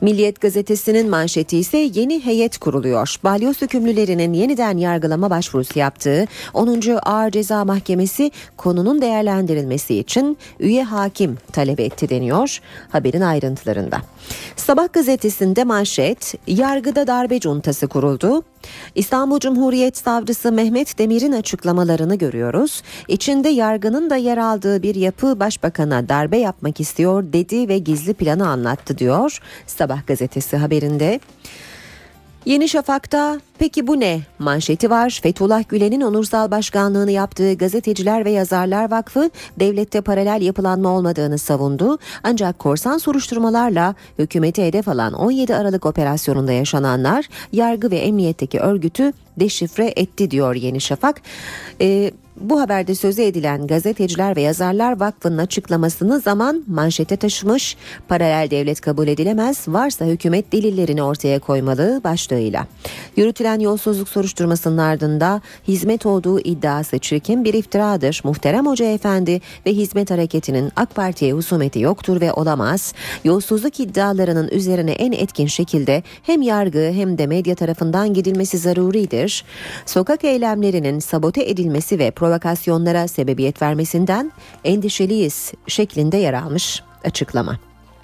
Milliyet 0.04 0.40
gazetesinin 0.40 1.10
manşeti 1.10 1.58
ise 1.58 1.78
yeni 1.78 2.24
heyet 2.24 2.58
kuruluyor. 2.58 3.16
Balyoz 3.24 3.62
hükümlülerinin 3.62 4.32
yeniden 4.32 4.78
yargılama 4.78 5.30
başvurusu 5.30 5.78
yaptığı 5.78 6.26
10. 6.54 6.80
Ağır 7.02 7.30
Ceza 7.30 7.64
Mahkemesi 7.64 8.30
konunun 8.56 9.00
değerlendirilmesi 9.00 9.98
için 9.98 10.38
üye 10.60 10.84
hakim 10.84 11.38
talep 11.52 11.80
etti 11.80 12.08
deniyor 12.08 12.60
haberin 12.88 13.20
ayrıntılarında. 13.20 14.00
Sabah 14.56 14.92
gazetesinde 14.92 15.64
manşet 15.64 16.34
yargıda 16.46 17.06
darbe 17.06 17.40
cuntası 17.40 17.88
kuruldu. 17.88 18.42
İstanbul 18.94 19.40
Cumhuriyet 19.40 19.96
Savcısı 19.96 20.52
Mehmet 20.52 20.98
Demir'in 20.98 21.32
açıklamalarını 21.32 22.14
görüyoruz. 22.14 22.82
İçinde 23.08 23.48
yargının 23.48 24.10
da 24.10 24.16
yer 24.16 24.38
aldığı 24.38 24.82
bir 24.82 24.94
yapı 24.94 25.40
başbakana 25.40 26.08
darbe 26.08 26.36
yapmak 26.36 26.80
istiyor 26.80 27.24
dedi 27.32 27.68
ve 27.68 27.78
gizli 27.78 28.14
planı 28.14 28.48
anlattı 28.48 28.98
diyor. 28.98 29.40
Sabah 29.66 29.93
gazetesi 30.06 30.56
haberinde. 30.56 31.20
Yeni 32.44 32.68
Şafak'ta 32.68 33.40
peki 33.58 33.86
bu 33.86 34.00
ne 34.00 34.20
manşeti 34.38 34.90
var. 34.90 35.20
Fethullah 35.22 35.68
Gülen'in 35.68 36.00
onursal 36.00 36.50
başkanlığını 36.50 37.10
yaptığı 37.10 37.54
Gazeteciler 37.54 38.24
ve 38.24 38.30
Yazarlar 38.30 38.90
Vakfı 38.90 39.30
devlette 39.60 40.00
paralel 40.00 40.42
yapılanma 40.42 40.88
olmadığını 40.88 41.38
savundu. 41.38 41.98
Ancak 42.22 42.58
korsan 42.58 42.98
soruşturmalarla 42.98 43.94
hükümeti 44.18 44.64
hedef 44.64 44.88
alan 44.88 45.12
17 45.12 45.54
Aralık 45.56 45.86
operasyonunda 45.86 46.52
yaşananlar 46.52 47.28
yargı 47.52 47.90
ve 47.90 47.96
emniyetteki 47.96 48.60
örgütü 48.60 49.12
deşifre 49.40 49.92
etti 49.96 50.30
diyor 50.30 50.54
Yeni 50.54 50.80
Şafak. 50.80 51.22
Ee, 51.80 52.10
bu 52.50 52.60
haberde 52.60 52.94
sözü 52.94 53.22
edilen 53.22 53.66
Gazeteciler 53.66 54.36
ve 54.36 54.42
Yazarlar 54.42 55.00
Vakfı'nın 55.00 55.38
açıklamasını 55.38 56.20
zaman 56.20 56.64
manşete 56.66 57.16
taşımış. 57.16 57.76
Paralel 58.08 58.50
devlet 58.50 58.80
kabul 58.80 59.08
edilemez, 59.08 59.68
varsa 59.68 60.04
hükümet 60.04 60.52
delillerini 60.52 61.02
ortaya 61.02 61.38
koymalı 61.38 62.00
başlığıyla. 62.04 62.66
Yürütülen 63.16 63.60
yolsuzluk 63.60 64.08
soruşturmasının 64.08 64.78
ardında 64.78 65.40
hizmet 65.68 66.06
olduğu 66.06 66.40
iddiası 66.40 66.98
çirkin 66.98 67.44
bir 67.44 67.54
iftiradır. 67.54 68.20
Muhterem 68.24 68.66
Hoca 68.66 68.86
Efendi 68.86 69.40
ve 69.66 69.72
hizmet 69.72 70.10
hareketinin 70.10 70.72
AK 70.76 70.94
Parti'ye 70.94 71.32
husumeti 71.32 71.80
yoktur 71.80 72.20
ve 72.20 72.32
olamaz. 72.32 72.94
Yolsuzluk 73.24 73.80
iddialarının 73.80 74.48
üzerine 74.48 74.92
en 74.92 75.12
etkin 75.12 75.46
şekilde 75.46 76.02
hem 76.22 76.42
yargı 76.42 76.92
hem 76.92 77.18
de 77.18 77.26
medya 77.26 77.54
tarafından 77.54 78.14
gidilmesi 78.14 78.58
zaruridir. 78.58 79.44
Sokak 79.86 80.24
eylemlerinin 80.24 80.98
sabote 80.98 81.50
edilmesi 81.50 81.98
ve 81.98 82.10
provokasyonlara 82.34 83.08
sebebiyet 83.08 83.62
vermesinden 83.62 84.32
endişeliyiz 84.64 85.52
şeklinde 85.66 86.16
yer 86.16 86.34
almış 86.34 86.82
açıklama. 87.04 87.58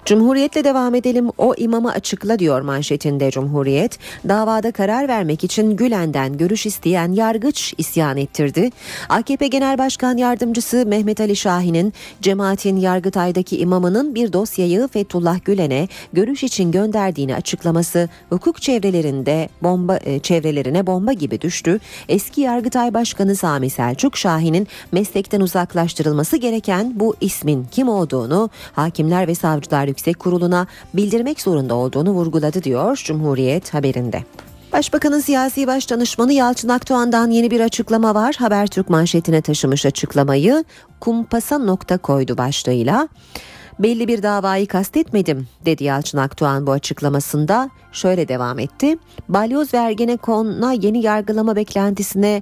Cumhuriyetle 0.05 0.63
devam 0.63 0.95
edelim 0.95 1.29
o 1.37 1.53
imamı 1.57 1.91
açıkla 1.91 2.39
diyor 2.39 2.61
manşetinde 2.61 3.31
Cumhuriyet. 3.31 3.99
Davada 4.27 4.71
karar 4.71 5.07
vermek 5.07 5.43
için 5.43 5.75
Gülen'den 5.75 6.37
görüş 6.37 6.65
isteyen 6.65 7.11
yargıç 7.11 7.73
isyan 7.77 8.17
ettirdi. 8.17 8.69
AKP 9.09 9.47
Genel 9.47 9.77
Başkan 9.77 10.17
Yardımcısı 10.17 10.85
Mehmet 10.85 11.21
Ali 11.21 11.35
Şahin'in 11.35 11.93
cemaatin 12.21 12.77
Yargıtay'daki 12.77 13.57
imamının 13.57 14.15
bir 14.15 14.33
dosyayı 14.33 14.87
Fethullah 14.87 15.45
Gülen'e 15.45 15.87
görüş 16.13 16.43
için 16.43 16.71
gönderdiğini 16.71 17.35
açıklaması 17.35 18.09
hukuk 18.29 18.61
çevrelerinde 18.61 19.49
bomba 19.63 19.99
e, 20.05 20.19
çevrelerine 20.19 20.87
bomba 20.87 21.13
gibi 21.13 21.41
düştü. 21.41 21.79
Eski 22.09 22.41
Yargıtay 22.41 22.93
Başkanı 22.93 23.35
Sami 23.35 23.69
Selçuk 23.69 24.17
Şahin'in 24.17 24.67
meslekten 24.91 25.41
uzaklaştırılması 25.41 26.37
gereken 26.37 26.99
bu 26.99 27.15
ismin 27.21 27.67
kim 27.71 27.89
olduğunu 27.89 28.49
Hakimler 28.73 29.27
ve 29.27 29.35
Savcılar 29.35 29.90
Yüksek 29.91 30.19
Kurulu'na 30.19 30.67
bildirmek 30.93 31.41
zorunda 31.41 31.75
olduğunu 31.75 32.11
vurguladı 32.11 32.63
diyor 32.63 33.01
Cumhuriyet 33.05 33.73
haberinde. 33.73 34.23
Başbakanın 34.73 35.19
siyasi 35.19 35.67
baş 35.67 35.89
danışmanı 35.89 36.33
Yalçın 36.33 36.69
Akdoğan'dan 36.69 37.31
yeni 37.31 37.51
bir 37.51 37.59
açıklama 37.59 38.15
var. 38.15 38.35
Habertürk 38.39 38.89
manşetine 38.89 39.41
taşımış 39.41 39.85
açıklamayı 39.85 40.63
kumpasa 40.99 41.57
nokta 41.57 41.97
koydu 41.97 42.37
başlığıyla. 42.37 43.07
Belli 43.79 44.07
bir 44.07 44.23
davayı 44.23 44.67
kastetmedim 44.67 45.47
dedi 45.65 45.83
Yalçın 45.83 46.17
Akdoğan 46.17 46.67
bu 46.67 46.71
açıklamasında. 46.71 47.69
Şöyle 47.91 48.27
devam 48.27 48.59
etti. 48.59 48.97
Balyoz 49.29 49.73
ve 49.73 49.77
Ergenekon'a 49.77 50.73
yeni 50.73 51.01
yargılama 51.01 51.55
beklentisine 51.55 52.41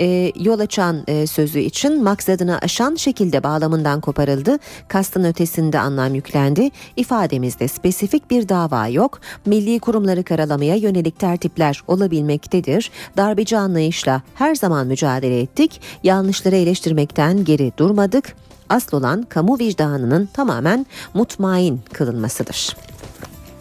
e, 0.00 0.32
yol 0.40 0.58
açan 0.58 1.04
e, 1.06 1.26
sözü 1.26 1.58
için 1.58 2.02
maksadını 2.02 2.58
aşan 2.58 2.94
şekilde 2.94 3.42
bağlamından 3.42 4.00
koparıldı. 4.00 4.58
Kastın 4.88 5.24
ötesinde 5.24 5.78
anlam 5.78 6.14
yüklendi. 6.14 6.70
İfademizde 6.96 7.68
spesifik 7.68 8.30
bir 8.30 8.48
dava 8.48 8.88
yok. 8.88 9.20
Milli 9.46 9.78
kurumları 9.78 10.24
karalamaya 10.24 10.76
yönelik 10.76 11.18
tertipler 11.18 11.82
olabilmektedir. 11.86 12.90
Darbeci 13.16 13.58
anlayışla 13.58 14.22
her 14.34 14.54
zaman 14.54 14.86
mücadele 14.86 15.40
ettik. 15.40 15.80
Yanlışları 16.02 16.56
eleştirmekten 16.56 17.44
geri 17.44 17.72
durmadık 17.78 18.34
Asıl 18.68 18.96
olan 18.96 19.22
kamu 19.22 19.58
vicdanının 19.58 20.26
tamamen 20.26 20.86
mutmain 21.14 21.80
kılınmasıdır. 21.92 22.76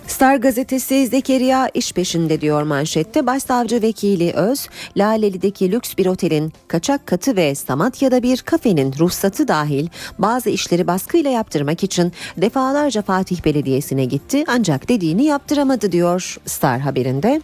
Star 0.08 0.36
gazetesi 0.36 1.08
Zekeriya 1.08 1.70
iş 1.74 1.92
peşinde 1.92 2.42
diyor 2.42 2.64
manşette. 2.64 3.28
Başsavcı 3.28 3.82
vekili 3.82 4.34
Öz, 4.34 4.70
Laleli'deki 4.98 5.72
lüks 5.72 5.98
bir 5.98 6.06
otelin 6.06 6.54
kaçak 6.68 7.08
katı 7.08 7.36
ve 7.36 7.56
Samatya'da 7.56 8.24
bir 8.24 8.42
kafenin 8.42 8.94
ruhsatı 9.00 9.48
dahil 9.48 9.88
bazı 10.20 10.50
işleri 10.50 10.88
baskıyla 10.88 11.32
yaptırmak 11.32 11.84
için 11.84 12.12
defalarca 12.38 13.02
Fatih 13.02 13.46
Belediyesi'ne 13.46 14.06
gitti 14.06 14.44
ancak 14.48 14.90
dediğini 14.90 15.26
yaptıramadı 15.26 15.92
diyor 15.92 16.38
Star 16.46 16.80
haberinde. 16.80 17.42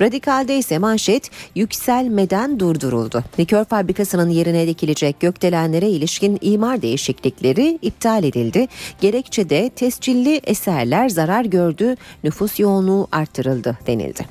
Radikal'de 0.00 0.58
ise 0.58 0.78
manşet 0.78 1.30
yükselmeden 1.54 2.60
durduruldu. 2.60 3.24
Likör 3.38 3.64
fabrikasının 3.64 4.28
yerine 4.28 4.66
dikilecek 4.66 5.20
gökdelenlere 5.20 5.88
ilişkin 5.88 6.38
imar 6.40 6.82
değişiklikleri 6.82 7.78
iptal 7.82 8.24
edildi. 8.24 8.68
Gerekçe 9.00 9.50
de 9.50 9.70
tescilli 9.76 10.40
eserler 10.44 11.08
zarar 11.08 11.44
gördü 11.44 11.96
nüfus 12.24 12.60
yoğunluğu 12.60 13.08
arttırıldı 13.12 13.78
denildi. 13.86 14.26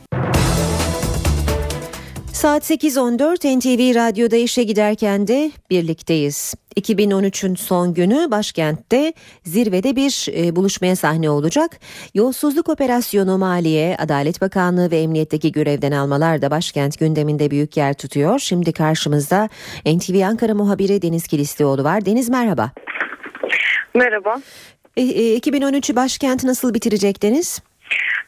Saat 2.43 2.71
8.14 2.71 3.59
NTV 3.59 3.95
Radyo'da 3.95 4.35
işe 4.35 4.63
giderken 4.63 5.27
de 5.27 5.51
birlikteyiz. 5.69 6.53
2013'ün 6.79 7.55
son 7.55 7.93
günü 7.93 8.31
başkentte 8.31 9.13
zirvede 9.43 9.95
bir 9.95 10.27
e, 10.37 10.55
buluşmaya 10.55 10.95
sahne 10.95 11.29
olacak. 11.29 11.79
Yolsuzluk 12.13 12.69
operasyonu 12.69 13.37
Maliye, 13.37 13.97
Adalet 13.99 14.41
Bakanlığı 14.41 14.91
ve 14.91 14.97
Emniyet'teki 14.97 15.51
görevden 15.51 15.91
almalar 15.91 16.41
da 16.41 16.51
başkent 16.51 16.99
gündeminde 16.99 17.51
büyük 17.51 17.77
yer 17.77 17.93
tutuyor. 17.93 18.39
Şimdi 18.39 18.73
karşımızda 18.73 19.49
NTV 19.85 20.21
Ankara 20.25 20.53
muhabiri 20.53 21.01
Deniz 21.01 21.27
Kilislioğlu 21.27 21.83
var. 21.83 22.05
Deniz 22.05 22.29
merhaba. 22.29 22.71
Merhaba. 23.95 24.35
E, 24.97 25.01
e, 25.01 25.37
2013'ü 25.37 25.95
başkent 25.95 26.43
nasıl 26.43 26.73
bitirecek 26.73 27.23
Deniz? 27.23 27.61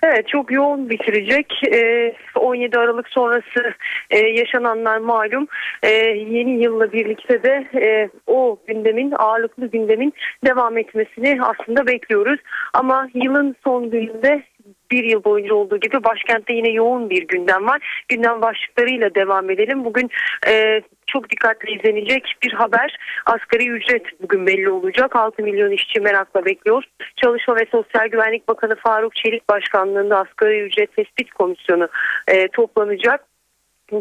Evet 0.03 0.27
çok 0.27 0.51
yoğun 0.51 0.89
bitirecek. 0.89 1.61
Ee, 1.73 2.13
17 2.35 2.77
Aralık 2.77 3.09
sonrası 3.09 3.73
e, 4.09 4.19
yaşananlar 4.19 4.97
malum. 4.97 5.47
Ee, 5.83 5.89
yeni 6.29 6.63
yılla 6.63 6.91
birlikte 6.91 7.43
de 7.43 7.67
e, 7.75 8.09
o 8.27 8.59
gündemin 8.67 9.13
ağırlıklı 9.17 9.67
gündemin 9.67 10.13
devam 10.45 10.77
etmesini 10.77 11.39
aslında 11.41 11.87
bekliyoruz. 11.87 12.39
Ama 12.73 13.09
yılın 13.13 13.55
son 13.63 13.89
gününde 13.89 14.43
bir 14.91 15.03
yıl 15.03 15.23
boyunca 15.23 15.53
olduğu 15.53 15.79
gibi 15.79 16.03
başkentte 16.03 16.53
yine 16.53 16.69
yoğun 16.69 17.09
bir 17.09 17.27
gündem 17.27 17.67
var. 17.67 18.05
Gündem 18.09 18.41
başlıklarıyla 18.41 19.15
devam 19.15 19.49
edelim. 19.49 19.85
Bugün 19.85 20.09
e, 20.47 20.81
çok 21.07 21.29
dikkatli 21.29 21.71
izlenecek 21.71 22.35
bir 22.43 22.53
haber. 22.53 22.97
Asgari 23.25 23.69
ücret 23.69 24.21
bugün 24.21 24.47
belli 24.47 24.69
olacak. 24.69 25.15
6 25.15 25.43
milyon 25.43 25.71
işçi 25.71 25.99
merakla 25.99 26.45
bekliyor. 26.45 26.83
Çalışma 27.15 27.55
ve 27.55 27.65
Sosyal 27.71 28.07
Güvenlik 28.07 28.47
Bakanı 28.47 28.75
Faruk 28.75 29.15
Çelik 29.15 29.49
Başkanlığında 29.49 30.17
Asgari 30.17 30.61
Ücret 30.61 30.95
Tespit 30.95 31.31
Komisyonu 31.31 31.87
e, 32.27 32.47
toplanacak. 32.47 33.25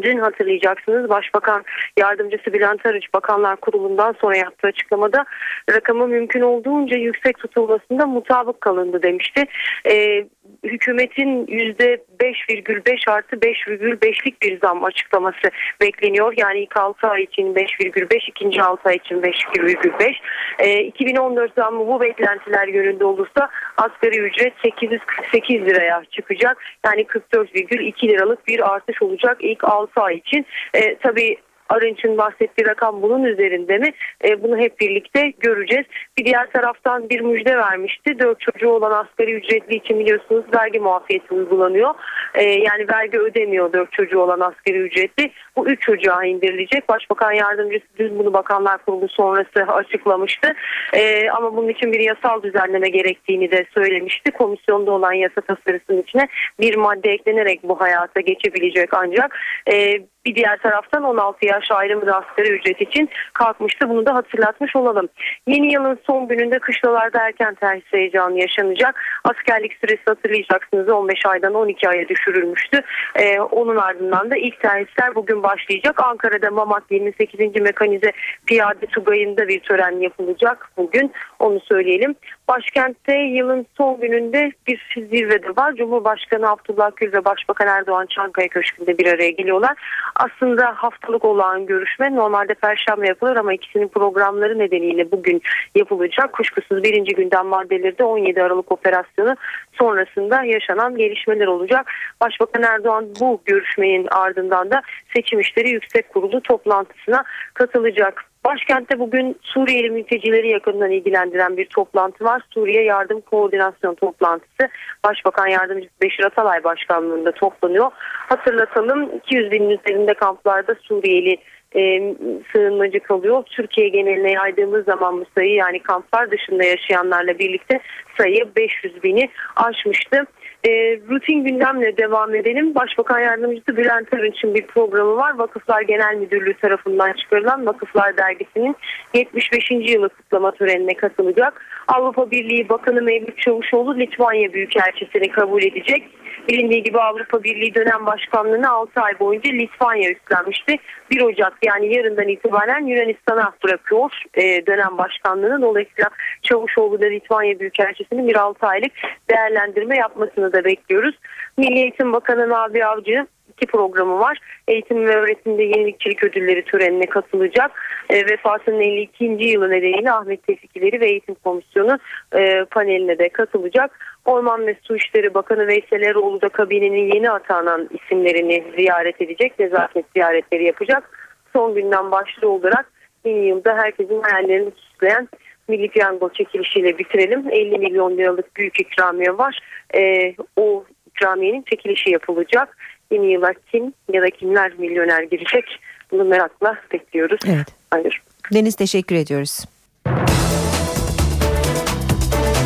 Dün 0.01 0.17
hatırlayacaksınız 0.17 1.09
Başbakan 1.09 1.63
Yardımcısı 1.97 2.53
Bülent 2.53 2.85
Arınç 2.85 3.13
Bakanlar 3.13 3.55
Kurulu'ndan 3.55 4.15
sonra 4.21 4.37
yaptığı 4.37 4.67
açıklamada 4.67 5.25
rakamı 5.71 6.07
mümkün 6.07 6.41
olduğunca 6.41 6.97
yüksek 6.97 7.37
tutulmasında 7.37 8.05
mutabık 8.05 8.61
kalındı 8.61 9.03
demişti. 9.03 9.43
Ee, 9.89 10.27
hükümetin 10.63 11.45
%5,5 11.45 13.11
artı 13.11 13.35
5,5'lik 13.35 14.41
bir 14.41 14.59
zam 14.59 14.83
açıklaması 14.83 15.51
bekleniyor. 15.81 16.33
Yani 16.37 16.59
ilk 16.59 16.77
6 16.77 17.07
ay 17.07 17.23
için 17.23 17.53
5,5 17.53 18.29
ikinci 18.29 18.61
6 18.61 18.89
ay 18.89 18.95
için 18.95 19.21
5,5. 19.21 20.15
Ee, 20.59 20.79
2014 20.83 21.55
zammı 21.55 21.87
bu 21.87 22.01
beklentiler 22.01 22.67
yönünde 22.67 23.05
olursa 23.05 23.49
asgari 23.77 24.19
ücret 24.19 24.53
848 24.63 25.65
liraya 25.65 26.03
çıkacak. 26.11 26.57
Yani 26.85 27.01
44,2 27.01 28.07
liralık 28.07 28.47
bir 28.47 28.73
artış 28.73 29.01
olacak 29.01 29.37
ilk 29.39 29.63
6 29.63 30.01
ay 30.01 30.15
için. 30.15 30.45
Ee, 30.73 30.95
tabii 30.95 31.37
Arınç'ın 31.69 32.17
bahsettiği 32.17 32.67
rakam 32.67 33.01
bunun 33.01 33.23
üzerinde 33.23 33.77
mi? 33.77 33.91
E, 34.23 34.43
bunu 34.43 34.57
hep 34.57 34.79
birlikte 34.79 35.33
göreceğiz. 35.39 35.85
Bir 36.17 36.25
diğer 36.25 36.51
taraftan 36.51 37.09
bir 37.09 37.21
müjde 37.21 37.57
vermişti. 37.57 38.19
Dört 38.19 38.39
çocuğu 38.39 38.69
olan 38.69 38.91
asgari 38.91 39.33
ücretli 39.33 39.75
için 39.75 39.99
biliyorsunuz 39.99 40.45
vergi 40.55 40.79
muafiyeti 40.79 41.33
uygulanıyor. 41.33 41.93
E, 42.33 42.43
yani 42.43 42.85
vergi 42.93 43.19
ödemiyor 43.19 43.73
dört 43.73 43.91
çocuğu 43.91 44.19
olan 44.19 44.39
asgari 44.39 44.77
ücretli. 44.77 45.31
Bu 45.55 45.67
üç 45.67 45.81
çocuğa 45.81 46.25
indirilecek. 46.25 46.89
Başbakan 46.89 47.31
yardımcısı 47.31 47.85
dün 47.97 48.19
bunu 48.19 48.33
Bakanlar 48.33 48.85
Kurulu 48.85 49.07
sonrası 49.07 49.71
açıklamıştı. 49.71 50.53
E, 50.93 51.29
ama 51.29 51.55
bunun 51.55 51.69
için 51.69 51.91
bir 51.91 51.99
yasal 51.99 52.43
düzenleme 52.43 52.89
gerektiğini 52.89 53.51
de 53.51 53.65
söylemişti. 53.73 54.31
Komisyonda 54.31 54.91
olan 54.91 55.13
yasa 55.13 55.41
tasarısının 55.41 56.01
içine 56.01 56.27
bir 56.59 56.75
madde 56.75 57.11
eklenerek 57.11 57.63
bu 57.63 57.81
hayata 57.81 58.21
geçebilecek 58.21 58.89
ancak 58.93 59.39
e, 59.71 59.99
bir 60.25 60.35
diğer 60.35 60.57
taraftan 60.57 61.03
16 61.03 61.45
yaş 61.45 61.71
ayrımı 61.71 62.05
da 62.05 62.17
asgari 62.17 62.49
ücret 62.49 62.81
için 62.81 63.09
kalkmıştı. 63.33 63.89
Bunu 63.89 64.05
da 64.05 64.15
hatırlatmış 64.15 64.75
olalım. 64.75 65.07
Yeni 65.47 65.73
yılın 65.73 65.99
son 66.07 66.27
gününde 66.27 66.59
kışlalarda 66.59 67.19
erken 67.21 67.55
terhis 67.55 67.85
heyecanı 67.91 68.39
yaşanacak. 68.39 69.01
Askerlik 69.23 69.73
süresi 69.73 70.03
hatırlayacaksınız 70.05 70.89
15 70.89 71.25
aydan 71.25 71.53
12 71.53 71.89
aya 71.89 72.07
düşürülmüştü. 72.09 72.81
Ee, 73.15 73.39
onun 73.39 73.75
ardından 73.75 74.31
da 74.31 74.37
ilk 74.37 74.61
terhisler 74.61 75.15
bugün 75.15 75.43
başlayacak. 75.43 76.03
Ankara'da 76.03 76.51
Mamak 76.51 76.83
28. 76.89 77.61
Mekanize 77.61 78.11
Piyade 78.45 78.85
Tugayı'nda 78.85 79.47
bir 79.47 79.59
tören 79.59 79.99
yapılacak 79.99 80.69
bugün. 80.77 81.11
Onu 81.39 81.59
söyleyelim. 81.59 82.15
Başkentte 82.47 83.13
yılın 83.13 83.65
son 83.77 83.99
gününde 83.99 84.51
bir 84.67 84.95
zirvede 84.95 85.49
var. 85.49 85.73
Cumhurbaşkanı 85.73 86.49
Abdullah 86.49 86.91
Gül 86.95 87.13
ve 87.13 87.25
Başbakan 87.25 87.67
Erdoğan 87.67 88.05
Çankaya 88.05 88.47
Köşkü'nde 88.47 88.97
bir 88.97 89.13
araya 89.13 89.29
geliyorlar. 89.29 89.77
Aslında 90.15 90.73
haftalık 90.75 91.25
olan 91.25 91.65
görüşme 91.65 92.15
normalde 92.15 92.53
perşembe 92.53 93.07
yapılır 93.07 93.35
ama 93.35 93.53
ikisinin 93.53 93.87
programları 93.87 94.59
nedeniyle 94.59 95.11
bugün 95.11 95.41
yapılacak. 95.75 96.33
Kuşkusuz 96.33 96.83
birinci 96.83 97.15
gündem 97.15 97.45
maddeleri 97.45 97.97
de 97.97 98.03
17 98.03 98.43
Aralık 98.43 98.71
operasyonu 98.71 99.35
sonrasında 99.73 100.43
yaşanan 100.43 100.97
gelişmeler 100.97 101.47
olacak. 101.47 101.91
Başbakan 102.21 102.63
Erdoğan 102.63 103.05
bu 103.21 103.41
görüşmenin 103.45 104.07
ardından 104.11 104.71
da 104.71 104.81
seçim 105.15 105.39
işleri 105.39 105.69
yüksek 105.69 106.09
kurulu 106.09 106.41
toplantısına 106.41 107.23
katılacak. 107.53 108.25
Başkentte 108.45 108.99
bugün 108.99 109.37
Suriyeli 109.41 109.89
mültecileri 109.89 110.49
yakından 110.49 110.91
ilgilendiren 110.91 111.57
bir 111.57 111.65
toplantı 111.65 112.23
var. 112.23 112.41
Suriye 112.53 112.83
Yardım 112.83 113.21
Koordinasyon 113.21 113.95
Toplantısı 113.95 114.69
Başbakan 115.05 115.47
Yardımcısı 115.47 115.93
Beşir 116.01 116.23
Atalay 116.23 116.63
Başkanlığında 116.63 117.31
toplanıyor. 117.31 117.91
Hatırlatalım 118.29 119.15
200 119.17 119.51
binin 119.51 119.69
üzerinde 119.69 120.13
kamplarda 120.13 120.75
Suriyeli 120.81 121.37
e, 121.75 122.13
sığınmacı 122.53 122.99
kalıyor. 122.99 123.43
Türkiye 123.45 123.89
geneline 123.89 124.31
yaydığımız 124.31 124.85
zaman 124.85 125.19
bu 125.19 125.25
sayı 125.35 125.53
yani 125.53 125.79
kamplar 125.79 126.31
dışında 126.31 126.63
yaşayanlarla 126.63 127.39
birlikte 127.39 127.79
sayı 128.17 128.45
500 128.55 129.03
bini 129.03 129.29
aşmıştı. 129.55 130.25
E, 130.65 130.99
rutin 131.09 131.43
gündemle 131.43 131.97
devam 131.97 132.35
edelim. 132.35 132.75
Başbakan 132.75 133.19
Yardımcısı 133.19 133.77
Bülent 133.77 134.13
Arınç'ın 134.13 134.55
bir 134.55 134.67
programı 134.67 135.15
var. 135.15 135.37
Vakıflar 135.37 135.81
Genel 135.81 136.15
Müdürlüğü 136.15 136.53
tarafından 136.53 137.13
çıkarılan 137.13 137.65
Vakıflar 137.65 138.17
Dergisi'nin 138.17 138.75
75. 139.13 139.71
yılı 139.71 140.09
kutlama 140.09 140.51
törenine 140.51 140.93
katılacak. 140.93 141.65
Avrupa 141.87 142.31
Birliği 142.31 142.69
Bakanı 142.69 143.01
Mevlüt 143.01 143.37
Çavuşoğlu 143.37 143.99
Litvanya 143.99 144.53
Büyükelçisini 144.53 145.31
kabul 145.31 145.63
edecek. 145.63 146.03
Bilindiği 146.47 146.83
gibi 146.83 146.99
Avrupa 146.99 147.43
Birliği 147.43 147.75
dönem 147.75 148.05
başkanlığını 148.05 148.71
6 148.71 149.01
ay 149.01 149.19
boyunca 149.19 149.51
Litvanya 149.51 150.11
üstlenmişti. 150.11 150.77
1 151.11 151.21
Ocak 151.21 151.53
yani 151.65 151.95
yarından 151.95 152.27
itibaren 152.27 152.85
Yunanistan'a 152.85 153.51
bırakıyor 153.63 154.23
e, 154.33 154.65
dönem 154.65 154.97
başkanlığını. 154.97 155.61
Dolayısıyla 155.61 156.09
Çavuşoğlu 156.41 157.01
da 157.01 157.05
Litvanya 157.05 157.59
Büyükelçisi'nin 157.59 158.27
bir 158.27 158.35
6 158.35 158.67
aylık 158.67 158.91
değerlendirme 159.29 159.97
yapmasını 159.97 160.53
da 160.53 160.65
bekliyoruz. 160.65 161.15
Milli 161.57 161.79
Eğitim 161.79 162.13
Bakanı 162.13 162.49
Nabi 162.49 162.85
Avcı 162.85 163.27
iki 163.57 163.71
programı 163.71 164.19
var. 164.19 164.39
Eğitim 164.67 165.05
ve 165.05 165.15
öğretimde 165.15 165.63
yenilikçilik 165.63 166.23
ödülleri 166.23 166.65
törenine 166.65 167.05
katılacak. 167.05 167.71
E, 168.09 168.25
vefatının 168.25 168.79
52. 168.79 169.25
yılı 169.25 169.69
nedeniyle 169.69 170.11
Ahmet 170.11 170.47
Tevfikileri 170.47 170.99
ve 171.01 171.09
Eğitim 171.09 171.35
Komisyonu 171.35 171.99
e, 172.35 172.65
paneline 172.65 173.19
de 173.19 173.29
katılacak. 173.29 173.99
Orman 174.25 174.67
ve 174.67 174.75
Su 174.81 174.95
İşleri 174.95 175.33
Bakanı 175.33 175.67
Veysel 175.67 176.01
Eroğlu 176.01 176.41
da 176.41 176.49
kabinenin 176.49 177.13
yeni 177.13 177.31
atanan 177.31 177.89
isimlerini 177.93 178.63
ziyaret 178.77 179.21
edecek. 179.21 179.59
Nezaket 179.59 180.05
ziyaretleri 180.15 180.65
yapacak. 180.65 181.09
Son 181.53 181.75
günden 181.75 182.11
başlığı 182.11 182.49
olarak 182.49 182.91
yeni 183.25 183.47
yılda 183.47 183.77
herkesin 183.77 184.21
hayallerini 184.21 184.71
süsleyen 184.75 185.29
Milli 185.67 185.89
Piyango 185.89 186.29
çekilişiyle 186.29 186.97
bitirelim. 186.97 187.49
50 187.49 187.77
milyon 187.77 188.17
liralık 188.17 188.55
büyük 188.55 188.79
ikramiye 188.79 189.37
var. 189.37 189.59
Ee, 189.95 190.35
o 190.55 190.83
ikramiyenin 191.15 191.61
çekilişi 191.61 192.09
yapılacak 192.09 192.77
yeni 193.11 193.31
yıla 193.31 193.53
kim 193.71 193.93
ya 194.13 194.21
da 194.21 194.29
kimler 194.29 194.73
milyoner 194.77 195.23
girecek 195.23 195.79
bunu 196.11 196.23
merakla 196.23 196.77
bekliyoruz. 196.93 197.39
Evet. 197.47 197.67
Hayır. 197.91 198.21
Deniz 198.53 198.75
teşekkür 198.75 199.15
ediyoruz. 199.15 199.65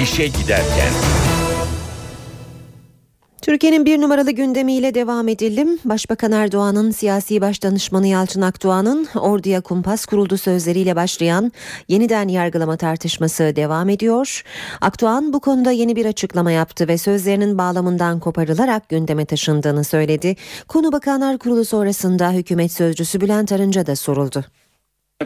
İşe 0.01 0.27
giderken. 0.27 1.28
Türkiye'nin 3.41 3.85
bir 3.85 4.01
numaralı 4.01 4.31
gündemiyle 4.31 4.93
devam 4.93 5.27
edelim. 5.27 5.79
Başbakan 5.85 6.31
Erdoğan'ın 6.31 6.91
siyasi 6.91 7.41
başdanışmanı 7.41 8.07
Yalçın 8.07 8.41
Akdoğan'ın 8.41 9.07
orduya 9.15 9.61
kumpas 9.61 10.05
kuruldu 10.05 10.37
sözleriyle 10.37 10.95
başlayan 10.95 11.51
yeniden 11.87 12.27
yargılama 12.27 12.77
tartışması 12.77 13.55
devam 13.55 13.89
ediyor. 13.89 14.43
Akdoğan 14.81 15.33
bu 15.33 15.39
konuda 15.39 15.71
yeni 15.71 15.95
bir 15.95 16.05
açıklama 16.05 16.51
yaptı 16.51 16.87
ve 16.87 16.97
sözlerinin 16.97 17.57
bağlamından 17.57 18.19
koparılarak 18.19 18.89
gündeme 18.89 19.25
taşındığını 19.25 19.83
söyledi. 19.83 20.35
Konu 20.67 20.91
Bakanlar 20.91 21.37
Kurulu 21.37 21.65
sonrasında 21.65 22.31
hükümet 22.31 22.71
sözcüsü 22.71 23.21
Bülent 23.21 23.51
Arınç'a 23.51 23.85
da 23.85 23.95
soruldu. 23.95 24.45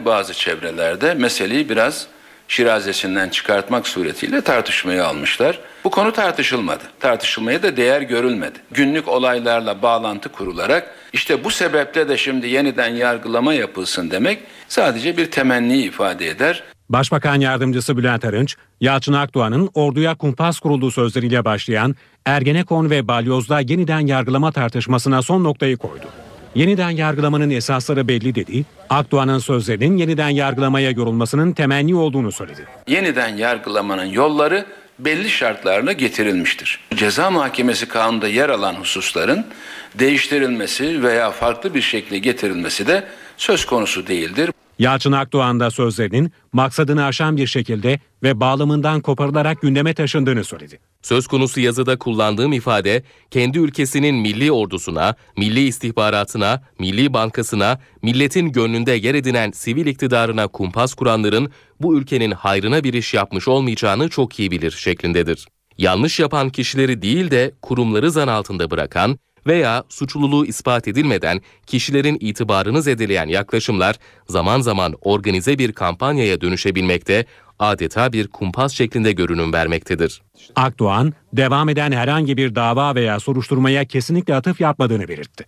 Bazı 0.04 0.34
çevrelerde 0.34 1.14
meseleyi 1.14 1.68
biraz 1.68 2.06
şirazesinden 2.48 3.28
çıkartmak 3.28 3.88
suretiyle 3.88 4.40
tartışmaya 4.40 5.06
almışlar. 5.06 5.60
Bu 5.84 5.90
konu 5.90 6.12
tartışılmadı. 6.12 6.82
Tartışılmaya 7.00 7.62
da 7.62 7.76
değer 7.76 8.02
görülmedi. 8.02 8.58
Günlük 8.70 9.08
olaylarla 9.08 9.82
bağlantı 9.82 10.28
kurularak 10.28 10.94
işte 11.12 11.44
bu 11.44 11.50
sebeple 11.50 12.08
de 12.08 12.16
şimdi 12.16 12.48
yeniden 12.48 12.88
yargılama 12.88 13.54
yapılsın 13.54 14.10
demek 14.10 14.38
sadece 14.68 15.16
bir 15.16 15.30
temenni 15.30 15.76
ifade 15.76 16.28
eder. 16.28 16.62
Başbakan 16.88 17.40
Yardımcısı 17.40 17.96
Bülent 17.96 18.24
Arınç, 18.24 18.56
Yalçın 18.80 19.12
Akdoğan'ın 19.12 19.70
orduya 19.74 20.14
kumpas 20.14 20.58
kurulduğu 20.60 20.90
sözleriyle 20.90 21.44
başlayan 21.44 21.96
Ergenekon 22.26 22.90
ve 22.90 23.08
Balyoz'da 23.08 23.60
yeniden 23.60 24.06
yargılama 24.06 24.52
tartışmasına 24.52 25.22
son 25.22 25.44
noktayı 25.44 25.76
koydu. 25.76 26.06
Yeniden 26.54 26.90
yargılamanın 26.90 27.50
esasları 27.50 28.08
belli 28.08 28.34
dedi. 28.34 28.64
Akdoğan'ın 28.90 29.38
sözlerinin 29.38 29.96
yeniden 29.96 30.28
yargılamaya 30.28 30.90
yorulmasının 30.90 31.52
temenni 31.52 31.94
olduğunu 31.94 32.32
söyledi. 32.32 32.66
Yeniden 32.88 33.36
yargılamanın 33.36 34.04
yolları 34.04 34.66
belli 34.98 35.30
şartlarla 35.30 35.92
getirilmiştir. 35.92 36.80
Ceza 36.94 37.30
Mahkemesi 37.30 37.88
kanunda 37.88 38.28
yer 38.28 38.48
alan 38.48 38.74
hususların 38.74 39.46
değiştirilmesi 39.94 41.02
veya 41.02 41.30
farklı 41.30 41.74
bir 41.74 41.82
şekilde 41.82 42.18
getirilmesi 42.18 42.86
de 42.86 43.04
söz 43.36 43.66
konusu 43.66 44.06
değildir. 44.06 44.50
Yalçın 44.78 45.12
Akdoğan 45.12 45.60
da 45.60 45.70
sözlerinin 45.70 46.32
maksadını 46.52 47.04
aşan 47.04 47.36
bir 47.36 47.46
şekilde 47.46 48.00
ve 48.22 48.40
bağlamından 48.40 49.00
koparılarak 49.00 49.62
gündeme 49.62 49.94
taşındığını 49.94 50.44
söyledi. 50.44 50.78
Söz 51.02 51.26
konusu 51.26 51.60
yazıda 51.60 51.98
kullandığım 51.98 52.52
ifade 52.52 53.02
kendi 53.30 53.58
ülkesinin 53.58 54.14
milli 54.14 54.52
ordusuna, 54.52 55.14
milli 55.36 55.60
istihbaratına, 55.66 56.62
milli 56.78 57.12
bankasına, 57.12 57.80
milletin 58.02 58.52
gönlünde 58.52 58.92
yer 58.92 59.14
edinen 59.14 59.50
sivil 59.50 59.86
iktidarına 59.86 60.48
kumpas 60.48 60.94
kuranların 60.94 61.50
bu 61.80 61.98
ülkenin 61.98 62.30
hayrına 62.30 62.84
bir 62.84 62.94
iş 62.94 63.14
yapmış 63.14 63.48
olmayacağını 63.48 64.08
çok 64.08 64.40
iyi 64.40 64.50
bilir 64.50 64.70
şeklindedir. 64.70 65.46
Yanlış 65.78 66.20
yapan 66.20 66.50
kişileri 66.50 67.02
değil 67.02 67.30
de 67.30 67.52
kurumları 67.62 68.10
zan 68.10 68.28
altında 68.28 68.70
bırakan 68.70 69.18
veya 69.46 69.84
suçluluğu 69.88 70.46
ispat 70.46 70.88
edilmeden 70.88 71.40
kişilerin 71.66 72.18
itibarını 72.20 72.82
zedeleyen 72.82 73.28
yaklaşımlar 73.28 73.96
zaman 74.28 74.60
zaman 74.60 74.94
organize 75.00 75.58
bir 75.58 75.72
kampanyaya 75.72 76.40
dönüşebilmekte, 76.40 77.26
adeta 77.58 78.12
bir 78.12 78.28
kumpas 78.28 78.72
şeklinde 78.72 79.12
görünüm 79.12 79.52
vermektedir. 79.52 80.22
Akdoğan, 80.56 81.12
devam 81.32 81.68
eden 81.68 81.92
herhangi 81.92 82.36
bir 82.36 82.54
dava 82.54 82.94
veya 82.94 83.20
soruşturmaya 83.20 83.84
kesinlikle 83.84 84.34
atıf 84.34 84.60
yapmadığını 84.60 85.08
belirtti. 85.08 85.44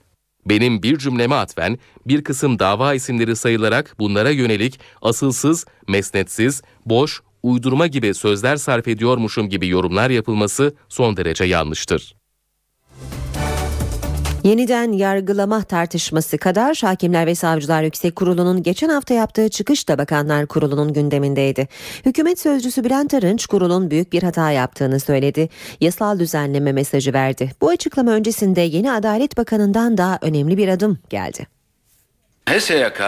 Benim 0.46 0.82
bir 0.82 0.98
cümleme 0.98 1.34
atfen 1.34 1.78
bir 2.06 2.24
kısım 2.24 2.58
dava 2.58 2.94
isimleri 2.94 3.36
sayılarak 3.36 3.94
bunlara 3.98 4.30
yönelik 4.30 4.80
asılsız, 5.02 5.66
mesnetsiz, 5.88 6.62
boş, 6.86 7.22
uydurma 7.42 7.86
gibi 7.86 8.14
sözler 8.14 8.56
sarf 8.56 8.88
ediyormuşum 8.88 9.48
gibi 9.48 9.68
yorumlar 9.68 10.10
yapılması 10.10 10.74
son 10.88 11.16
derece 11.16 11.44
yanlıştır. 11.44 12.14
Yeniden 14.46 14.92
yargılama 14.92 15.62
tartışması 15.62 16.38
kadar 16.38 16.76
Hakimler 16.76 17.26
ve 17.26 17.34
Savcılar 17.34 17.82
Yüksek 17.82 18.16
Kurulu'nun 18.16 18.62
geçen 18.62 18.88
hafta 18.88 19.14
yaptığı 19.14 19.48
çıkış 19.48 19.88
da 19.88 19.98
Bakanlar 19.98 20.46
Kurulu'nun 20.46 20.92
gündemindeydi. 20.92 21.68
Hükümet 22.04 22.40
sözcüsü 22.40 22.84
Bülent 22.84 23.14
Arınç 23.14 23.46
kurulun 23.46 23.90
büyük 23.90 24.12
bir 24.12 24.22
hata 24.22 24.50
yaptığını 24.50 25.00
söyledi. 25.00 25.48
Yasal 25.80 26.18
düzenleme 26.18 26.72
mesajı 26.72 27.12
verdi. 27.12 27.50
Bu 27.60 27.68
açıklama 27.68 28.10
öncesinde 28.10 28.60
yeni 28.60 28.92
Adalet 28.92 29.36
Bakanı'ndan 29.36 29.98
da 29.98 30.18
önemli 30.22 30.56
bir 30.56 30.68
adım 30.68 30.98
geldi. 31.10 31.46
HSYK 32.48 33.02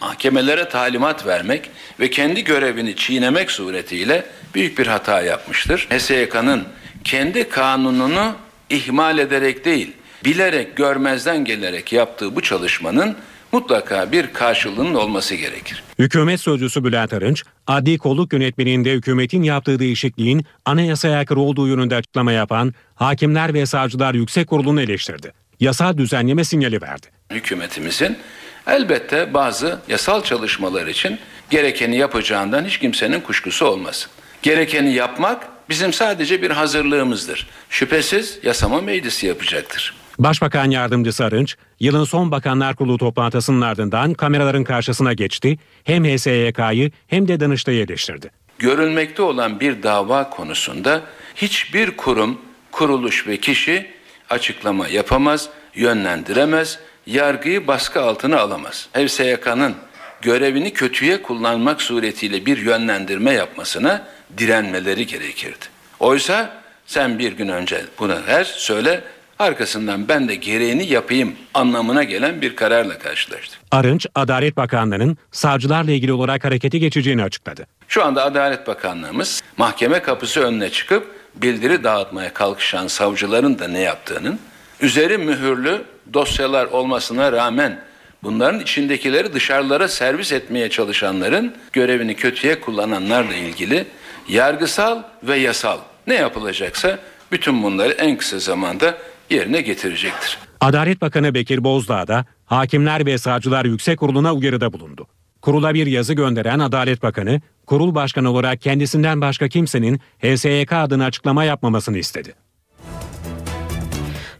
mahkemelere 0.00 0.68
talimat 0.68 1.26
vermek 1.26 1.70
ve 2.00 2.10
kendi 2.10 2.44
görevini 2.44 2.96
çiğnemek 2.96 3.50
suretiyle 3.50 4.24
büyük 4.54 4.78
bir 4.78 4.86
hata 4.86 5.22
yapmıştır. 5.22 5.88
HSYK'nın 5.90 6.64
kendi 7.04 7.48
kanununu 7.48 8.32
ihmal 8.70 9.18
ederek 9.18 9.64
değil, 9.64 9.94
bilerek 10.24 10.76
görmezden 10.76 11.44
gelerek 11.44 11.92
yaptığı 11.92 12.36
bu 12.36 12.40
çalışmanın 12.40 13.16
mutlaka 13.52 14.12
bir 14.12 14.32
karşılığının 14.32 14.94
olması 14.94 15.34
gerekir. 15.34 15.82
Hükümet 15.98 16.40
sözcüsü 16.40 16.84
Bülent 16.84 17.12
Arınç, 17.12 17.44
adli 17.66 17.98
kolluk 17.98 18.32
yönetmeliğinde 18.32 18.92
hükümetin 18.92 19.42
yaptığı 19.42 19.78
değişikliğin 19.78 20.44
anayasaya 20.64 21.18
aykırı 21.18 21.40
olduğu 21.40 21.68
yönünde 21.68 21.96
açıklama 21.96 22.32
yapan 22.32 22.74
Hakimler 22.94 23.54
ve 23.54 23.66
Savcılar 23.66 24.14
Yüksek 24.14 24.48
Kurulu'nu 24.48 24.80
eleştirdi. 24.80 25.32
Yasal 25.60 25.98
düzenleme 25.98 26.44
sinyali 26.44 26.82
verdi. 26.82 27.06
Hükümetimizin 27.30 28.18
elbette 28.66 29.34
bazı 29.34 29.78
yasal 29.88 30.22
çalışmalar 30.22 30.86
için 30.86 31.18
gerekeni 31.50 31.96
yapacağından 31.96 32.64
hiç 32.64 32.78
kimsenin 32.78 33.20
kuşkusu 33.20 33.66
olmasın. 33.66 34.10
Gerekeni 34.42 34.92
yapmak 34.92 35.48
bizim 35.68 35.92
sadece 35.92 36.42
bir 36.42 36.50
hazırlığımızdır. 36.50 37.46
Şüphesiz 37.70 38.38
yasama 38.42 38.80
meclisi 38.80 39.26
yapacaktır. 39.26 39.94
Başbakan 40.18 40.70
Yardımcısı 40.70 41.24
Arınç, 41.24 41.56
yılın 41.80 42.04
son 42.04 42.30
Bakanlar 42.30 42.76
Kurulu 42.76 42.98
toplantısının 42.98 43.60
ardından 43.60 44.14
kameraların 44.14 44.64
karşısına 44.64 45.12
geçti, 45.12 45.58
hem 45.84 46.04
HSYK'yı 46.04 46.90
hem 47.06 47.28
de 47.28 47.40
Danıştay'ı 47.40 47.84
eleştirdi. 47.84 48.30
Görülmekte 48.58 49.22
olan 49.22 49.60
bir 49.60 49.82
dava 49.82 50.30
konusunda 50.30 51.00
hiçbir 51.34 51.96
kurum, 51.96 52.38
kuruluş 52.72 53.26
ve 53.26 53.36
kişi 53.36 53.86
açıklama 54.30 54.88
yapamaz, 54.88 55.48
yönlendiremez, 55.74 56.78
yargıyı 57.06 57.66
baskı 57.66 58.02
altına 58.02 58.40
alamaz. 58.40 58.88
HSYK'nın 58.92 59.74
görevini 60.22 60.72
kötüye 60.72 61.22
kullanmak 61.22 61.82
suretiyle 61.82 62.46
bir 62.46 62.58
yönlendirme 62.58 63.32
yapmasına 63.32 64.06
direnmeleri 64.38 65.06
gerekirdi. 65.06 65.64
Oysa 66.00 66.62
sen 66.86 67.18
bir 67.18 67.32
gün 67.32 67.48
önce 67.48 67.84
bunu 67.98 68.16
her 68.26 68.44
söyle 68.44 69.04
arkasından 69.38 70.08
ben 70.08 70.28
de 70.28 70.34
gereğini 70.34 70.86
yapayım 70.86 71.32
anlamına 71.54 72.02
gelen 72.02 72.42
bir 72.42 72.56
kararla 72.56 72.98
karşılaştık. 72.98 73.60
Arınç, 73.70 74.06
Adalet 74.14 74.56
Bakanlığı'nın 74.56 75.18
savcılarla 75.32 75.92
ilgili 75.92 76.12
olarak 76.12 76.44
harekete 76.44 76.78
geçeceğini 76.78 77.22
açıkladı. 77.22 77.66
Şu 77.88 78.04
anda 78.04 78.24
Adalet 78.24 78.66
Bakanlığımız 78.66 79.42
mahkeme 79.56 80.02
kapısı 80.02 80.40
önüne 80.40 80.70
çıkıp 80.70 81.06
bildiri 81.34 81.84
dağıtmaya 81.84 82.32
kalkışan 82.32 82.86
savcıların 82.86 83.58
da 83.58 83.68
ne 83.68 83.80
yaptığının, 83.80 84.38
üzeri 84.80 85.18
mühürlü 85.18 85.84
dosyalar 86.14 86.66
olmasına 86.66 87.32
rağmen 87.32 87.80
bunların 88.22 88.60
içindekileri 88.60 89.32
dışarılara 89.32 89.88
servis 89.88 90.32
etmeye 90.32 90.70
çalışanların 90.70 91.54
görevini 91.72 92.16
kötüye 92.16 92.60
kullananlarla 92.60 93.34
ilgili 93.34 93.86
yargısal 94.28 95.02
ve 95.22 95.36
yasal 95.36 95.78
ne 96.06 96.14
yapılacaksa 96.14 96.98
bütün 97.32 97.62
bunları 97.62 97.92
en 97.92 98.16
kısa 98.16 98.38
zamanda 98.38 98.98
yerine 99.30 99.60
getirecektir. 99.60 100.38
Adalet 100.60 101.00
Bakanı 101.00 101.34
Bekir 101.34 101.64
Bozdağ 101.64 102.06
da 102.06 102.24
Hakimler 102.44 103.06
ve 103.06 103.18
Savcılar 103.18 103.64
Yüksek 103.64 103.98
Kurulu'na 103.98 104.34
uyarıda 104.34 104.72
bulundu. 104.72 105.06
Kurula 105.42 105.74
bir 105.74 105.86
yazı 105.86 106.14
gönderen 106.14 106.58
Adalet 106.58 107.02
Bakanı, 107.02 107.40
kurul 107.66 107.94
başkanı 107.94 108.30
olarak 108.30 108.60
kendisinden 108.60 109.20
başka 109.20 109.48
kimsenin 109.48 110.00
HSYK 110.22 110.72
adına 110.72 111.04
açıklama 111.04 111.44
yapmamasını 111.44 111.98
istedi. 111.98 112.34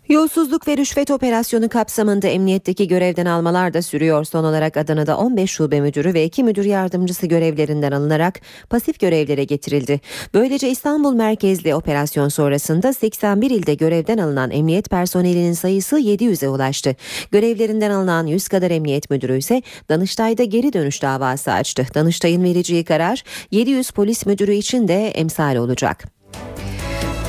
Yolsuzluk 0.09 0.68
ve 0.68 0.76
rüşvet 0.76 1.11
operasyonu 1.11 1.68
kapsamında 1.68 2.28
emniyetteki 2.28 2.88
görevden 2.88 3.26
almalar 3.26 3.74
da 3.74 3.82
sürüyor. 3.82 4.24
Son 4.24 4.44
olarak 4.44 4.76
Adana'da 4.76 5.18
15 5.18 5.50
şube 5.50 5.80
müdürü 5.80 6.14
ve 6.14 6.24
2 6.24 6.44
müdür 6.44 6.64
yardımcısı 6.64 7.26
görevlerinden 7.26 7.92
alınarak 7.92 8.40
pasif 8.70 9.00
görevlere 9.00 9.44
getirildi. 9.44 10.00
Böylece 10.34 10.70
İstanbul 10.70 11.14
merkezli 11.14 11.74
operasyon 11.74 12.28
sonrasında 12.28 12.92
81 12.92 13.50
ilde 13.50 13.74
görevden 13.74 14.18
alınan 14.18 14.50
emniyet 14.50 14.90
personelinin 14.90 15.52
sayısı 15.52 15.98
700'e 15.98 16.48
ulaştı. 16.48 16.96
Görevlerinden 17.30 17.90
alınan 17.90 18.26
100 18.26 18.48
kadar 18.48 18.70
emniyet 18.70 19.11
müdürü 19.11 19.38
ise 19.38 19.62
Danıştay'da 19.88 20.44
geri 20.44 20.72
dönüş 20.72 21.02
davası 21.02 21.52
açtı. 21.52 21.86
Danıştay'ın 21.94 22.44
vereceği 22.44 22.84
karar 22.84 23.22
700 23.50 23.90
polis 23.90 24.26
müdürü 24.26 24.55
için 24.55 24.88
de 24.88 25.09
emsal 25.09 25.57
olacak. 25.57 26.24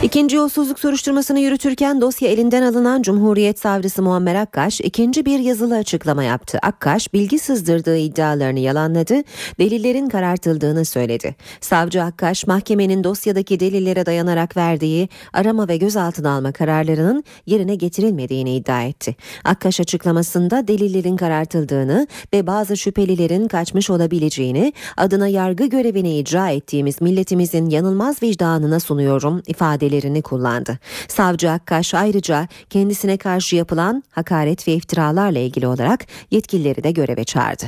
İkinci 0.03 0.35
yolsuzluk 0.35 0.79
soruşturmasını 0.79 1.39
yürütürken 1.39 2.01
dosya 2.01 2.29
elinden 2.29 2.61
alınan 2.61 3.01
Cumhuriyet 3.01 3.59
Savcısı 3.59 4.03
Muammer 4.03 4.35
Akkaş 4.35 4.81
ikinci 4.81 5.25
bir 5.25 5.39
yazılı 5.39 5.75
açıklama 5.75 6.23
yaptı. 6.23 6.59
Akkaş 6.61 7.13
bilgi 7.13 7.39
sızdırdığı 7.39 7.97
iddialarını 7.97 8.59
yalanladı, 8.59 9.21
delillerin 9.59 10.09
karartıldığını 10.09 10.85
söyledi. 10.85 11.35
Savcı 11.61 12.03
Akkaş 12.03 12.47
mahkemenin 12.47 13.03
dosyadaki 13.03 13.59
delillere 13.59 14.05
dayanarak 14.05 14.57
verdiği 14.57 15.09
arama 15.33 15.67
ve 15.67 15.77
gözaltına 15.77 16.31
alma 16.31 16.51
kararlarının 16.51 17.23
yerine 17.45 17.75
getirilmediğini 17.75 18.55
iddia 18.55 18.83
etti. 18.83 19.15
Akkaş 19.43 19.79
açıklamasında 19.79 20.67
delillerin 20.67 21.17
karartıldığını 21.17 22.07
ve 22.33 22.47
bazı 22.47 22.77
şüphelilerin 22.77 23.47
kaçmış 23.47 23.89
olabileceğini 23.89 24.73
adına 24.97 25.27
yargı 25.27 25.65
görevini 25.65 26.19
icra 26.19 26.49
ettiğimiz 26.49 27.01
milletimizin 27.01 27.69
yanılmaz 27.69 28.23
vicdanına 28.23 28.79
sunuyorum 28.79 29.41
ifadelerini 29.85 30.21
kullandı. 30.21 30.79
Savcı 31.07 31.51
Akkaş 31.51 31.93
ayrıca 31.93 32.47
kendisine 32.69 33.17
karşı 33.17 33.55
yapılan 33.55 34.03
hakaret 34.09 34.67
ve 34.67 34.73
iftiralarla 34.73 35.39
ilgili 35.39 35.67
olarak 35.67 36.05
yetkilileri 36.31 36.83
de 36.83 36.91
göreve 36.91 37.23
çağırdı. 37.23 37.65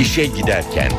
İşe 0.00 0.26
giderken 0.26 0.90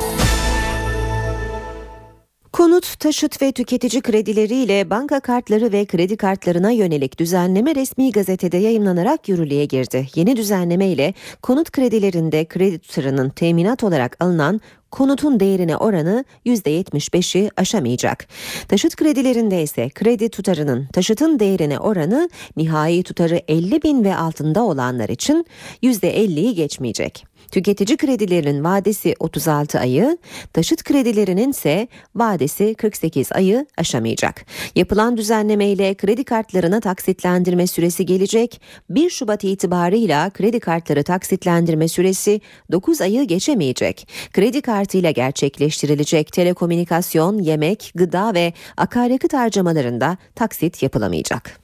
Konut, 2.59 2.99
taşıt 2.99 3.41
ve 3.41 3.51
tüketici 3.51 4.01
kredileriyle 4.01 4.89
banka 4.89 5.19
kartları 5.19 5.71
ve 5.71 5.85
kredi 5.85 6.17
kartlarına 6.17 6.71
yönelik 6.71 7.19
düzenleme 7.19 7.75
resmi 7.75 8.11
gazetede 8.11 8.57
yayımlanarak 8.57 9.29
yürürlüğe 9.29 9.65
girdi. 9.65 10.07
Yeni 10.15 10.35
düzenleme 10.35 10.87
ile 10.87 11.13
konut 11.41 11.71
kredilerinde 11.71 12.45
kredi 12.45 12.79
tutarının 12.79 13.29
teminat 13.29 13.83
olarak 13.83 14.17
alınan 14.19 14.61
konutun 14.91 15.39
değerine 15.39 15.77
oranı 15.77 16.25
%75'i 16.45 17.49
aşamayacak. 17.57 18.27
Taşıt 18.67 18.95
kredilerinde 18.95 19.63
ise 19.63 19.89
kredi 19.89 20.29
tutarının 20.29 20.87
taşıtın 20.93 21.39
değerine 21.39 21.79
oranı 21.79 22.29
nihai 22.57 23.03
tutarı 23.03 23.41
50 23.47 23.83
bin 23.83 24.03
ve 24.03 24.15
altında 24.15 24.63
olanlar 24.63 25.09
için 25.09 25.45
%50'yi 25.83 26.55
geçmeyecek. 26.55 27.29
Tüketici 27.51 27.97
kredilerinin 27.97 28.63
vadesi 28.63 29.15
36 29.19 29.79
ayı, 29.79 30.17
taşıt 30.53 30.83
kredilerinin 30.83 31.49
ise 31.49 31.87
vadesi 32.15 32.75
48 32.75 33.31
ayı 33.31 33.65
aşamayacak. 33.77 34.45
Yapılan 34.75 35.17
düzenleme 35.17 35.67
ile 35.67 35.93
kredi 35.93 36.23
kartlarına 36.23 36.79
taksitlendirme 36.79 37.67
süresi 37.67 38.05
gelecek. 38.05 38.61
1 38.89 39.09
Şubat 39.09 39.43
itibarıyla 39.43 40.29
kredi 40.29 40.59
kartları 40.59 41.03
taksitlendirme 41.03 41.87
süresi 41.87 42.41
9 42.71 43.01
ayı 43.01 43.23
geçemeyecek. 43.23 44.07
Kredi 44.33 44.61
kartıyla 44.79 45.11
gerçekleştirilecek 45.11 46.31
telekomünikasyon, 46.31 47.37
yemek, 47.37 47.91
gıda 47.95 48.33
ve 48.33 48.53
akaryakıt 48.77 49.33
harcamalarında 49.33 50.17
taksit 50.35 50.83
yapılamayacak. 50.83 51.59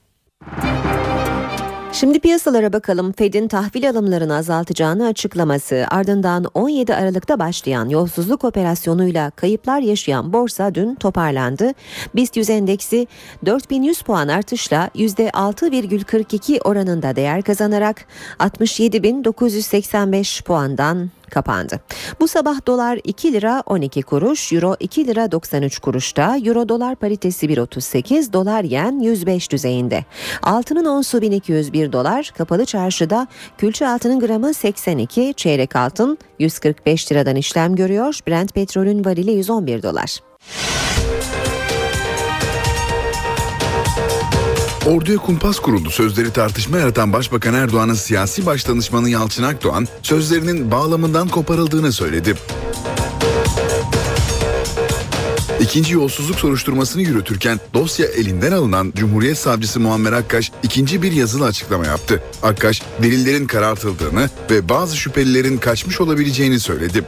Şimdi 1.92 2.20
piyasalara 2.20 2.72
bakalım. 2.72 3.12
Fed'in 3.12 3.48
tahvil 3.48 3.90
alımlarını 3.90 4.36
azaltacağını 4.36 5.06
açıklaması 5.06 5.86
ardından 5.90 6.44
17 6.54 6.94
Aralık'ta 6.94 7.38
başlayan 7.38 7.88
yolsuzluk 7.88 8.44
operasyonuyla 8.44 9.30
kayıplar 9.30 9.80
yaşayan 9.80 10.32
borsa 10.32 10.74
dün 10.74 10.94
toparlandı. 10.94 11.72
BIST 12.14 12.36
100 12.36 12.50
endeksi 12.50 13.06
4100 13.46 14.02
puan 14.02 14.28
artışla 14.28 14.90
%6,42 14.94 16.60
oranında 16.60 17.16
değer 17.16 17.42
kazanarak 17.42 18.04
67.985 18.38 20.44
puandan 20.44 21.10
kapandı. 21.30 21.80
Bu 22.20 22.28
sabah 22.28 22.66
dolar 22.66 23.00
2 23.04 23.32
lira 23.32 23.62
12 23.66 24.02
kuruş, 24.02 24.52
euro 24.52 24.76
2 24.80 25.06
lira 25.06 25.32
93 25.32 25.78
kuruşta, 25.78 26.36
euro 26.44 26.68
dolar 26.68 26.96
paritesi 26.96 27.46
1.38, 27.46 28.32
dolar 28.32 28.64
yen 28.64 29.00
105 29.00 29.52
düzeyinde. 29.52 30.04
Altının 30.42 30.84
onsu 30.84 31.22
1201 31.22 31.92
dolar, 31.92 32.32
kapalı 32.38 32.64
çarşıda 32.64 33.26
külçe 33.58 33.88
altının 33.88 34.20
gramı 34.20 34.54
82, 34.54 35.34
çeyrek 35.36 35.76
altın 35.76 36.18
145 36.38 37.12
liradan 37.12 37.36
işlem 37.36 37.76
görüyor. 37.76 38.18
Brent 38.28 38.54
petrolün 38.54 39.04
varili 39.04 39.32
111 39.32 39.82
dolar. 39.82 40.20
Orduya 44.86 45.18
kumpas 45.18 45.58
kuruldu 45.58 45.90
sözleri 45.90 46.32
tartışma 46.32 46.78
yaratan 46.78 47.12
Başbakan 47.12 47.54
Erdoğan'ın 47.54 47.94
siyasi 47.94 48.46
başdanışmanı 48.46 49.10
Yalçın 49.10 49.42
Akdoğan 49.42 49.86
sözlerinin 50.02 50.70
bağlamından 50.70 51.28
koparıldığını 51.28 51.92
söyledi. 51.92 52.34
İkinci 55.60 55.94
yolsuzluk 55.94 56.38
soruşturmasını 56.38 57.02
yürütürken 57.02 57.60
dosya 57.74 58.06
elinden 58.06 58.52
alınan 58.52 58.92
Cumhuriyet 58.96 59.38
Savcısı 59.38 59.80
Muammer 59.80 60.12
Akkaş 60.12 60.52
ikinci 60.62 61.02
bir 61.02 61.12
yazılı 61.12 61.44
açıklama 61.44 61.86
yaptı. 61.86 62.22
Akkaş 62.42 62.82
delillerin 63.02 63.46
karartıldığını 63.46 64.30
ve 64.50 64.68
bazı 64.68 64.96
şüphelilerin 64.96 65.58
kaçmış 65.58 66.00
olabileceğini 66.00 66.60
söyledi. 66.60 67.04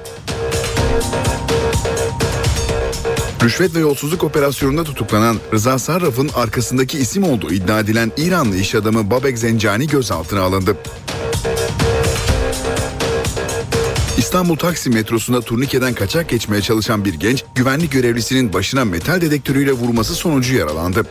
Rüşvet 3.42 3.74
ve 3.74 3.80
yolsuzluk 3.80 4.24
operasyonunda 4.24 4.84
tutuklanan 4.84 5.36
Rıza 5.52 5.78
Sarraf'ın 5.78 6.30
arkasındaki 6.34 6.98
isim 6.98 7.24
olduğu 7.24 7.52
iddia 7.52 7.80
edilen 7.80 8.12
İranlı 8.16 8.56
iş 8.56 8.74
adamı 8.74 9.10
Babek 9.10 9.38
Zencani 9.38 9.86
gözaltına 9.86 10.40
alındı. 10.40 10.76
İstanbul 14.18 14.56
Taksim 14.56 14.94
metrosunda 14.94 15.40
turnikeden 15.40 15.94
kaçak 15.94 16.28
geçmeye 16.28 16.62
çalışan 16.62 17.04
bir 17.04 17.14
genç 17.14 17.44
güvenlik 17.54 17.92
görevlisinin 17.92 18.52
başına 18.52 18.84
metal 18.84 19.20
dedektörüyle 19.20 19.72
vurması 19.72 20.14
sonucu 20.14 20.54
yaralandı. 20.54 21.06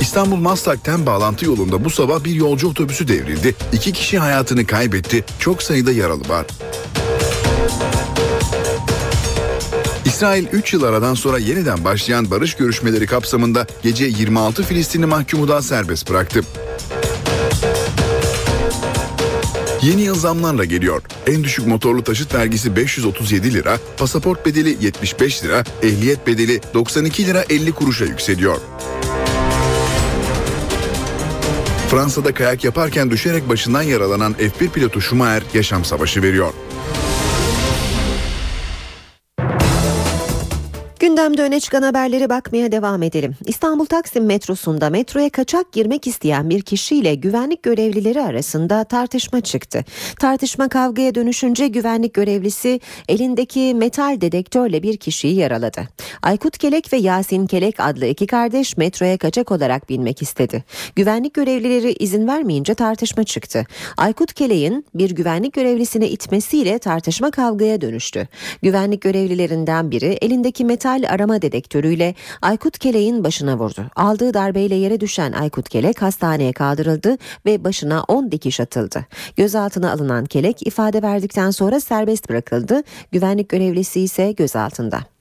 İstanbul 0.00 0.36
Maslak'ten 0.36 1.06
bağlantı 1.06 1.44
yolunda 1.44 1.84
bu 1.84 1.90
sabah 1.90 2.24
bir 2.24 2.32
yolcu 2.32 2.68
otobüsü 2.68 3.08
devrildi. 3.08 3.54
İki 3.72 3.92
kişi 3.92 4.18
hayatını 4.18 4.66
kaybetti. 4.66 5.24
Çok 5.38 5.62
sayıda 5.62 5.92
yaralı 5.92 6.28
var. 6.28 6.46
İsrail 10.14 10.46
3 10.52 10.72
yıl 10.72 10.82
aradan 10.82 11.14
sonra 11.14 11.38
yeniden 11.38 11.84
başlayan 11.84 12.30
barış 12.30 12.54
görüşmeleri 12.54 13.06
kapsamında 13.06 13.66
gece 13.82 14.04
26 14.04 14.62
Filistinli 14.62 15.06
mahkumu 15.06 15.48
daha 15.48 15.62
serbest 15.62 16.10
bıraktı. 16.10 16.40
Yeni 19.82 20.02
yıl 20.02 20.14
zamlarla 20.14 20.64
geliyor. 20.64 21.02
En 21.26 21.44
düşük 21.44 21.66
motorlu 21.66 22.04
taşıt 22.04 22.34
vergisi 22.34 22.76
537 22.76 23.54
lira, 23.54 23.78
pasaport 23.96 24.46
bedeli 24.46 24.84
75 24.84 25.44
lira, 25.44 25.64
ehliyet 25.82 26.26
bedeli 26.26 26.60
92 26.74 27.26
lira 27.26 27.44
50 27.50 27.72
kuruşa 27.72 28.04
yükseliyor. 28.04 28.58
Fransa'da 31.90 32.34
kayak 32.34 32.64
yaparken 32.64 33.10
düşerek 33.10 33.48
başından 33.48 33.82
yaralanan 33.82 34.32
F1 34.32 34.68
pilotu 34.68 35.00
Schumacher 35.00 35.42
yaşam 35.54 35.84
savaşı 35.84 36.22
veriyor. 36.22 36.52
Gündemde 41.14 41.42
öne 41.42 41.60
çıkan 41.60 41.82
haberlere 41.82 42.28
bakmaya 42.30 42.72
devam 42.72 43.02
edelim. 43.02 43.34
İstanbul 43.46 43.86
Taksim 43.86 44.24
metrosunda 44.24 44.90
metroya 44.90 45.30
kaçak 45.30 45.72
girmek 45.72 46.06
isteyen 46.06 46.50
bir 46.50 46.62
kişiyle 46.62 47.14
güvenlik 47.14 47.62
görevlileri 47.62 48.22
arasında 48.22 48.84
tartışma 48.84 49.40
çıktı. 49.40 49.84
Tartışma 50.20 50.68
kavgaya 50.68 51.14
dönüşünce 51.14 51.68
güvenlik 51.68 52.14
görevlisi 52.14 52.80
elindeki 53.08 53.74
metal 53.74 54.20
dedektörle 54.20 54.82
bir 54.82 54.96
kişiyi 54.96 55.34
yaraladı. 55.34 55.88
Aykut 56.22 56.58
Kelek 56.58 56.92
ve 56.92 56.96
Yasin 56.96 57.46
Kelek 57.46 57.80
adlı 57.80 58.06
iki 58.06 58.26
kardeş 58.26 58.76
metroya 58.76 59.18
kaçak 59.18 59.52
olarak 59.52 59.88
binmek 59.88 60.22
istedi. 60.22 60.64
Güvenlik 60.96 61.34
görevlileri 61.34 61.92
izin 61.92 62.28
vermeyince 62.28 62.74
tartışma 62.74 63.24
çıktı. 63.24 63.66
Aykut 63.96 64.32
Kelek'in 64.32 64.86
bir 64.94 65.10
güvenlik 65.10 65.52
görevlisine 65.52 66.08
itmesiyle 66.08 66.78
tartışma 66.78 67.30
kavgaya 67.30 67.80
dönüştü. 67.80 68.28
Güvenlik 68.62 69.00
görevlilerinden 69.00 69.90
biri 69.90 70.18
elindeki 70.22 70.64
metal 70.64 71.03
arama 71.08 71.42
dedektörüyle 71.42 72.14
Aykut 72.42 72.78
Kelek'in 72.78 73.24
başına 73.24 73.58
vurdu. 73.58 73.84
Aldığı 73.96 74.34
darbeyle 74.34 74.74
yere 74.74 75.00
düşen 75.00 75.32
Aykut 75.32 75.68
Kelek 75.68 76.02
hastaneye 76.02 76.52
kaldırıldı 76.52 77.18
ve 77.46 77.64
başına 77.64 78.04
10 78.08 78.30
dikiş 78.30 78.60
atıldı. 78.60 79.06
Gözaltına 79.36 79.92
alınan 79.92 80.24
Kelek 80.24 80.66
ifade 80.66 81.02
verdikten 81.02 81.50
sonra 81.50 81.80
serbest 81.80 82.28
bırakıldı. 82.28 82.82
Güvenlik 83.12 83.48
görevlisi 83.48 84.00
ise 84.00 84.32
gözaltında. 84.32 85.13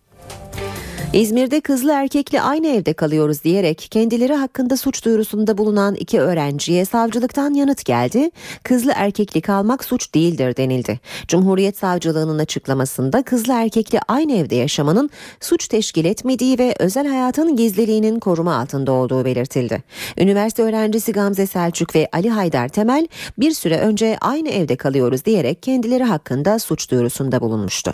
İzmir'de 1.13 1.61
kızlı 1.61 1.91
erkekli 1.91 2.41
aynı 2.41 2.67
evde 2.67 2.93
kalıyoruz 2.93 3.43
diyerek 3.43 3.87
kendileri 3.91 4.33
hakkında 4.33 4.77
suç 4.77 5.05
duyurusunda 5.05 5.57
bulunan 5.57 5.95
iki 5.95 6.19
öğrenciye 6.19 6.85
savcılıktan 6.85 7.53
yanıt 7.53 7.85
geldi. 7.85 8.31
Kızlı 8.63 8.91
erkekli 8.95 9.41
kalmak 9.41 9.85
suç 9.85 10.13
değildir 10.15 10.57
denildi. 10.57 10.99
Cumhuriyet 11.27 11.77
Savcılığı'nın 11.77 12.39
açıklamasında 12.39 13.23
kızlı 13.23 13.53
erkekli 13.53 13.99
aynı 14.07 14.33
evde 14.35 14.55
yaşamanın 14.55 15.09
suç 15.39 15.67
teşkil 15.67 16.05
etmediği 16.05 16.59
ve 16.59 16.75
özel 16.79 17.07
hayatın 17.07 17.55
gizliliğinin 17.55 18.19
koruma 18.19 18.55
altında 18.55 18.91
olduğu 18.91 19.25
belirtildi. 19.25 19.83
Üniversite 20.17 20.63
öğrencisi 20.63 21.11
Gamze 21.11 21.47
Selçuk 21.47 21.95
ve 21.95 22.09
Ali 22.13 22.29
Haydar 22.29 22.67
Temel 22.67 23.07
bir 23.37 23.51
süre 23.51 23.79
önce 23.79 24.17
aynı 24.21 24.49
evde 24.49 24.75
kalıyoruz 24.75 25.25
diyerek 25.25 25.63
kendileri 25.63 26.03
hakkında 26.03 26.59
suç 26.59 26.91
duyurusunda 26.91 27.41
bulunmuştu. 27.41 27.93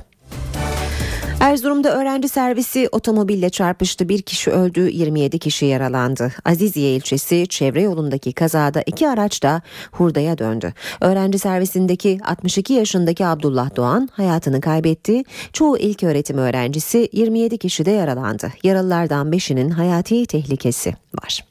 Erzurum'da 1.40 2.00
öğrenci 2.00 2.30
servisi 2.30 2.90
otomobille 2.92 3.50
çarpıştı. 3.50 4.10
Bir 4.10 4.22
kişi 4.22 4.52
öldü, 4.52 4.90
27 4.92 5.40
kişi 5.40 5.66
yaralandı. 5.66 6.32
Aziziye 6.46 6.96
ilçesi 6.96 7.48
çevre 7.50 7.82
yolundaki 7.82 8.34
kazada 8.34 8.82
iki 8.86 9.10
araç 9.10 9.44
da 9.44 9.62
hurdaya 9.92 10.38
döndü. 10.38 10.74
Öğrenci 11.02 11.40
servisindeki 11.40 12.20
62 12.26 12.74
yaşındaki 12.74 13.26
Abdullah 13.26 13.76
Doğan 13.76 14.10
hayatını 14.12 14.62
kaybetti. 14.62 15.24
Çoğu 15.54 15.78
ilk 15.78 16.04
öğretim 16.04 16.38
öğrencisi 16.38 17.10
27 17.14 17.58
kişi 17.58 17.86
de 17.86 17.92
yaralandı. 17.92 18.54
Yaralılardan 18.64 19.32
5'inin 19.32 19.70
hayati 19.70 20.26
tehlikesi 20.26 20.94
var. 21.24 21.44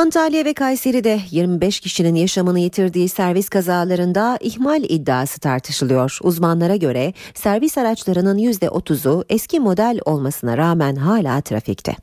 Antalya 0.00 0.44
ve 0.44 0.54
Kayseri'de 0.54 1.20
25 1.30 1.80
kişinin 1.80 2.14
yaşamını 2.14 2.60
yitirdiği 2.60 3.08
servis 3.08 3.48
kazalarında 3.48 4.38
ihmal 4.40 4.82
iddiası 4.82 5.40
tartışılıyor. 5.40 6.18
Uzmanlara 6.22 6.76
göre 6.76 7.12
servis 7.34 7.78
araçlarının 7.78 8.38
%30'u 8.38 9.24
eski 9.28 9.60
model 9.60 9.98
olmasına 10.04 10.56
rağmen 10.58 10.96
hala 10.96 11.40
trafikte. 11.40 11.96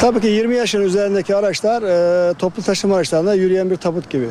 Tabii 0.00 0.20
ki 0.20 0.26
20 0.26 0.56
yaşın 0.56 0.82
üzerindeki 0.82 1.36
araçlar 1.36 1.82
e, 1.82 2.34
toplu 2.34 2.62
taşıma 2.62 2.96
araçlarında 2.96 3.34
yürüyen 3.34 3.70
bir 3.70 3.76
tabut 3.76 4.10
gibi. 4.10 4.28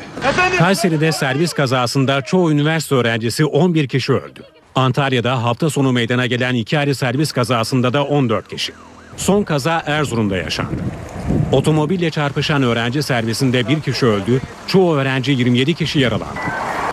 Kayseri'de 0.57 1.11
servis 1.11 1.53
kazasında 1.53 2.21
çoğu 2.21 2.51
üniversite 2.51 2.95
öğrencisi 2.95 3.45
11 3.45 3.88
kişi 3.88 4.13
öldü. 4.13 4.43
Antalya'da 4.75 5.43
hafta 5.43 5.69
sonu 5.69 5.91
meydana 5.91 6.25
gelen 6.25 6.53
iki 6.53 6.80
ayrı 6.80 6.95
servis 6.95 7.32
kazasında 7.32 7.93
da 7.93 8.03
14 8.03 8.47
kişi. 8.47 8.73
Son 9.18 9.43
kaza 9.43 9.84
Erzurum'da 9.86 10.38
yaşandı. 10.38 10.82
Otomobille 11.51 12.09
çarpışan 12.09 12.63
öğrenci 12.63 13.03
servisinde 13.03 13.68
bir 13.68 13.82
kişi 13.82 14.05
öldü, 14.05 14.41
çoğu 14.68 14.95
öğrenci 14.95 15.32
27 15.32 15.74
kişi 15.74 15.99
yaralandı. 15.99 16.39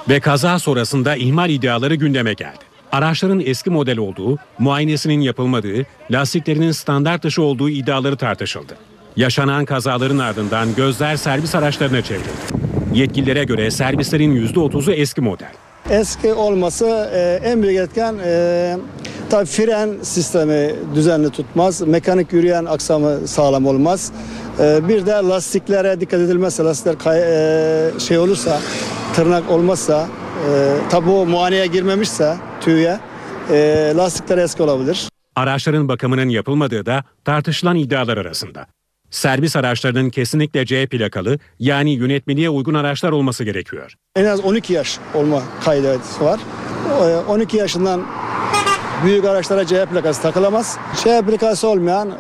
Ve 0.09 0.21
kaza 0.21 0.59
sonrasında 0.59 1.17
ihmal 1.17 1.51
iddiaları 1.51 1.95
gündeme 1.95 2.33
geldi. 2.33 2.65
Araçların 2.93 3.43
eski 3.45 3.71
model 3.71 3.99
olduğu, 3.99 4.39
muayenesinin 4.59 5.21
yapılmadığı, 5.21 5.87
lastiklerinin 6.11 6.73
standart 6.73 7.23
dışı 7.23 7.43
olduğu 7.43 7.71
iddiaları 7.71 8.17
tartışıldı. 8.17 8.77
Yaşanan 9.17 9.65
kazaların 9.65 10.19
ardından 10.19 10.75
gözler 10.75 11.17
servis 11.17 11.55
araçlarına 11.55 12.03
çevrildi. 12.03 12.29
Yetkililere 12.95 13.45
göre 13.45 13.71
servislerin 13.71 14.47
%30'u 14.47 14.93
eski 14.93 15.21
model. 15.21 15.53
Eski 15.91 16.33
olması 16.35 17.11
e, 17.15 17.41
en 17.51 17.63
büyük 17.63 17.79
etken 17.79 18.17
e, 18.25 18.77
tabii 19.31 19.47
fren 19.47 19.91
sistemi 20.03 20.75
düzenli 20.95 21.31
tutmaz. 21.31 21.81
Mekanik 21.81 22.33
yürüyen 22.33 22.65
aksamı 22.65 23.29
sağlam 23.29 23.67
olmaz. 23.67 24.13
E, 24.61 24.89
bir 24.89 25.07
de 25.07 25.11
lastiklere 25.11 26.01
dikkat 26.01 26.21
edilmezse, 26.21 26.63
lastikler 26.63 26.99
kay, 26.99 27.21
e, 27.21 28.01
şey 28.01 28.19
olursa, 28.19 28.61
tırnak 29.15 29.51
olmazsa, 29.51 30.07
e, 30.51 30.75
tabii 30.91 31.07
bu 31.07 31.27
muayeneye 31.27 31.67
girmemişse 31.67 32.37
tüye, 32.61 32.99
e, 33.51 33.93
lastikler 33.97 34.39
eski 34.39 34.63
olabilir. 34.63 35.09
Araçların 35.37 35.89
bakımının 35.89 36.29
yapılmadığı 36.29 36.87
da 36.87 37.05
tartışılan 37.25 37.77
iddialar 37.77 38.17
arasında. 38.19 38.67
Servis 39.15 39.57
araçlarının 39.57 40.11
kesinlikle 40.11 40.67
C 40.67 40.87
plakalı 40.87 41.39
yani 41.59 41.91
yönetmeliğe 41.91 42.51
uygun 42.51 42.75
araçlar 42.75 43.13
olması 43.13 43.45
gerekiyor. 43.45 43.95
En 44.17 44.25
az 44.25 44.41
12 44.41 44.73
yaş 44.73 44.99
olma 45.15 45.43
kaydı 45.65 45.99
var. 46.21 46.41
E, 47.03 47.17
12 47.17 47.57
yaşından 47.57 48.07
büyük 49.05 49.25
araçlara 49.25 49.67
C 49.67 49.87
plakası 49.87 50.23
takılamaz. 50.23 50.79
C 51.05 51.23
plakası 51.23 51.69
olmayan 51.69 52.11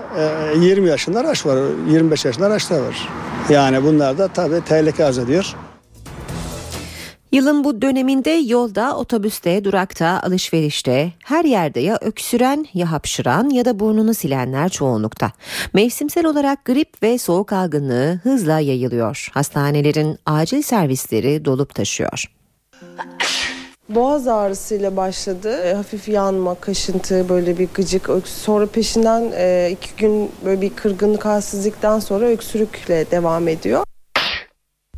e, 0.55 0.59
20 0.59 0.88
yaşında 0.88 1.20
araç 1.20 1.47
var, 1.47 1.59
25 1.90 2.24
yaşında 2.24 2.47
araçlar 2.47 2.78
var. 2.80 3.09
Yani 3.51 3.82
bunlar 3.84 4.18
da 4.18 4.28
tabii 4.28 4.61
tehlike 4.64 5.05
arz 5.05 5.18
ediyor. 5.18 5.55
Yılın 7.35 7.64
bu 7.64 7.82
döneminde 7.82 8.30
yolda, 8.30 8.97
otobüste, 8.97 9.64
durakta, 9.64 10.20
alışverişte, 10.22 11.12
her 11.24 11.45
yerde 11.45 11.80
ya 11.80 11.99
öksüren 12.01 12.66
ya 12.74 12.93
hapşıran 12.93 13.51
ya 13.51 13.64
da 13.64 13.80
burnunu 13.80 14.14
silenler 14.14 14.68
çoğunlukta. 14.68 15.32
Mevsimsel 15.72 16.26
olarak 16.26 16.64
grip 16.64 17.03
ve 17.03 17.18
soğuk 17.18 17.53
algınlığı 17.53 18.20
hızla 18.22 18.59
yayılıyor. 18.59 19.28
Hastanelerin 19.32 20.18
acil 20.26 20.62
servisleri 20.62 21.45
dolup 21.45 21.74
taşıyor. 21.74 22.24
Boğaz 23.89 24.28
ağrısıyla 24.28 24.97
başladı. 24.97 25.62
E, 25.64 25.74
hafif 25.74 26.09
yanma, 26.09 26.55
kaşıntı, 26.55 27.28
böyle 27.28 27.59
bir 27.59 27.68
gıcık 27.74 28.09
öksürük. 28.09 28.39
Sonra 28.39 28.66
peşinden 28.66 29.32
e, 29.37 29.70
iki 29.72 29.97
gün 29.97 30.30
böyle 30.45 30.61
bir 30.61 30.70
kırgınlık, 30.70 31.24
halsizlikten 31.24 31.99
sonra 31.99 32.24
öksürükle 32.24 33.11
devam 33.11 33.49
ediyor. 33.49 33.85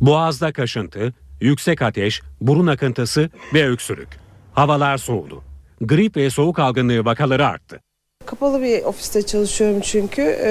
Boğazda 0.01 0.53
kaşıntı, 0.53 1.13
yüksek 1.41 1.81
ateş, 1.81 2.21
burun 2.41 2.67
akıntısı 2.67 3.29
ve 3.53 3.69
öksürük. 3.69 4.09
Havalar 4.53 4.97
soğudu. 4.97 5.43
Grip 5.81 6.17
ve 6.17 6.29
soğuk 6.29 6.59
algınlığı 6.59 7.05
vakaları 7.05 7.47
arttı. 7.47 7.79
Kapalı 8.25 8.61
bir 8.61 8.83
ofiste 8.83 9.21
çalışıyorum 9.21 9.81
çünkü. 9.81 10.21
E, 10.21 10.49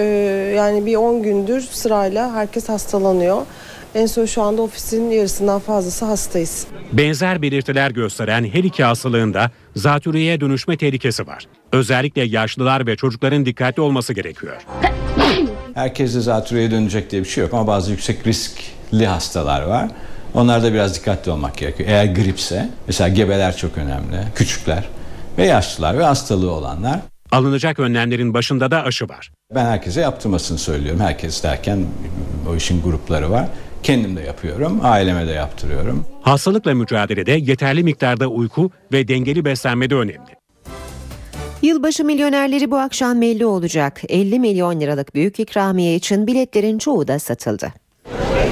yani 0.57 0.87
bir 0.87 0.97
10 0.97 1.23
gündür 1.23 1.61
sırayla 1.61 2.35
herkes 2.35 2.69
hastalanıyor. 2.69 3.43
En 3.95 4.07
son 4.07 4.25
şu 4.25 4.43
anda 4.43 4.63
ofisin 4.63 5.11
yarısından 5.11 5.61
fazlası 5.61 6.05
hastayız. 6.05 6.67
Benzer 6.93 7.43
belirtiler 7.43 7.91
gösteren 7.91 8.45
her 8.45 8.65
iki 8.65 8.85
hastalığında 8.85 9.51
zatürreye 9.77 10.41
dönüşme 10.41 10.77
tehlikesi 10.77 11.27
var. 11.27 11.47
Özellikle 11.73 12.23
yaşlılar 12.23 12.87
ve 12.87 12.97
çocukların 12.97 13.47
dikkatli 13.47 13.83
olması 13.83 14.13
gerekiyor. 14.13 14.57
Herkeste 15.75 16.21
zatürreye 16.21 16.71
dönecek 16.71 17.11
diye 17.11 17.23
bir 17.23 17.29
şey 17.29 17.45
yok 17.45 17.55
ama 17.55 17.67
bazı 17.67 17.91
yüksek 17.91 18.27
riskli 18.27 19.07
hastalar 19.07 19.63
var. 19.63 19.89
Onlarda 20.37 20.73
biraz 20.73 20.95
dikkatli 20.95 21.31
olmak 21.31 21.57
gerekiyor. 21.57 21.89
Eğer 21.89 22.05
gripse, 22.05 22.69
mesela 22.87 23.09
gebeler 23.09 23.57
çok 23.57 23.79
önemli, 23.79 24.17
küçükler 24.35 24.85
ve 25.39 25.47
yaşlılar 25.47 25.99
ve 25.99 26.05
hastalığı 26.05 26.51
olanlar. 26.51 27.01
Alınacak 27.33 27.79
önlemlerin 27.79 28.35
başında 28.35 28.71
da 28.71 28.83
aşı 28.83 29.09
var. 29.09 29.33
Ben 29.55 29.65
herkese 29.65 30.01
yaptırmasını 30.01 30.59
söylüyorum. 30.59 31.01
Herkes 31.01 31.43
derken 31.43 31.85
o 32.51 32.57
işin 32.57 32.83
grupları 32.83 33.31
var. 33.31 33.47
Kendim 33.83 34.17
de 34.17 34.21
yapıyorum, 34.21 34.81
aileme 34.83 35.27
de 35.27 35.33
yaptırıyorum. 35.33 36.07
Hastalıkla 36.23 36.75
mücadelede 36.75 37.33
yeterli 37.33 37.83
miktarda 37.83 38.27
uyku 38.27 38.71
ve 38.93 39.09
dengeli 39.09 39.45
beslenme 39.45 39.91
de 39.91 39.95
önemli. 39.95 40.37
Yılbaşı 41.63 42.05
milyonerleri 42.05 42.71
bu 42.71 42.77
akşam 42.77 43.21
belli 43.21 43.47
olacak. 43.47 44.01
50 44.09 44.41
milyon 44.41 44.81
liralık 44.81 45.15
büyük 45.15 45.41
ikramiye 45.41 45.95
için 45.95 46.27
biletlerin 46.27 46.79
çoğu 46.79 47.09
da 47.09 47.19
satıldı. 47.19 47.73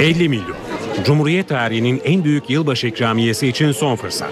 50 0.00 0.28
milyon. 0.28 0.63
Cumhuriyet 1.02 1.48
tarihinin 1.48 2.00
en 2.04 2.24
büyük 2.24 2.50
yılbaşı 2.50 2.86
ikramiyesi 2.86 3.48
için 3.48 3.72
son 3.72 3.96
fırsat. 3.96 4.30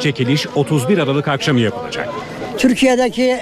Çekiliş 0.00 0.46
31 0.54 0.98
Aralık 0.98 1.28
akşamı 1.28 1.60
yapılacak. 1.60 2.08
Türkiye'deki 2.58 3.38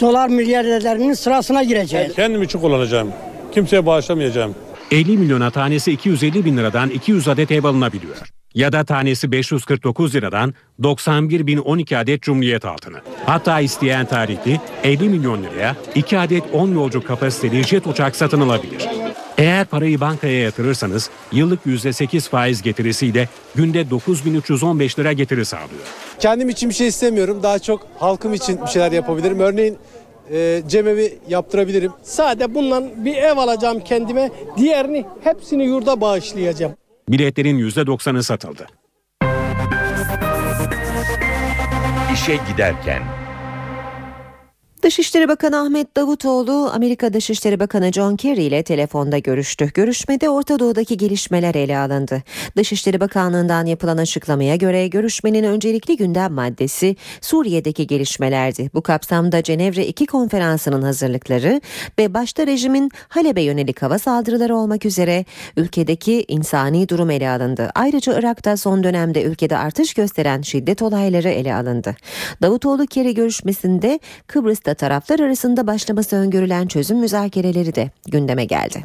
dolar 0.00 0.28
milyarderlerinin 0.28 1.14
sırasına 1.14 1.62
gireceğiz. 1.62 2.14
Kendim 2.14 2.42
için 2.42 2.58
kullanacağım. 2.60 3.12
Kimseye 3.52 3.86
bağışlamayacağım. 3.86 4.54
50 4.90 5.16
milyona 5.18 5.50
tanesi 5.50 5.92
250 5.92 6.44
bin 6.44 6.56
liradan 6.56 6.90
200 6.90 7.28
adet 7.28 7.50
ev 7.50 7.64
alınabiliyor. 7.64 8.16
Ya 8.54 8.72
da 8.72 8.84
tanesi 8.84 9.32
549 9.32 10.14
liradan 10.14 10.54
91 10.82 11.46
bin 11.46 11.58
12 11.58 11.98
adet 11.98 12.22
Cumhuriyet 12.22 12.64
altını. 12.64 12.96
Hatta 13.26 13.60
isteyen 13.60 14.06
tarihli 14.06 14.60
50 14.84 15.08
milyon 15.08 15.42
liraya 15.42 15.76
2 15.94 16.18
adet 16.18 16.42
10 16.52 16.68
yolcu 16.68 17.04
kapasiteli 17.04 17.64
jet 17.64 17.86
uçak 17.86 18.16
satın 18.16 18.40
alabilir. 18.40 18.88
Eğer 19.38 19.64
parayı 19.64 20.00
bankaya 20.00 20.40
yatırırsanız 20.40 21.10
yıllık 21.32 21.66
%8 21.66 22.28
faiz 22.28 22.62
getirisiyle 22.62 23.28
günde 23.54 23.90
9315 23.90 24.98
lira 24.98 25.12
getiri 25.12 25.44
sağlıyor. 25.44 25.80
Kendim 26.20 26.48
için 26.48 26.68
bir 26.68 26.74
şey 26.74 26.88
istemiyorum. 26.88 27.40
Daha 27.42 27.58
çok 27.58 27.86
halkım 27.98 28.34
için 28.34 28.62
bir 28.62 28.66
şeyler 28.66 28.92
yapabilirim. 28.92 29.40
Örneğin 29.40 29.78
e, 30.32 30.62
cemevi 30.68 31.18
yaptırabilirim. 31.28 31.92
Sade 32.02 32.54
bundan 32.54 33.04
bir 33.04 33.16
ev 33.16 33.36
alacağım 33.36 33.80
kendime. 33.80 34.30
Diğerini 34.56 35.04
hepsini 35.24 35.64
yurda 35.64 36.00
bağışlayacağım. 36.00 36.72
Biletlerin 37.08 37.58
%90'ı 37.58 38.22
satıldı. 38.22 38.66
İşe 42.14 42.38
giderken 42.52 43.02
Dışişleri 44.82 45.28
Bakanı 45.28 45.60
Ahmet 45.60 45.96
Davutoğlu, 45.96 46.70
Amerika 46.74 47.12
Dışişleri 47.12 47.60
Bakanı 47.60 47.92
John 47.92 48.16
Kerry 48.16 48.42
ile 48.42 48.62
telefonda 48.62 49.18
görüştü. 49.18 49.70
Görüşmede 49.74 50.30
Orta 50.30 50.58
Doğu'daki 50.58 50.96
gelişmeler 50.96 51.54
ele 51.54 51.78
alındı. 51.78 52.22
Dışişleri 52.56 53.00
Bakanlığı'ndan 53.00 53.66
yapılan 53.66 53.96
açıklamaya 53.96 54.56
göre 54.56 54.88
görüşmenin 54.88 55.44
öncelikli 55.44 55.96
gündem 55.96 56.32
maddesi 56.32 56.96
Suriye'deki 57.20 57.86
gelişmelerdi. 57.86 58.70
Bu 58.74 58.82
kapsamda 58.82 59.42
Cenevre 59.42 59.86
2 59.86 60.06
konferansının 60.06 60.82
hazırlıkları 60.82 61.60
ve 61.98 62.14
başta 62.14 62.46
rejimin 62.46 62.90
Halep'e 63.08 63.42
yönelik 63.42 63.82
hava 63.82 63.98
saldırıları 63.98 64.56
olmak 64.56 64.86
üzere 64.86 65.24
ülkedeki 65.56 66.24
insani 66.28 66.88
durum 66.88 67.10
ele 67.10 67.30
alındı. 67.30 67.70
Ayrıca 67.74 68.18
Irak'ta 68.18 68.56
son 68.56 68.84
dönemde 68.84 69.22
ülkede 69.22 69.56
artış 69.56 69.94
gösteren 69.94 70.42
şiddet 70.42 70.82
olayları 70.82 71.28
ele 71.28 71.54
alındı. 71.54 71.96
Davutoğlu 72.42 72.86
Kerry 72.86 73.14
görüşmesinde 73.14 74.00
Kıbrıs'ta 74.68 74.86
taraflar 74.86 75.20
arasında 75.20 75.66
başlaması 75.66 76.16
öngörülen 76.16 76.66
çözüm 76.66 76.98
müzakereleri 76.98 77.74
de 77.74 77.90
gündeme 78.06 78.44
geldi. 78.44 78.82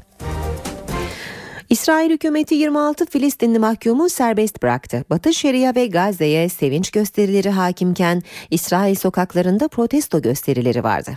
İsrail 1.69 2.11
hükümeti 2.11 2.55
26 2.55 3.05
Filistinli 3.05 3.59
mahkumu 3.59 4.09
serbest 4.09 4.63
bıraktı. 4.63 5.03
Batı 5.09 5.33
Şeria 5.33 5.75
ve 5.75 5.87
Gazze'ye 5.87 6.49
sevinç 6.49 6.91
gösterileri 6.91 7.49
hakimken 7.49 8.21
İsrail 8.51 8.95
sokaklarında 8.95 9.67
protesto 9.67 10.21
gösterileri 10.21 10.83
vardı. 10.83 11.11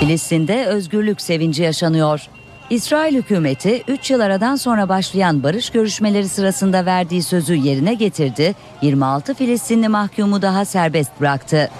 Filistin'de 0.00 0.66
özgürlük 0.66 1.20
sevinci 1.20 1.62
yaşanıyor. 1.62 2.28
İsrail 2.70 3.14
hükümeti 3.14 3.82
3 3.88 4.10
yıl 4.10 4.20
aradan 4.20 4.56
sonra 4.56 4.88
başlayan 4.88 5.42
barış 5.42 5.70
görüşmeleri 5.70 6.28
sırasında 6.28 6.86
verdiği 6.86 7.22
sözü 7.22 7.54
yerine 7.54 7.94
getirdi. 7.94 8.54
26 8.82 9.34
Filistinli 9.34 9.88
mahkumu 9.88 10.42
daha 10.42 10.64
serbest 10.64 11.20
bıraktı. 11.20 11.70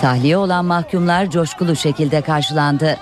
Tahliye 0.00 0.36
olan 0.36 0.64
mahkumlar 0.64 1.30
coşkulu 1.30 1.76
şekilde 1.76 2.20
karşılandı. 2.20 2.96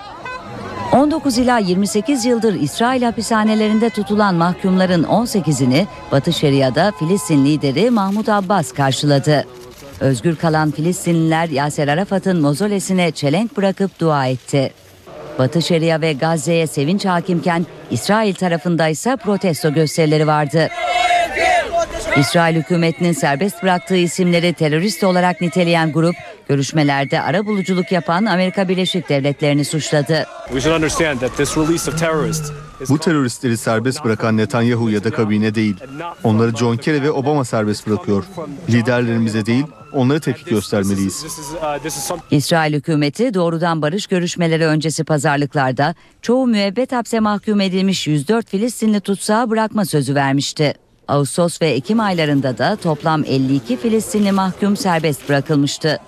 19 0.93 1.37
ila 1.37 1.57
28 1.57 2.25
yıldır 2.25 2.53
İsrail 2.53 3.03
hapishanelerinde 3.03 3.89
tutulan 3.89 4.35
mahkumların 4.35 5.03
18'ini 5.03 5.85
Batı 6.11 6.33
Şeria'da 6.33 6.91
Filistin 6.99 7.45
lideri 7.45 7.89
Mahmut 7.89 8.29
Abbas 8.29 8.71
karşıladı. 8.71 9.45
Özgür 9.99 10.35
kalan 10.35 10.71
Filistinliler 10.71 11.49
Yaser 11.49 11.87
Arafat'ın 11.87 12.41
mozolesine 12.41 13.11
çelenk 13.11 13.57
bırakıp 13.57 13.99
dua 13.99 14.27
etti. 14.27 14.73
Batı 15.39 15.61
Şeria 15.61 16.01
ve 16.01 16.13
Gazze'ye 16.13 16.67
sevinç 16.67 17.05
hakimken 17.05 17.65
İsrail 17.91 18.33
tarafında 18.33 18.87
ise 18.87 19.15
protesto 19.15 19.73
gösterileri 19.73 20.27
vardı. 20.27 20.69
İsrail 22.17 22.55
hükümetinin 22.55 23.11
serbest 23.13 23.63
bıraktığı 23.63 23.95
isimleri 23.95 24.53
terörist 24.53 25.03
olarak 25.03 25.41
niteleyen 25.41 25.91
grup 25.91 26.15
görüşmelerde 26.49 27.21
ara 27.21 27.45
buluculuk 27.45 27.91
yapan 27.91 28.25
Amerika 28.25 28.69
Birleşik 28.69 29.09
Devletleri'ni 29.09 29.65
suçladı. 29.65 30.25
Bu 32.89 32.97
teröristleri 32.97 33.57
serbest 33.57 34.05
bırakan 34.05 34.37
Netanyahu 34.37 34.89
ya 34.89 35.03
da 35.03 35.11
kabine 35.11 35.55
değil. 35.55 35.75
Onları 36.23 36.55
John 36.57 36.77
Kerry 36.77 37.01
ve 37.01 37.11
Obama 37.11 37.45
serbest 37.45 37.87
bırakıyor. 37.87 38.23
Liderlerimize 38.69 39.45
değil, 39.45 39.65
onlara 39.93 40.19
tepki 40.19 40.49
göstermeliyiz. 40.49 41.25
İsrail 42.31 42.73
hükümeti 42.73 43.33
doğrudan 43.33 43.81
barış 43.81 44.07
görüşmeleri 44.07 44.65
öncesi 44.65 45.03
pazarlıklarda 45.03 45.95
çoğu 46.21 46.47
müebbet 46.47 46.91
hapse 46.91 47.19
mahkum 47.19 47.61
edilmiş 47.61 48.07
104 48.07 48.49
Filistinli 48.49 48.99
tutsağı 48.99 49.49
bırakma 49.49 49.85
sözü 49.85 50.15
vermişti. 50.15 50.73
Ağustos 51.07 51.61
ve 51.61 51.69
Ekim 51.69 51.99
aylarında 51.99 52.57
da 52.57 52.75
toplam 52.75 53.23
52 53.25 53.77
Filistinli 53.77 54.31
mahkum 54.31 54.77
serbest 54.77 55.29
bırakılmıştı. 55.29 55.99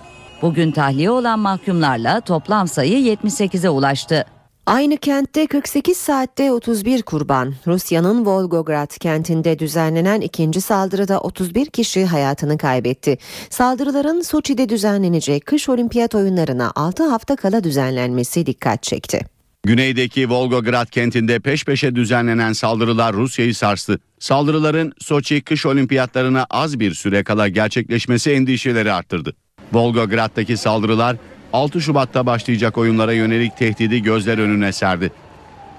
Bugün 0.42 0.72
tahliye 0.72 1.10
olan 1.10 1.38
mahkumlarla 1.38 2.20
toplam 2.20 2.68
sayı 2.68 3.16
78'e 3.16 3.68
ulaştı. 3.68 4.26
Aynı 4.70 4.96
kentte 4.96 5.46
48 5.46 5.96
saatte 5.96 6.52
31 6.52 7.02
kurban. 7.02 7.54
Rusya'nın 7.66 8.26
Volgograd 8.26 8.98
kentinde 8.98 9.58
düzenlenen 9.58 10.20
ikinci 10.20 10.60
saldırıda 10.60 11.20
31 11.20 11.66
kişi 11.66 12.04
hayatını 12.04 12.58
kaybetti. 12.58 13.18
Saldırıların 13.50 14.20
Soçi'de 14.20 14.68
düzenlenecek 14.68 15.46
kış 15.46 15.68
olimpiyat 15.68 16.14
oyunlarına 16.14 16.72
6 16.74 17.04
hafta 17.08 17.36
kala 17.36 17.64
düzenlenmesi 17.64 18.46
dikkat 18.46 18.82
çekti. 18.82 19.20
Güneydeki 19.64 20.30
Volgograd 20.30 20.86
kentinde 20.86 21.38
peş 21.38 21.64
peşe 21.64 21.94
düzenlenen 21.94 22.52
saldırılar 22.52 23.14
Rusya'yı 23.14 23.54
sarstı. 23.54 23.98
Saldırıların 24.18 24.92
Soçi 24.98 25.40
kış 25.40 25.66
olimpiyatlarına 25.66 26.46
az 26.50 26.80
bir 26.80 26.94
süre 26.94 27.24
kala 27.24 27.48
gerçekleşmesi 27.48 28.30
endişeleri 28.30 28.92
arttırdı. 28.92 29.34
Volgograd'daki 29.72 30.56
saldırılar 30.56 31.16
6 31.52 31.80
Şubat'ta 31.80 32.26
başlayacak 32.26 32.78
oyunlara 32.78 33.12
yönelik 33.12 33.56
tehdidi 33.56 34.02
gözler 34.02 34.38
önüne 34.38 34.72
serdi. 34.72 35.12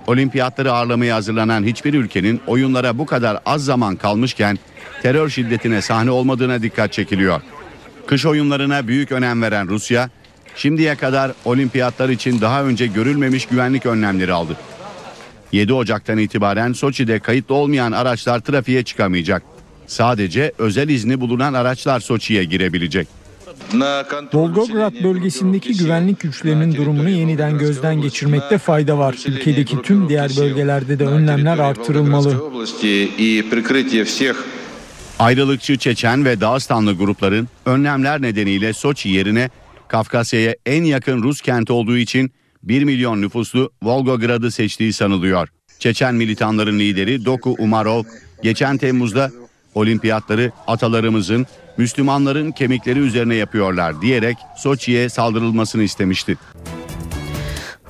Olimpiyatları 0.07 0.73
ağırlamaya 0.73 1.15
hazırlanan 1.15 1.63
hiçbir 1.63 1.93
ülkenin 1.93 2.41
oyunlara 2.47 2.97
bu 2.97 3.05
kadar 3.05 3.39
az 3.45 3.65
zaman 3.65 3.95
kalmışken 3.95 4.59
terör 5.01 5.29
şiddetine 5.29 5.81
sahne 5.81 6.11
olmadığına 6.11 6.61
dikkat 6.61 6.93
çekiliyor. 6.93 7.41
Kış 8.07 8.25
oyunlarına 8.25 8.87
büyük 8.87 9.11
önem 9.11 9.41
veren 9.41 9.67
Rusya, 9.67 10.09
şimdiye 10.55 10.95
kadar 10.95 11.31
olimpiyatlar 11.45 12.09
için 12.09 12.41
daha 12.41 12.63
önce 12.63 12.87
görülmemiş 12.87 13.45
güvenlik 13.45 13.85
önlemleri 13.85 14.33
aldı. 14.33 14.55
7 15.51 15.73
Ocak'tan 15.73 16.17
itibaren 16.17 16.73
Soçi'de 16.73 17.19
kayıtlı 17.19 17.55
olmayan 17.55 17.91
araçlar 17.91 18.39
trafiğe 18.39 18.83
çıkamayacak. 18.83 19.43
Sadece 19.87 20.51
özel 20.57 20.89
izni 20.89 21.21
bulunan 21.21 21.53
araçlar 21.53 21.99
Soçi'ye 21.99 22.43
girebilecek. 22.43 23.20
Volgograd 24.33 25.03
bölgesindeki 25.03 25.77
güvenlik 25.77 26.19
güçlerinin 26.19 26.75
durumunu 26.75 27.09
yeniden 27.09 27.57
gözden 27.57 28.01
geçirmekte 28.01 28.57
fayda 28.57 28.97
var. 28.97 29.15
Ülkedeki 29.27 29.81
tüm 29.81 30.09
diğer 30.09 30.31
bölgelerde 30.37 30.99
de 30.99 31.05
önlemler 31.05 31.57
artırılmalı. 31.57 32.41
Ayrılıkçı 35.19 35.77
Çeçen 35.77 36.25
ve 36.25 36.41
Dağıstanlı 36.41 36.93
grupların 36.93 37.47
önlemler 37.65 38.21
nedeniyle 38.21 38.73
Soçi 38.73 39.09
yerine 39.09 39.49
Kafkasya'ya 39.87 40.55
en 40.65 40.83
yakın 40.83 41.23
Rus 41.23 41.41
kenti 41.41 41.73
olduğu 41.73 41.97
için 41.97 42.31
1 42.63 42.83
milyon 42.83 43.21
nüfuslu 43.21 43.71
Volgograd'ı 43.83 44.51
seçtiği 44.51 44.93
sanılıyor. 44.93 45.47
Çeçen 45.79 46.15
militanların 46.15 46.79
lideri 46.79 47.25
Doku 47.25 47.55
Umarov 47.59 48.03
geçen 48.43 48.77
Temmuz'da 48.77 49.31
olimpiyatları 49.75 50.51
atalarımızın 50.67 51.47
Müslümanların 51.77 52.51
kemikleri 52.51 52.99
üzerine 52.99 53.35
yapıyorlar 53.35 54.01
diyerek 54.01 54.37
Soçi'ye 54.57 55.09
saldırılmasını 55.09 55.83
istemişti. 55.83 56.37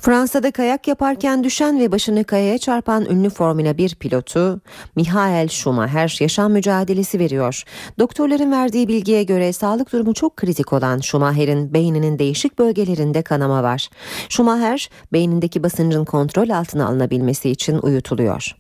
Fransa'da 0.01 0.51
kayak 0.51 0.87
yaparken 0.87 1.43
düşen 1.43 1.79
ve 1.79 1.91
başını 1.91 2.23
kayaya 2.23 2.57
çarpan 2.57 3.05
ünlü 3.05 3.29
Formula 3.29 3.77
1 3.77 3.95
pilotu 3.95 4.61
Michael 4.95 5.47
Schumacher 5.47 6.17
yaşam 6.19 6.51
mücadelesi 6.51 7.19
veriyor. 7.19 7.63
Doktorların 7.99 8.51
verdiği 8.51 8.87
bilgiye 8.87 9.23
göre 9.23 9.53
sağlık 9.53 9.91
durumu 9.93 10.13
çok 10.13 10.37
kritik 10.37 10.73
olan 10.73 10.99
Schumacher'in 10.99 11.73
beyninin 11.73 12.19
değişik 12.19 12.59
bölgelerinde 12.59 13.21
kanama 13.21 13.63
var. 13.63 13.89
Schumacher 14.29 14.89
beynindeki 15.13 15.63
basıncın 15.63 16.05
kontrol 16.05 16.49
altına 16.49 16.87
alınabilmesi 16.87 17.49
için 17.49 17.77
uyutuluyor. 17.77 18.55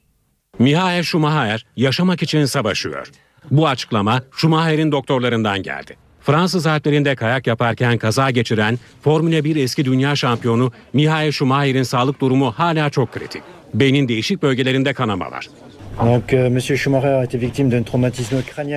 Michael 0.59 1.03
Schumacher 1.03 1.65
yaşamak 1.75 2.23
için 2.23 2.45
savaşıyor. 2.45 3.11
Bu 3.51 3.67
açıklama 3.67 4.21
Schumacher'in 4.35 4.91
doktorlarından 4.91 5.63
geldi. 5.63 5.97
Fransız 6.21 6.67
Alplerinde 6.67 7.15
kayak 7.15 7.47
yaparken 7.47 7.97
kaza 7.97 8.31
geçiren 8.31 8.79
Formula 9.01 9.43
1 9.43 9.55
eski 9.55 9.85
dünya 9.85 10.15
şampiyonu 10.15 10.71
Michael 10.93 11.31
Schumacher'in 11.31 11.83
sağlık 11.83 12.21
durumu 12.21 12.51
hala 12.51 12.89
çok 12.89 13.11
kritik. 13.11 13.43
Beynin 13.73 14.07
değişik 14.07 14.41
bölgelerinde 14.41 14.93
kanama 14.93 15.31
var. 15.31 15.47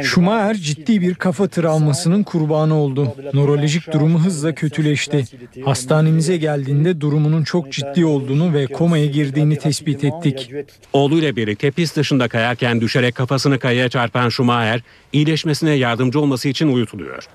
Schumacher 0.03 0.55
ciddi 0.55 1.01
bir 1.01 1.15
kafa 1.15 1.49
travmasının 1.49 2.23
kurbanı 2.23 2.75
oldu. 2.75 3.15
Nörolojik 3.35 3.93
durumu 3.93 4.19
hızla 4.25 4.55
kötüleşti. 4.55 5.25
Hastanemize 5.65 6.37
geldiğinde 6.37 7.01
durumunun 7.01 7.45
çok 7.45 7.73
ciddi 7.73 8.05
olduğunu 8.05 8.55
ve 8.55 8.67
komaya 8.67 9.07
girdiğini 9.07 9.59
tespit 9.59 10.05
ettik. 10.05 10.51
Oğluyla 10.93 11.37
birlikte 11.37 11.71
pist 11.71 11.97
dışında 11.97 12.29
kayarken 12.29 12.81
düşerek 12.81 13.15
kafasını 13.15 13.59
kayaya 13.59 13.89
çarpan 13.89 14.29
Schumacher 14.29 14.81
iyileşmesine 15.13 15.71
yardımcı 15.73 16.21
olması 16.21 16.49
için 16.49 16.69
uyutuluyor. 16.69 17.29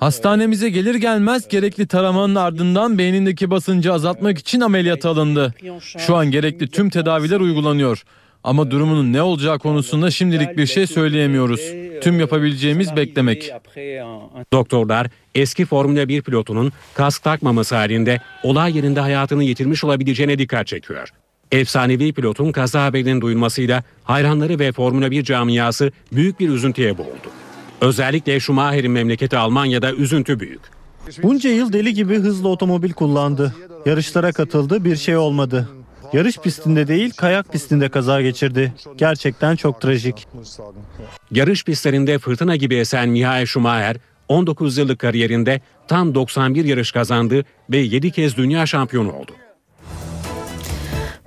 Hastanemize 0.00 0.70
gelir 0.70 0.94
gelmez 0.94 1.48
gerekli 1.48 1.86
taramanın 1.86 2.34
ardından 2.34 2.98
beynindeki 2.98 3.50
basıncı 3.50 3.92
azaltmak 3.92 4.38
için 4.38 4.60
ameliyat 4.60 5.06
alındı. 5.06 5.54
Şu 5.80 6.16
an 6.16 6.30
gerekli 6.30 6.68
tüm 6.68 6.90
tedaviler 6.90 7.40
uygulanıyor. 7.40 8.02
Ama 8.44 8.70
durumunun 8.70 9.12
ne 9.12 9.22
olacağı 9.22 9.58
konusunda 9.58 10.10
şimdilik 10.10 10.56
bir 10.56 10.66
şey 10.66 10.86
söyleyemiyoruz. 10.86 11.60
Tüm 12.02 12.20
yapabileceğimiz 12.20 12.96
beklemek. 12.96 13.52
Doktorlar 14.52 15.06
eski 15.34 15.66
Formula 15.66 16.08
1 16.08 16.22
pilotunun 16.22 16.72
kask 16.94 17.22
takmaması 17.22 17.74
halinde 17.74 18.20
olay 18.42 18.76
yerinde 18.76 19.00
hayatını 19.00 19.44
yitirmiş 19.44 19.84
olabileceğine 19.84 20.38
dikkat 20.38 20.66
çekiyor. 20.66 21.08
Efsanevi 21.52 22.12
pilotun 22.12 22.52
kaza 22.52 22.84
haberinin 22.84 23.20
duyulmasıyla 23.20 23.84
hayranları 24.04 24.58
ve 24.58 24.72
Formula 24.72 25.10
1 25.10 25.24
camiası 25.24 25.92
büyük 26.12 26.40
bir 26.40 26.48
üzüntüye 26.48 26.98
boğuldu. 26.98 27.39
Özellikle 27.80 28.40
Schumacher'in 28.40 28.90
memleketi 28.90 29.36
Almanya'da 29.36 29.92
üzüntü 29.92 30.40
büyük. 30.40 30.60
Bunca 31.22 31.50
yıl 31.50 31.72
deli 31.72 31.94
gibi 31.94 32.16
hızlı 32.16 32.48
otomobil 32.48 32.92
kullandı. 32.92 33.54
Yarışlara 33.86 34.32
katıldı, 34.32 34.84
bir 34.84 34.96
şey 34.96 35.16
olmadı. 35.16 35.68
Yarış 36.12 36.38
pistinde 36.38 36.88
değil, 36.88 37.12
kayak 37.16 37.52
pistinde 37.52 37.88
kaza 37.88 38.22
geçirdi. 38.22 38.72
Gerçekten 38.96 39.56
çok 39.56 39.80
trajik. 39.80 40.26
Yarış 41.30 41.64
pistlerinde 41.64 42.18
fırtına 42.18 42.56
gibi 42.56 42.74
esen 42.74 43.08
Michael 43.08 43.46
Schumacher 43.46 43.96
19 44.28 44.78
yıllık 44.78 44.98
kariyerinde 44.98 45.60
tam 45.88 46.14
91 46.14 46.64
yarış 46.64 46.92
kazandı 46.92 47.44
ve 47.70 47.78
7 47.78 48.10
kez 48.10 48.36
dünya 48.36 48.66
şampiyonu 48.66 49.12
oldu. 49.12 49.32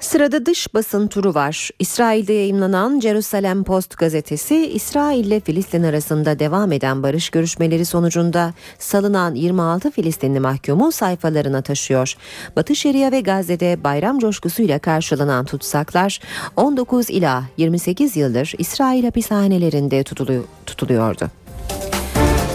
Sırada 0.03 0.45
dış 0.45 0.73
basın 0.73 1.07
turu 1.07 1.33
var. 1.33 1.69
İsrail'de 1.79 2.33
yayımlanan 2.33 2.99
Jerusalem 2.99 3.63
Post 3.63 3.97
gazetesi 3.97 4.67
İsrail 4.67 5.25
ile 5.25 5.39
Filistin 5.39 5.83
arasında 5.83 6.39
devam 6.39 6.71
eden 6.71 7.03
barış 7.03 7.29
görüşmeleri 7.29 7.85
sonucunda 7.85 8.53
salınan 8.79 9.35
26 9.35 9.91
Filistinli 9.91 10.39
mahkumu 10.39 10.91
sayfalarına 10.91 11.61
taşıyor. 11.61 12.15
Batı 12.55 12.75
Şeria 12.75 13.11
ve 13.11 13.21
Gazze'de 13.21 13.83
bayram 13.83 14.19
coşkusuyla 14.19 14.79
karşılanan 14.79 15.45
tutsaklar 15.45 16.19
19 16.55 17.09
ila 17.09 17.43
28 17.57 18.17
yıldır 18.17 18.53
İsrail 18.57 19.03
hapishanelerinde 19.03 20.03
tutuluyor, 20.03 20.43
tutuluyordu. 20.65 21.42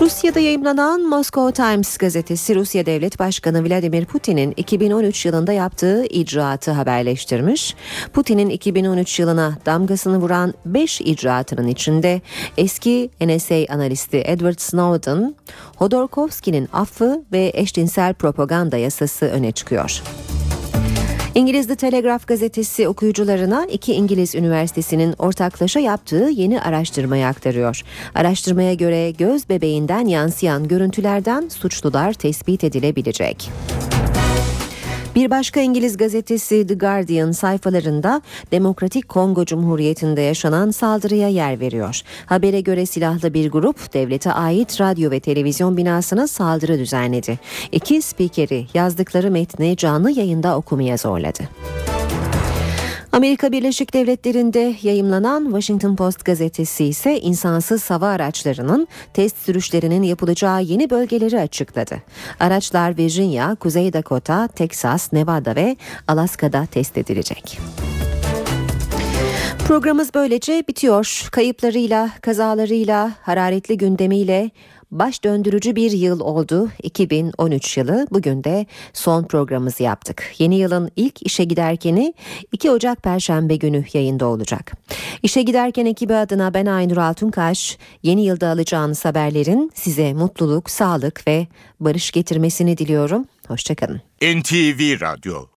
Rusya'da 0.00 0.40
yayımlanan 0.40 1.00
Moscow 1.02 1.52
Times 1.52 1.96
gazetesi 1.96 2.54
Rusya 2.54 2.86
Devlet 2.86 3.18
Başkanı 3.18 3.68
Vladimir 3.68 4.04
Putin'in 4.04 4.54
2013 4.56 5.26
yılında 5.26 5.52
yaptığı 5.52 6.04
icraatı 6.04 6.70
haberleştirmiş. 6.70 7.74
Putin'in 8.12 8.50
2013 8.50 9.18
yılına 9.18 9.58
damgasını 9.66 10.18
vuran 10.18 10.54
5 10.66 11.00
icraatının 11.00 11.68
içinde 11.68 12.20
eski 12.56 13.10
NSA 13.20 13.74
analisti 13.74 14.22
Edward 14.26 14.58
Snowden, 14.58 15.34
Hodorkovsky'nin 15.76 16.68
affı 16.72 17.24
ve 17.32 17.50
eşcinsel 17.54 18.14
propaganda 18.14 18.76
yasası 18.76 19.26
öne 19.26 19.52
çıkıyor. 19.52 20.02
İngiliz 21.38 21.66
The 21.66 21.76
Telegraph 21.76 22.26
gazetesi 22.26 22.88
okuyucularına 22.88 23.66
iki 23.66 23.92
İngiliz 23.92 24.34
üniversitesinin 24.34 25.14
ortaklaşa 25.18 25.80
yaptığı 25.80 26.28
yeni 26.32 26.60
araştırmayı 26.60 27.26
aktarıyor. 27.26 27.82
Araştırmaya 28.14 28.74
göre 28.74 29.10
göz 29.10 29.48
bebeğinden 29.48 30.06
yansıyan 30.06 30.68
görüntülerden 30.68 31.48
suçlular 31.48 32.12
tespit 32.12 32.64
edilebilecek. 32.64 33.50
Bir 35.18 35.30
başka 35.30 35.60
İngiliz 35.60 35.96
gazetesi 35.96 36.66
The 36.66 36.74
Guardian 36.74 37.32
sayfalarında 37.32 38.22
Demokratik 38.52 39.08
Kongo 39.08 39.44
Cumhuriyeti'nde 39.44 40.20
yaşanan 40.20 40.70
saldırıya 40.70 41.28
yer 41.28 41.60
veriyor. 41.60 42.00
Habere 42.26 42.60
göre 42.60 42.86
silahlı 42.86 43.34
bir 43.34 43.50
grup 43.50 43.94
devlete 43.94 44.32
ait 44.32 44.80
radyo 44.80 45.10
ve 45.10 45.20
televizyon 45.20 45.76
binasına 45.76 46.26
saldırı 46.26 46.78
düzenledi. 46.78 47.38
İki 47.72 48.02
spikeri 48.02 48.66
yazdıkları 48.74 49.30
metni 49.30 49.76
canlı 49.76 50.10
yayında 50.10 50.56
okumaya 50.56 50.96
zorladı. 50.96 51.42
Amerika 53.12 53.52
Birleşik 53.52 53.94
Devletleri'nde 53.94 54.74
yayımlanan 54.82 55.44
Washington 55.44 55.96
Post 55.96 56.24
gazetesi 56.24 56.84
ise 56.84 57.20
insansız 57.20 57.90
hava 57.90 58.08
araçlarının 58.08 58.88
test 59.14 59.36
sürüşlerinin 59.38 60.02
yapılacağı 60.02 60.62
yeni 60.62 60.90
bölgeleri 60.90 61.40
açıkladı. 61.40 62.02
Araçlar 62.40 62.98
Virginia, 62.98 63.54
Kuzey 63.54 63.92
Dakota, 63.92 64.48
Texas, 64.48 65.12
Nevada 65.12 65.56
ve 65.56 65.76
Alaska'da 66.08 66.66
test 66.66 66.98
edilecek. 66.98 67.58
Programımız 69.68 70.14
böylece 70.14 70.64
bitiyor. 70.68 71.28
Kayıplarıyla, 71.32 72.10
kazalarıyla, 72.22 73.12
hararetli 73.22 73.76
gündemiyle 73.78 74.50
baş 74.90 75.24
döndürücü 75.24 75.76
bir 75.76 75.90
yıl 75.90 76.20
oldu 76.20 76.68
2013 76.82 77.76
yılı. 77.76 78.06
Bugün 78.10 78.44
de 78.44 78.66
son 78.92 79.24
programımızı 79.24 79.82
yaptık. 79.82 80.34
Yeni 80.38 80.58
yılın 80.58 80.90
ilk 80.96 81.26
işe 81.26 81.44
giderkeni 81.44 82.14
2 82.52 82.70
Ocak 82.70 83.02
Perşembe 83.02 83.56
günü 83.56 83.84
yayında 83.92 84.26
olacak. 84.26 84.72
İşe 85.22 85.42
giderken 85.42 85.86
ekibi 85.86 86.14
adına 86.14 86.54
ben 86.54 86.66
Aynur 86.66 86.96
Altunkaş, 86.96 87.78
yeni 88.02 88.24
yılda 88.24 88.48
alacağınız 88.48 89.04
haberlerin 89.04 89.72
size 89.74 90.14
mutluluk, 90.14 90.70
sağlık 90.70 91.28
ve 91.28 91.46
barış 91.80 92.10
getirmesini 92.10 92.78
diliyorum. 92.78 93.24
Hoşçakalın. 93.48 94.00
NTV 94.22 95.00
Radyo 95.00 95.48